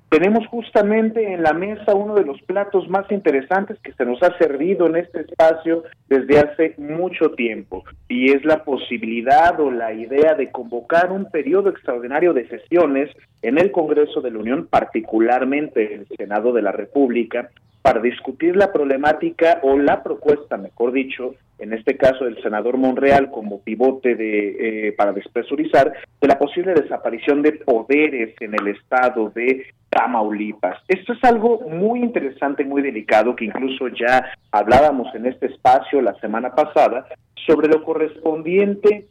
[0.09, 4.37] Tenemos justamente en la mesa uno de los platos más interesantes que se nos ha
[4.37, 10.33] servido en este espacio desde hace mucho tiempo, y es la posibilidad o la idea
[10.33, 13.09] de convocar un periodo extraordinario de sesiones
[13.41, 17.49] en el Congreso de la Unión, particularmente el Senado de la República,
[17.87, 23.31] para discutir la problemática o la propuesta, mejor dicho, en este caso del senador Monreal
[23.31, 29.29] como pivote de eh, para despresurizar de la posible desaparición de poderes en el estado
[29.29, 30.83] de Tamaulipas.
[30.89, 36.19] Esto es algo muy interesante, muy delicado, que incluso ya hablábamos en este espacio la
[36.19, 37.07] semana pasada
[37.45, 39.07] sobre lo correspondiente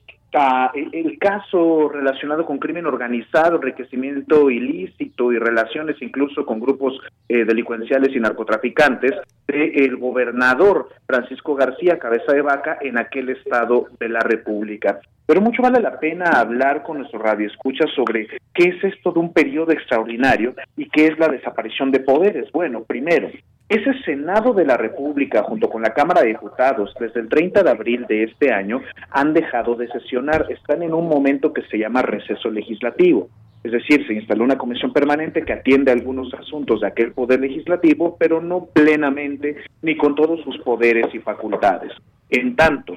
[0.75, 8.15] el caso relacionado con crimen organizado, enriquecimiento ilícito y relaciones incluso con grupos eh, delincuenciales
[8.15, 9.13] y narcotraficantes
[9.47, 15.01] del gobernador Francisco García Cabeza de Vaca en aquel estado de la República.
[15.27, 19.19] Pero mucho vale la pena hablar con nuestro radio escucha sobre qué es esto de
[19.19, 22.51] un periodo extraordinario y qué es la desaparición de poderes.
[22.53, 23.29] Bueno, primero,
[23.69, 27.71] ese Senado de la República, junto con la Cámara de Diputados, desde el 30 de
[27.71, 28.81] abril de este año,
[29.11, 30.47] han dejado de sesionar.
[30.49, 33.29] Están en un momento que se llama receso legislativo.
[33.65, 38.17] Es decir, se instaló una comisión permanente que atiende algunos asuntos de aquel poder legislativo,
[38.17, 41.91] pero no plenamente ni con todos sus poderes y facultades.
[42.31, 42.97] En tanto,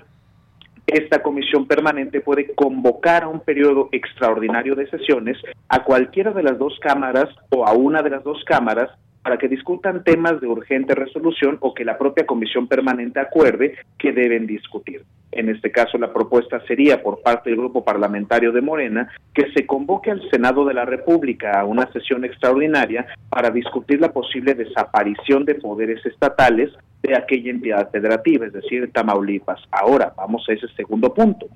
[0.89, 5.37] esta comisión permanente puede convocar a un periodo extraordinario de sesiones
[5.67, 8.89] a cualquiera de las dos cámaras o a una de las dos cámaras
[9.23, 14.11] para que discutan temas de urgente resolución o que la propia comisión permanente acuerde que
[14.11, 15.03] deben discutir.
[15.31, 19.65] En este caso, la propuesta sería por parte del grupo parlamentario de Morena que se
[19.67, 25.45] convoque al Senado de la República a una sesión extraordinaria para discutir la posible desaparición
[25.45, 26.71] de poderes estatales
[27.01, 29.61] de aquella entidad federativa, es decir, Tamaulipas.
[29.71, 31.47] Ahora, vamos a ese segundo punto.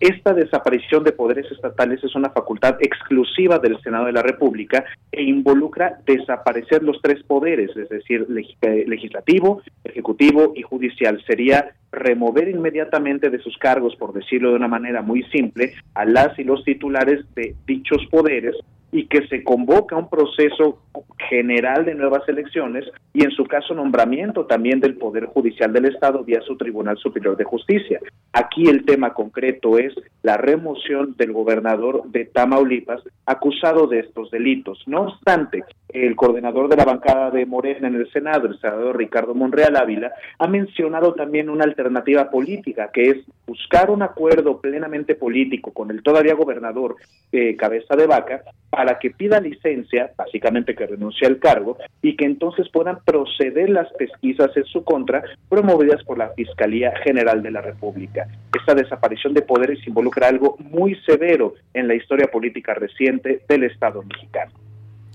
[0.00, 4.82] Esta desaparición de poderes estatales es una facultad exclusiva del Senado de la República
[5.12, 11.22] e involucra desaparecer los tres poderes, es decir, legislativo, ejecutivo y judicial.
[11.26, 16.38] Sería remover inmediatamente de sus cargos, por decirlo de una manera muy simple, a las
[16.38, 18.56] y los titulares de dichos poderes
[18.92, 20.82] y que se convoca un proceso
[21.28, 26.24] general de nuevas elecciones y en su caso nombramiento también del Poder Judicial del Estado
[26.24, 28.00] vía su Tribunal Superior de Justicia.
[28.32, 34.82] Aquí el tema concreto es la remoción del gobernador de Tamaulipas acusado de estos delitos.
[34.86, 35.62] No obstante,
[35.92, 40.12] el coordinador de la bancada de Morena en el Senado, el senador Ricardo Monreal Ávila,
[40.38, 46.02] ha mencionado también una alternativa política que es buscar un acuerdo plenamente político con el
[46.02, 46.96] todavía gobernador
[47.32, 52.24] eh, Cabeza de Vaca para que pida licencia, básicamente que renuncie al cargo, y que
[52.24, 57.60] entonces puedan proceder las pesquisas en su contra promovidas por la Fiscalía General de la
[57.60, 58.28] República.
[58.56, 64.02] Esta desaparición de poderes involucra algo muy severo en la historia política reciente del Estado
[64.02, 64.69] mexicano.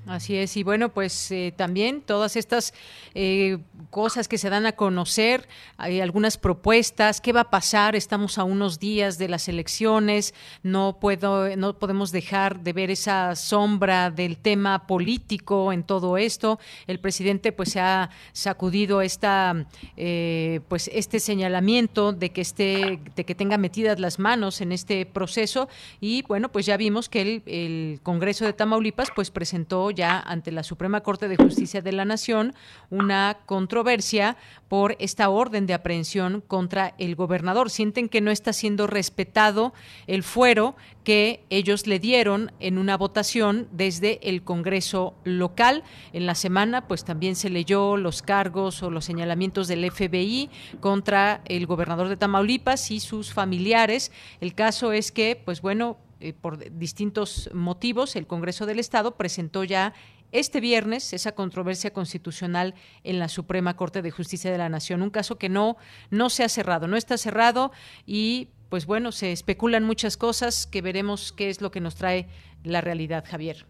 [0.07, 2.76] Así es, y bueno, pues eh, también todas estas
[3.15, 3.57] eh,
[3.90, 8.44] cosas que se dan a conocer, hay algunas propuestas, qué va a pasar, estamos a
[8.44, 14.38] unos días de las elecciones, no puedo, no podemos dejar de ver esa sombra del
[14.38, 16.60] tema político en todo esto.
[16.86, 19.65] El presidente pues se ha sacudido esta,
[19.98, 25.07] eh, pues este señalamiento de que esté, de que tenga metidas las manos en este
[25.07, 25.68] proceso,
[25.99, 30.52] y bueno, pues ya vimos que el, el Congreso de Tamaulipas pues presentó ya ante
[30.52, 32.54] la Suprema Corte de Justicia de la Nación
[32.90, 37.70] una controversia por esta orden de aprehensión contra el gobernador.
[37.70, 39.74] Sienten que no está siendo respetado
[40.08, 45.84] el fuero que ellos le dieron en una votación desde el Congreso local.
[46.14, 50.50] En la semana, pues también se leyó los cargos o los señalamientos del FBI
[50.80, 54.12] contra el gobernador de Tamaulipas y sus familiares.
[54.42, 59.64] El caso es que, pues bueno, eh, por distintos motivos, el Congreso del Estado presentó
[59.64, 59.93] ya
[60.31, 62.73] este viernes esa controversia constitucional
[63.03, 65.77] en la Suprema Corte de Justicia de la Nación, un caso que no
[66.10, 67.72] no se ha cerrado, no está cerrado
[68.07, 72.26] y pues bueno, se especulan muchas cosas que veremos qué es lo que nos trae
[72.64, 73.68] la realidad, Javier.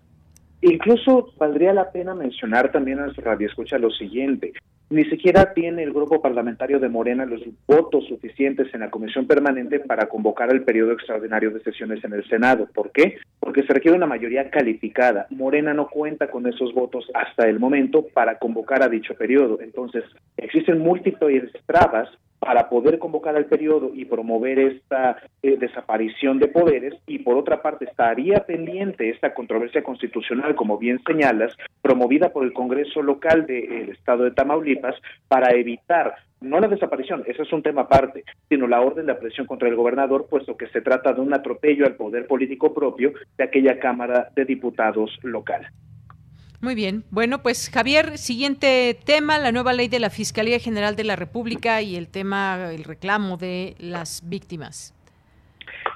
[0.61, 4.53] Incluso valdría la pena mencionar también a radio escucha lo siguiente.
[4.89, 9.79] Ni siquiera tiene el grupo parlamentario de Morena los votos suficientes en la comisión permanente
[9.79, 12.67] para convocar el periodo extraordinario de sesiones en el Senado.
[12.71, 13.17] ¿Por qué?
[13.39, 15.25] Porque se requiere una mayoría calificada.
[15.31, 19.59] Morena no cuenta con esos votos hasta el momento para convocar a dicho periodo.
[19.59, 20.03] Entonces,
[20.37, 22.07] existen múltiples trabas
[22.39, 27.61] para poder convocar al periodo y promover esta eh, desaparición de poderes y por otra
[27.61, 33.89] parte estaría pendiente esta controversia constitucional, como bien señalas, promovida por el Congreso local del
[33.89, 34.95] Estado de Tamaulipas
[35.27, 39.47] para evitar no la desaparición, eso es un tema aparte, sino la orden de aprehensión
[39.47, 43.43] contra el gobernador, puesto que se trata de un atropello al poder político propio de
[43.43, 45.67] aquella Cámara de Diputados local.
[46.65, 47.03] Muy bien.
[47.11, 51.83] Bueno, pues Javier, siguiente tema, la nueva ley de la Fiscalía General de la República
[51.83, 54.91] y el tema, el reclamo de las víctimas.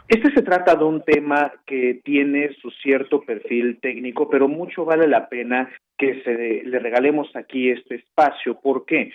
[0.08, 5.08] Este se trata de un tema que tiene su cierto perfil técnico, pero mucho vale
[5.08, 8.60] la pena que se le regalemos aquí este espacio.
[8.62, 9.12] ¿Por qué?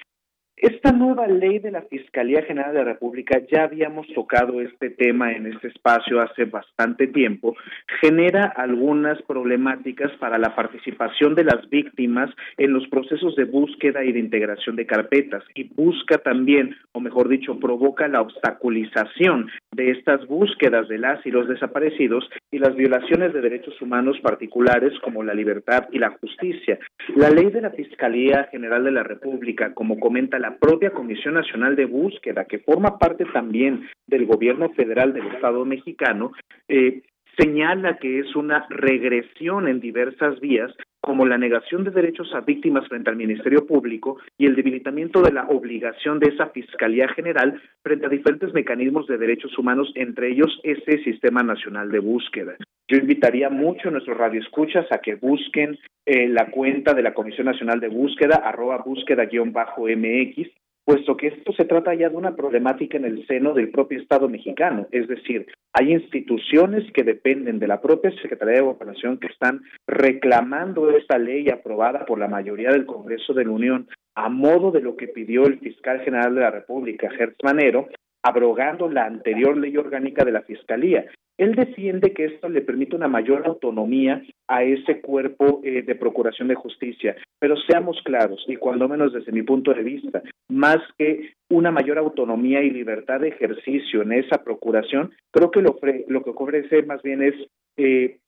[0.64, 5.30] Esta nueva ley de la Fiscalía General de la República, ya habíamos tocado este tema
[5.32, 7.54] en este espacio hace bastante tiempo,
[8.00, 14.12] genera algunas problemáticas para la participación de las víctimas en los procesos de búsqueda y
[14.12, 20.26] de integración de carpetas y busca también, o mejor dicho, provoca la obstaculización de estas
[20.26, 25.34] búsquedas de las y los desaparecidos y las violaciones de derechos humanos particulares como la
[25.34, 26.78] libertad y la justicia.
[27.16, 31.76] La ley de la Fiscalía General de la República, como comenta la propia Comisión Nacional
[31.76, 36.32] de Búsqueda, que forma parte también del gobierno federal del Estado mexicano,
[36.68, 37.02] eh,
[37.38, 40.72] señala que es una regresión en diversas vías,
[41.04, 45.32] como la negación de derechos a víctimas frente al Ministerio Público y el debilitamiento de
[45.32, 50.58] la obligación de esa Fiscalía General frente a diferentes mecanismos de derechos humanos, entre ellos
[50.62, 52.54] ese Sistema Nacional de Búsqueda.
[52.88, 57.48] Yo invitaría mucho a nuestros radioescuchas a que busquen eh, la cuenta de la Comisión
[57.48, 60.50] Nacional de Búsqueda, arroba búsqueda-mx,
[60.84, 64.28] puesto que esto se trata ya de una problemática en el seno del propio Estado
[64.28, 69.62] mexicano, es decir, hay instituciones que dependen de la propia Secretaría de Gobernación que están
[69.86, 74.80] reclamando esta ley aprobada por la mayoría del Congreso de la Unión a modo de
[74.80, 77.88] lo que pidió el fiscal general de la República, Gertz Manero,
[78.22, 81.06] abrogando la anterior ley orgánica de la Fiscalía.
[81.36, 86.48] Él defiende que esto le permite una mayor autonomía a ese cuerpo eh, de procuración
[86.48, 87.16] de justicia.
[87.40, 91.98] Pero seamos claros, y cuando menos desde mi punto de vista, más que una mayor
[91.98, 95.76] autonomía y libertad de ejercicio en esa procuración, creo que lo,
[96.08, 97.34] lo que ofrece más bien es
[97.76, 98.18] eh,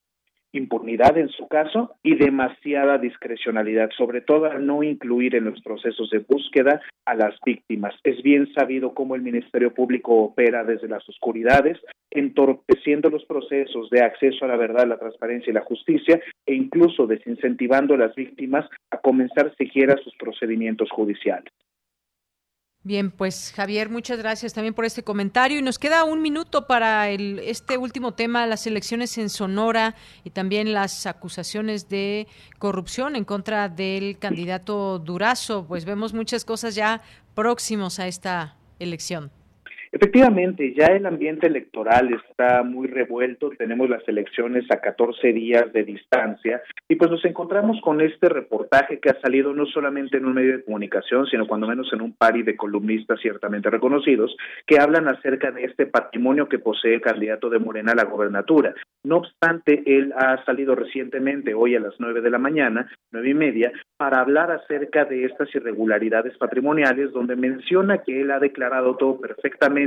[0.57, 6.11] impunidad en su caso y demasiada discrecionalidad, sobre todo al no incluir en los procesos
[6.11, 7.95] de búsqueda a las víctimas.
[8.05, 11.79] Es bien sabido cómo el Ministerio Público opera desde las oscuridades,
[12.11, 17.07] entorpeciendo los procesos de acceso a la verdad, la transparencia y la justicia, e incluso
[17.07, 21.53] desincentivando a las víctimas a comenzar siquiera sus procedimientos judiciales.
[22.87, 27.11] Bien, pues Javier, muchas gracias también por este comentario y nos queda un minuto para
[27.11, 32.29] el, este último tema, las elecciones en Sonora y también las acusaciones de
[32.61, 35.67] corrupción en contra del candidato Durazo.
[35.67, 37.03] Pues vemos muchas cosas ya
[37.35, 39.33] próximos a esta elección.
[39.97, 45.85] Efectivamente, ya el ambiente electoral está muy revuelto, tenemos las elecciones a 14 días de
[45.85, 50.35] distancia y pues nos encontramos con este reportaje que ha salido no solamente en un
[50.35, 54.37] medio de comunicación, sino cuando menos en un pari de columnistas ciertamente reconocidos
[54.67, 58.75] que hablan acerca de este patrimonio que posee el candidato de Morena a la gobernatura.
[59.03, 63.35] No obstante, él ha salido recientemente, hoy a las nueve de la mañana, nueve y
[63.35, 69.19] media, para hablar acerca de estas irregularidades patrimoniales, donde menciona que él ha declarado todo
[69.21, 69.86] perfectamente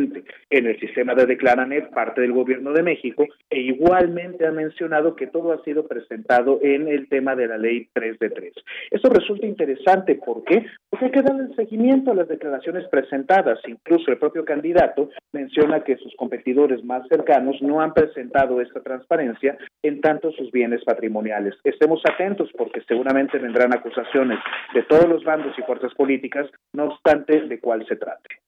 [0.49, 5.27] en el sistema de Declaranet, parte del gobierno de México, e igualmente ha mencionado que
[5.27, 8.53] todo ha sido presentado en el tema de la ley 3 de 3.
[8.91, 10.65] Esto resulta interesante, ¿por qué?
[10.89, 13.59] Porque hay que darle seguimiento a las declaraciones presentadas.
[13.67, 19.57] Incluso el propio candidato menciona que sus competidores más cercanos no han presentado esta transparencia
[19.83, 21.55] en tanto sus bienes patrimoniales.
[21.63, 24.39] Estemos atentos porque seguramente vendrán acusaciones
[24.73, 28.39] de todos los bandos y fuerzas políticas, no obstante de cuál se trate.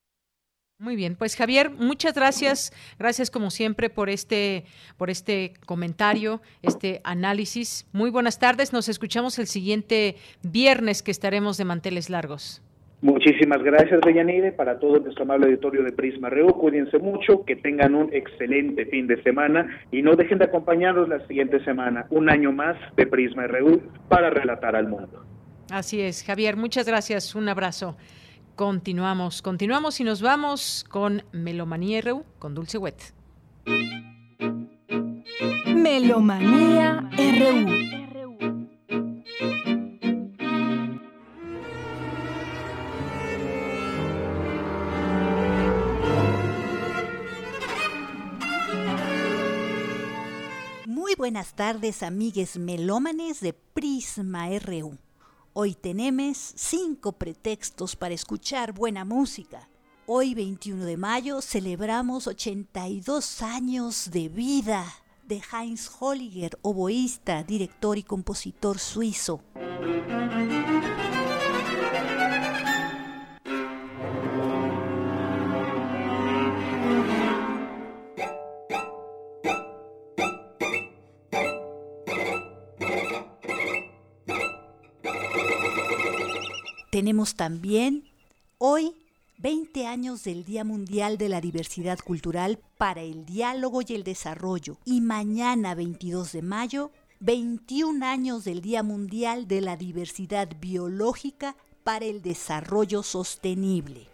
[0.81, 4.65] Muy bien, pues Javier, muchas gracias, gracias como siempre por este
[4.97, 7.87] por este comentario, este análisis.
[7.93, 12.63] Muy buenas tardes, nos escuchamos el siguiente viernes que estaremos de manteles largos.
[13.03, 16.47] Muchísimas gracias, Deyanide, para todo nuestro amable auditorio de Prisma Reu.
[16.47, 21.19] Cuídense mucho, que tengan un excelente fin de semana y no dejen de acompañarnos la
[21.27, 25.23] siguiente semana, un año más de Prisma RU para relatar al mundo.
[25.69, 27.95] Así es, Javier, muchas gracias, un abrazo.
[28.55, 33.13] Continuamos, continuamos y nos vamos con Melomanía RU con Dulce Wet.
[35.65, 37.91] Melomanía RU.
[51.21, 54.97] buenas tardes, amigues melómanes de Prisma RU.
[55.53, 59.67] Hoy tenemos cinco pretextos para escuchar buena música.
[60.05, 64.85] Hoy, 21 de mayo, celebramos 82 años de vida
[65.27, 69.41] de Heinz Holliger, oboísta, director y compositor suizo.
[87.11, 88.05] Tenemos también
[88.57, 88.95] hoy
[89.39, 94.77] 20 años del Día Mundial de la Diversidad Cultural para el Diálogo y el Desarrollo
[94.85, 102.05] y mañana 22 de mayo 21 años del Día Mundial de la Diversidad Biológica para
[102.05, 104.07] el Desarrollo Sostenible.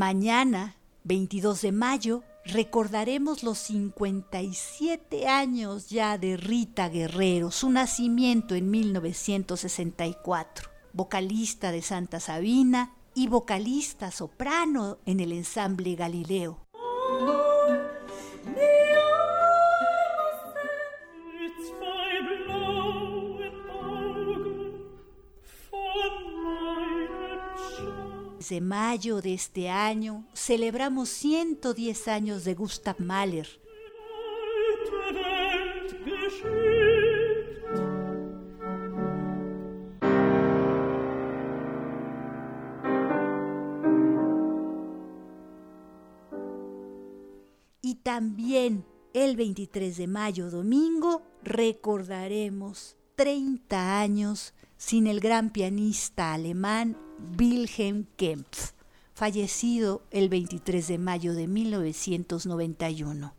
[0.00, 8.70] Mañana, 22 de mayo, recordaremos los 57 años ya de Rita Guerrero, su nacimiento en
[8.70, 16.69] 1964, vocalista de Santa Sabina y vocalista soprano en el ensamble Galileo.
[28.50, 33.48] De mayo de este año celebramos 110 años de Gustav Mahler.
[48.02, 56.96] también el 23 de mayo, domingo, recordaremos 30 años sin el gran pianista alemán
[57.38, 58.70] Wilhelm Kempf,
[59.12, 63.34] fallecido el 23 de mayo de 1991.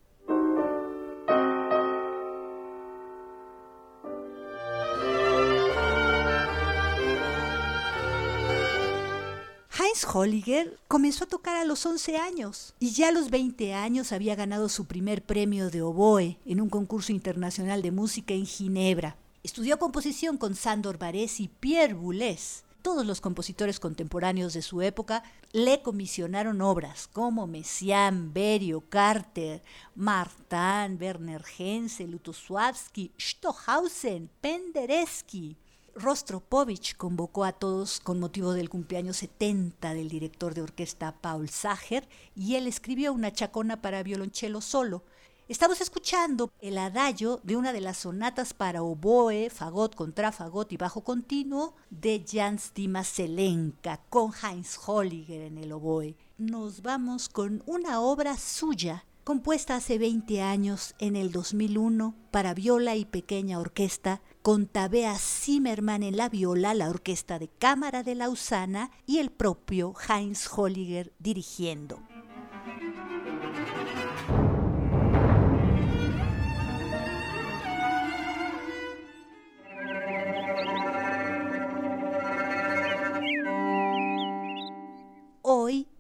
[9.79, 14.11] Heinz Holliger comenzó a tocar a los 11 años y ya a los 20 años
[14.11, 19.17] había ganado su primer premio de oboe en un concurso internacional de música en Ginebra.
[19.43, 22.63] Estudió composición con Sandor Varese y Pierre Boulez.
[22.83, 29.63] Todos los compositores contemporáneos de su época le comisionaron obras como Messiaen, Berio, Carter,
[29.95, 35.57] Martin, Werner Henze, Lutosławski, Stohausen, Penderecki.
[35.95, 42.07] Rostropovich convocó a todos con motivo del cumpleaños 70 del director de orquesta Paul Sager
[42.35, 45.03] y él escribió una chacona para violonchelo solo.
[45.51, 51.03] Estamos escuchando el adagio de una de las sonatas para oboe, fagot, contrafagot y bajo
[51.03, 53.03] continuo de Jan Stima
[54.07, 56.15] con Heinz Holliger en el oboe.
[56.37, 62.95] Nos vamos con una obra suya compuesta hace 20 años en el 2001 para viola
[62.95, 68.89] y pequeña orquesta con Tabea Zimmermann en la viola, la Orquesta de Cámara de Lausana
[69.05, 71.99] y el propio Heinz Holliger dirigiendo.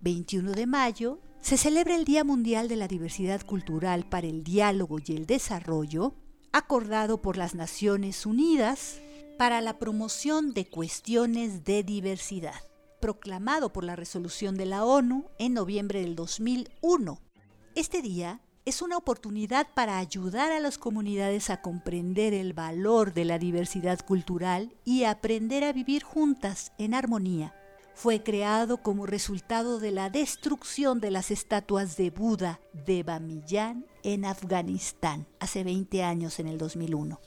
[0.01, 4.97] 21 de mayo, se celebra el Día Mundial de la Diversidad Cultural para el Diálogo
[4.99, 6.15] y el Desarrollo
[6.51, 8.99] acordado por las Naciones Unidas
[9.37, 12.61] para la promoción de cuestiones de diversidad,
[12.99, 17.19] proclamado por la resolución de la ONU en noviembre del 2001.
[17.75, 23.25] Este día es una oportunidad para ayudar a las comunidades a comprender el valor de
[23.25, 27.55] la diversidad cultural y aprender a vivir juntas en armonía
[27.93, 34.25] fue creado como resultado de la destrucción de las estatuas de Buda de Bamiyan en
[34.25, 37.19] Afganistán hace 20 años en el 2001.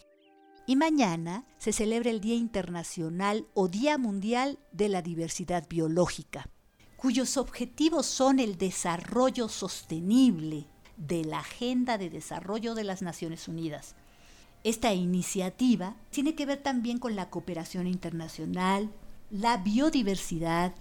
[0.67, 6.49] Y mañana se celebra el Día Internacional o Día Mundial de la Diversidad Biológica,
[6.97, 10.67] cuyos objetivos son el desarrollo sostenible
[10.97, 13.95] de la Agenda de Desarrollo de las Naciones Unidas.
[14.63, 18.91] Esta iniciativa tiene que ver también con la cooperación internacional,
[19.31, 20.75] la biodiversidad,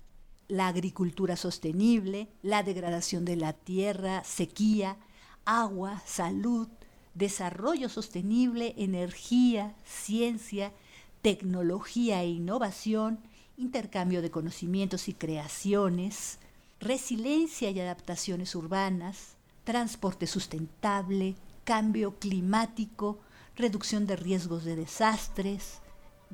[0.48, 4.98] la agricultura sostenible, la degradación de la tierra, sequía,
[5.46, 6.68] agua, salud,
[7.14, 10.74] desarrollo sostenible, energía, ciencia,
[11.22, 13.20] tecnología e innovación,
[13.58, 16.40] intercambio de conocimientos y creaciones,
[16.80, 23.20] resiliencia y adaptaciones urbanas, transporte sustentable, cambio climático,
[23.56, 25.83] reducción de riesgos de desastres,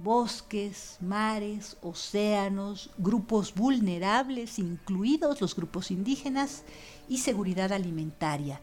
[0.04, 6.64] bosques, mares, océanos, grupos vulnerables, incluidos los grupos indígenas,
[7.10, 8.62] y seguridad alimentaria.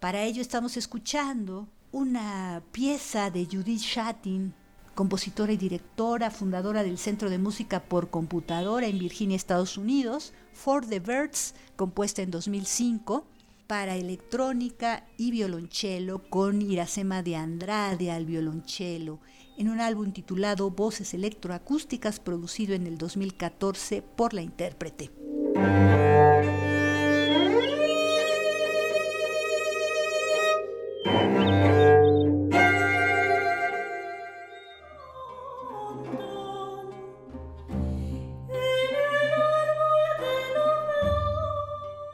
[0.00, 4.54] Para ello estamos escuchando una pieza de Judith Shatin,
[4.94, 10.84] compositora y directora, fundadora del Centro de Música por Computadora en Virginia, Estados Unidos, For
[10.86, 13.24] the Birds, compuesta en 2005
[13.66, 19.20] para electrónica y violonchelo con Iracema de Andrade al violonchelo
[19.60, 25.10] en un álbum titulado Voces electroacústicas producido en el 2014 por la intérprete.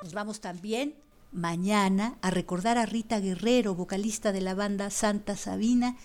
[0.03, 0.97] Nos vamos también
[1.31, 5.97] mañana a recordar a Rita Guerrero, vocalista de la banda Santa Sabina.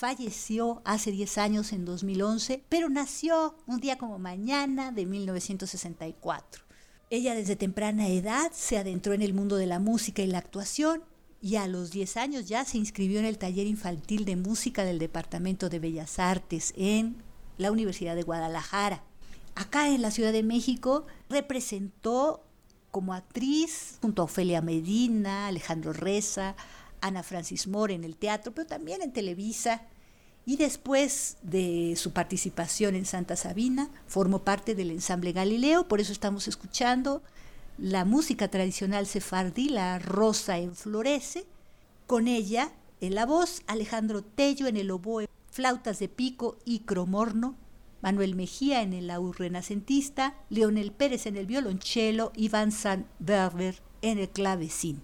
[0.00, 6.64] Falleció hace 10 años en 2011, pero nació un día como mañana de 1964.
[7.10, 11.04] Ella desde temprana edad se adentró en el mundo de la música y la actuación
[11.42, 14.98] y a los 10 años ya se inscribió en el taller infantil de música del
[14.98, 17.22] Departamento de Bellas Artes en
[17.58, 19.04] la Universidad de Guadalajara.
[19.54, 22.42] Acá en la Ciudad de México representó
[22.90, 26.56] como actriz junto a Ofelia Medina, Alejandro Reza,
[27.02, 29.82] Ana Francis Moore en el teatro, pero también en Televisa.
[30.46, 36.12] Y después de su participación en Santa Sabina, formó parte del ensamble Galileo, por eso
[36.12, 37.22] estamos escuchando
[37.80, 41.46] la música tradicional sefardí, la rosa enflorece.
[42.06, 47.56] Con ella, en la voz, Alejandro Tello en el oboe, flautas de pico y cromorno,
[48.02, 54.18] Manuel Mejía en el laúd renacentista, Leonel Pérez en el violonchelo, Iván San Berber en
[54.18, 55.02] el clavecín.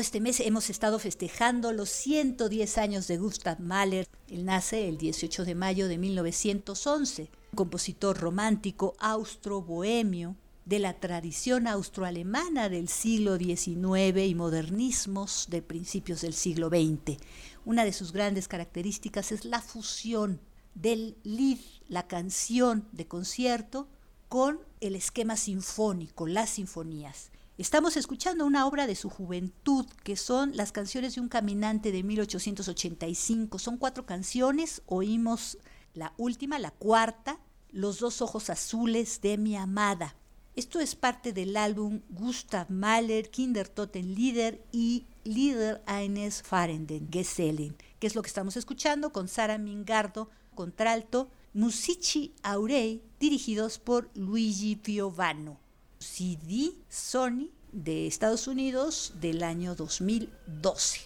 [0.00, 4.06] Este mes hemos estado festejando los 110 años de Gustav Mahler.
[4.28, 11.66] Él nace el 18 de mayo de 1911, un compositor romántico austro-bohemio de la tradición
[11.66, 17.18] austroalemana del siglo XIX y modernismos de principios del siglo XX.
[17.64, 20.40] Una de sus grandes características es la fusión
[20.74, 21.58] del Lied,
[21.88, 23.88] la canción de concierto,
[24.28, 27.30] con el esquema sinfónico, las sinfonías.
[27.58, 32.04] Estamos escuchando una obra de su juventud, que son las canciones de un caminante de
[32.04, 33.58] 1885.
[33.58, 35.58] Son cuatro canciones, oímos
[35.92, 37.40] la última, la cuarta,
[37.72, 40.14] Los dos ojos azules de mi amada.
[40.54, 48.14] Esto es parte del álbum Gustav Mahler, Kindertotenlieder y Lieder eines Fahrenden Gesellen, que es
[48.14, 55.67] lo que estamos escuchando con Sara Mingardo, contralto, Musici Aurei, dirigidos por Luigi Piovano.
[56.08, 61.00] CD Sony de Estados Unidos del año 2012.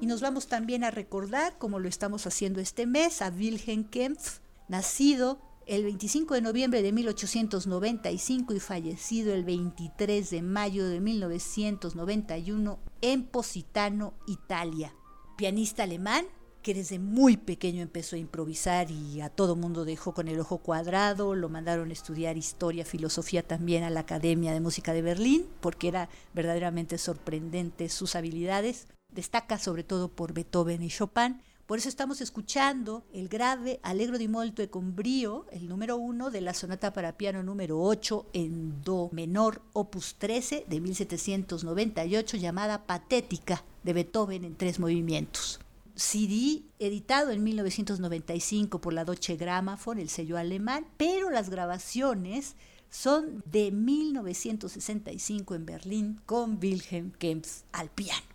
[0.00, 4.40] Y nos vamos también a recordar, como lo estamos haciendo este mes, a Wilhelm Kempf,
[4.72, 12.78] nacido el 25 de noviembre de 1895 y fallecido el 23 de mayo de 1991
[13.02, 14.94] en Positano, Italia.
[15.36, 16.24] Pianista alemán
[16.62, 20.56] que desde muy pequeño empezó a improvisar y a todo mundo dejó con el ojo
[20.58, 25.48] cuadrado, lo mandaron a estudiar historia, filosofía también a la Academia de Música de Berlín,
[25.60, 28.86] porque era verdaderamente sorprendente sus habilidades.
[29.10, 31.42] Destaca sobre todo por Beethoven y Chopin,
[31.72, 36.30] por eso estamos escuchando el grave Allegro di molto e con brío, el número uno
[36.30, 42.84] de la sonata para piano número 8 en do menor, opus 13 de 1798, llamada
[42.84, 45.60] Patética de Beethoven en tres movimientos.
[45.94, 52.54] CD editado en 1995 por la Deutsche Grammophon, el sello alemán, pero las grabaciones
[52.90, 58.31] son de 1965 en Berlín con Wilhelm Kempf al piano.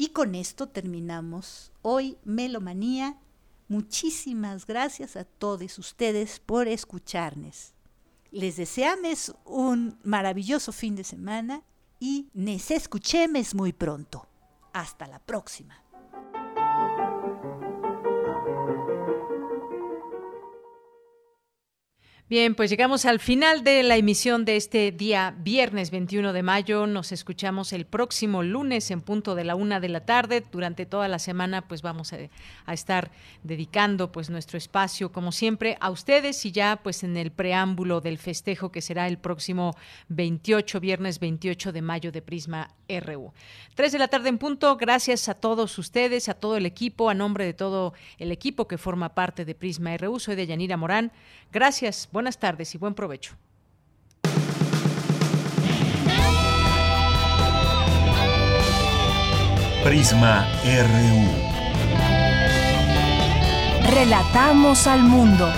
[0.00, 3.18] Y con esto terminamos hoy Melomanía.
[3.66, 7.74] Muchísimas gracias a todos ustedes por escucharnos.
[8.30, 11.64] Les deseamos un maravilloso fin de semana
[11.98, 14.28] y nos escuchemos muy pronto.
[14.72, 15.82] Hasta la próxima.
[22.30, 26.86] Bien, pues llegamos al final de la emisión de este día viernes 21 de mayo.
[26.86, 30.44] Nos escuchamos el próximo lunes en punto de la una de la tarde.
[30.52, 32.18] Durante toda la semana, pues vamos a,
[32.70, 33.10] estar
[33.44, 38.18] dedicando pues nuestro espacio, como siempre, a ustedes y ya pues en el preámbulo del
[38.18, 39.74] festejo que será el próximo
[40.08, 43.32] 28, viernes 28 de mayo de Prisma RU.
[43.74, 44.76] Tres de la tarde en punto.
[44.76, 48.76] Gracias a todos ustedes, a todo el equipo, a nombre de todo el equipo que
[48.76, 50.20] forma parte de Prisma RU.
[50.20, 51.10] Soy de Yanira Morán.
[51.50, 52.06] Gracias.
[52.18, 53.36] Buenas tardes y buen provecho.
[59.84, 61.28] Prisma RU.
[63.94, 65.48] Relatamos al mundo.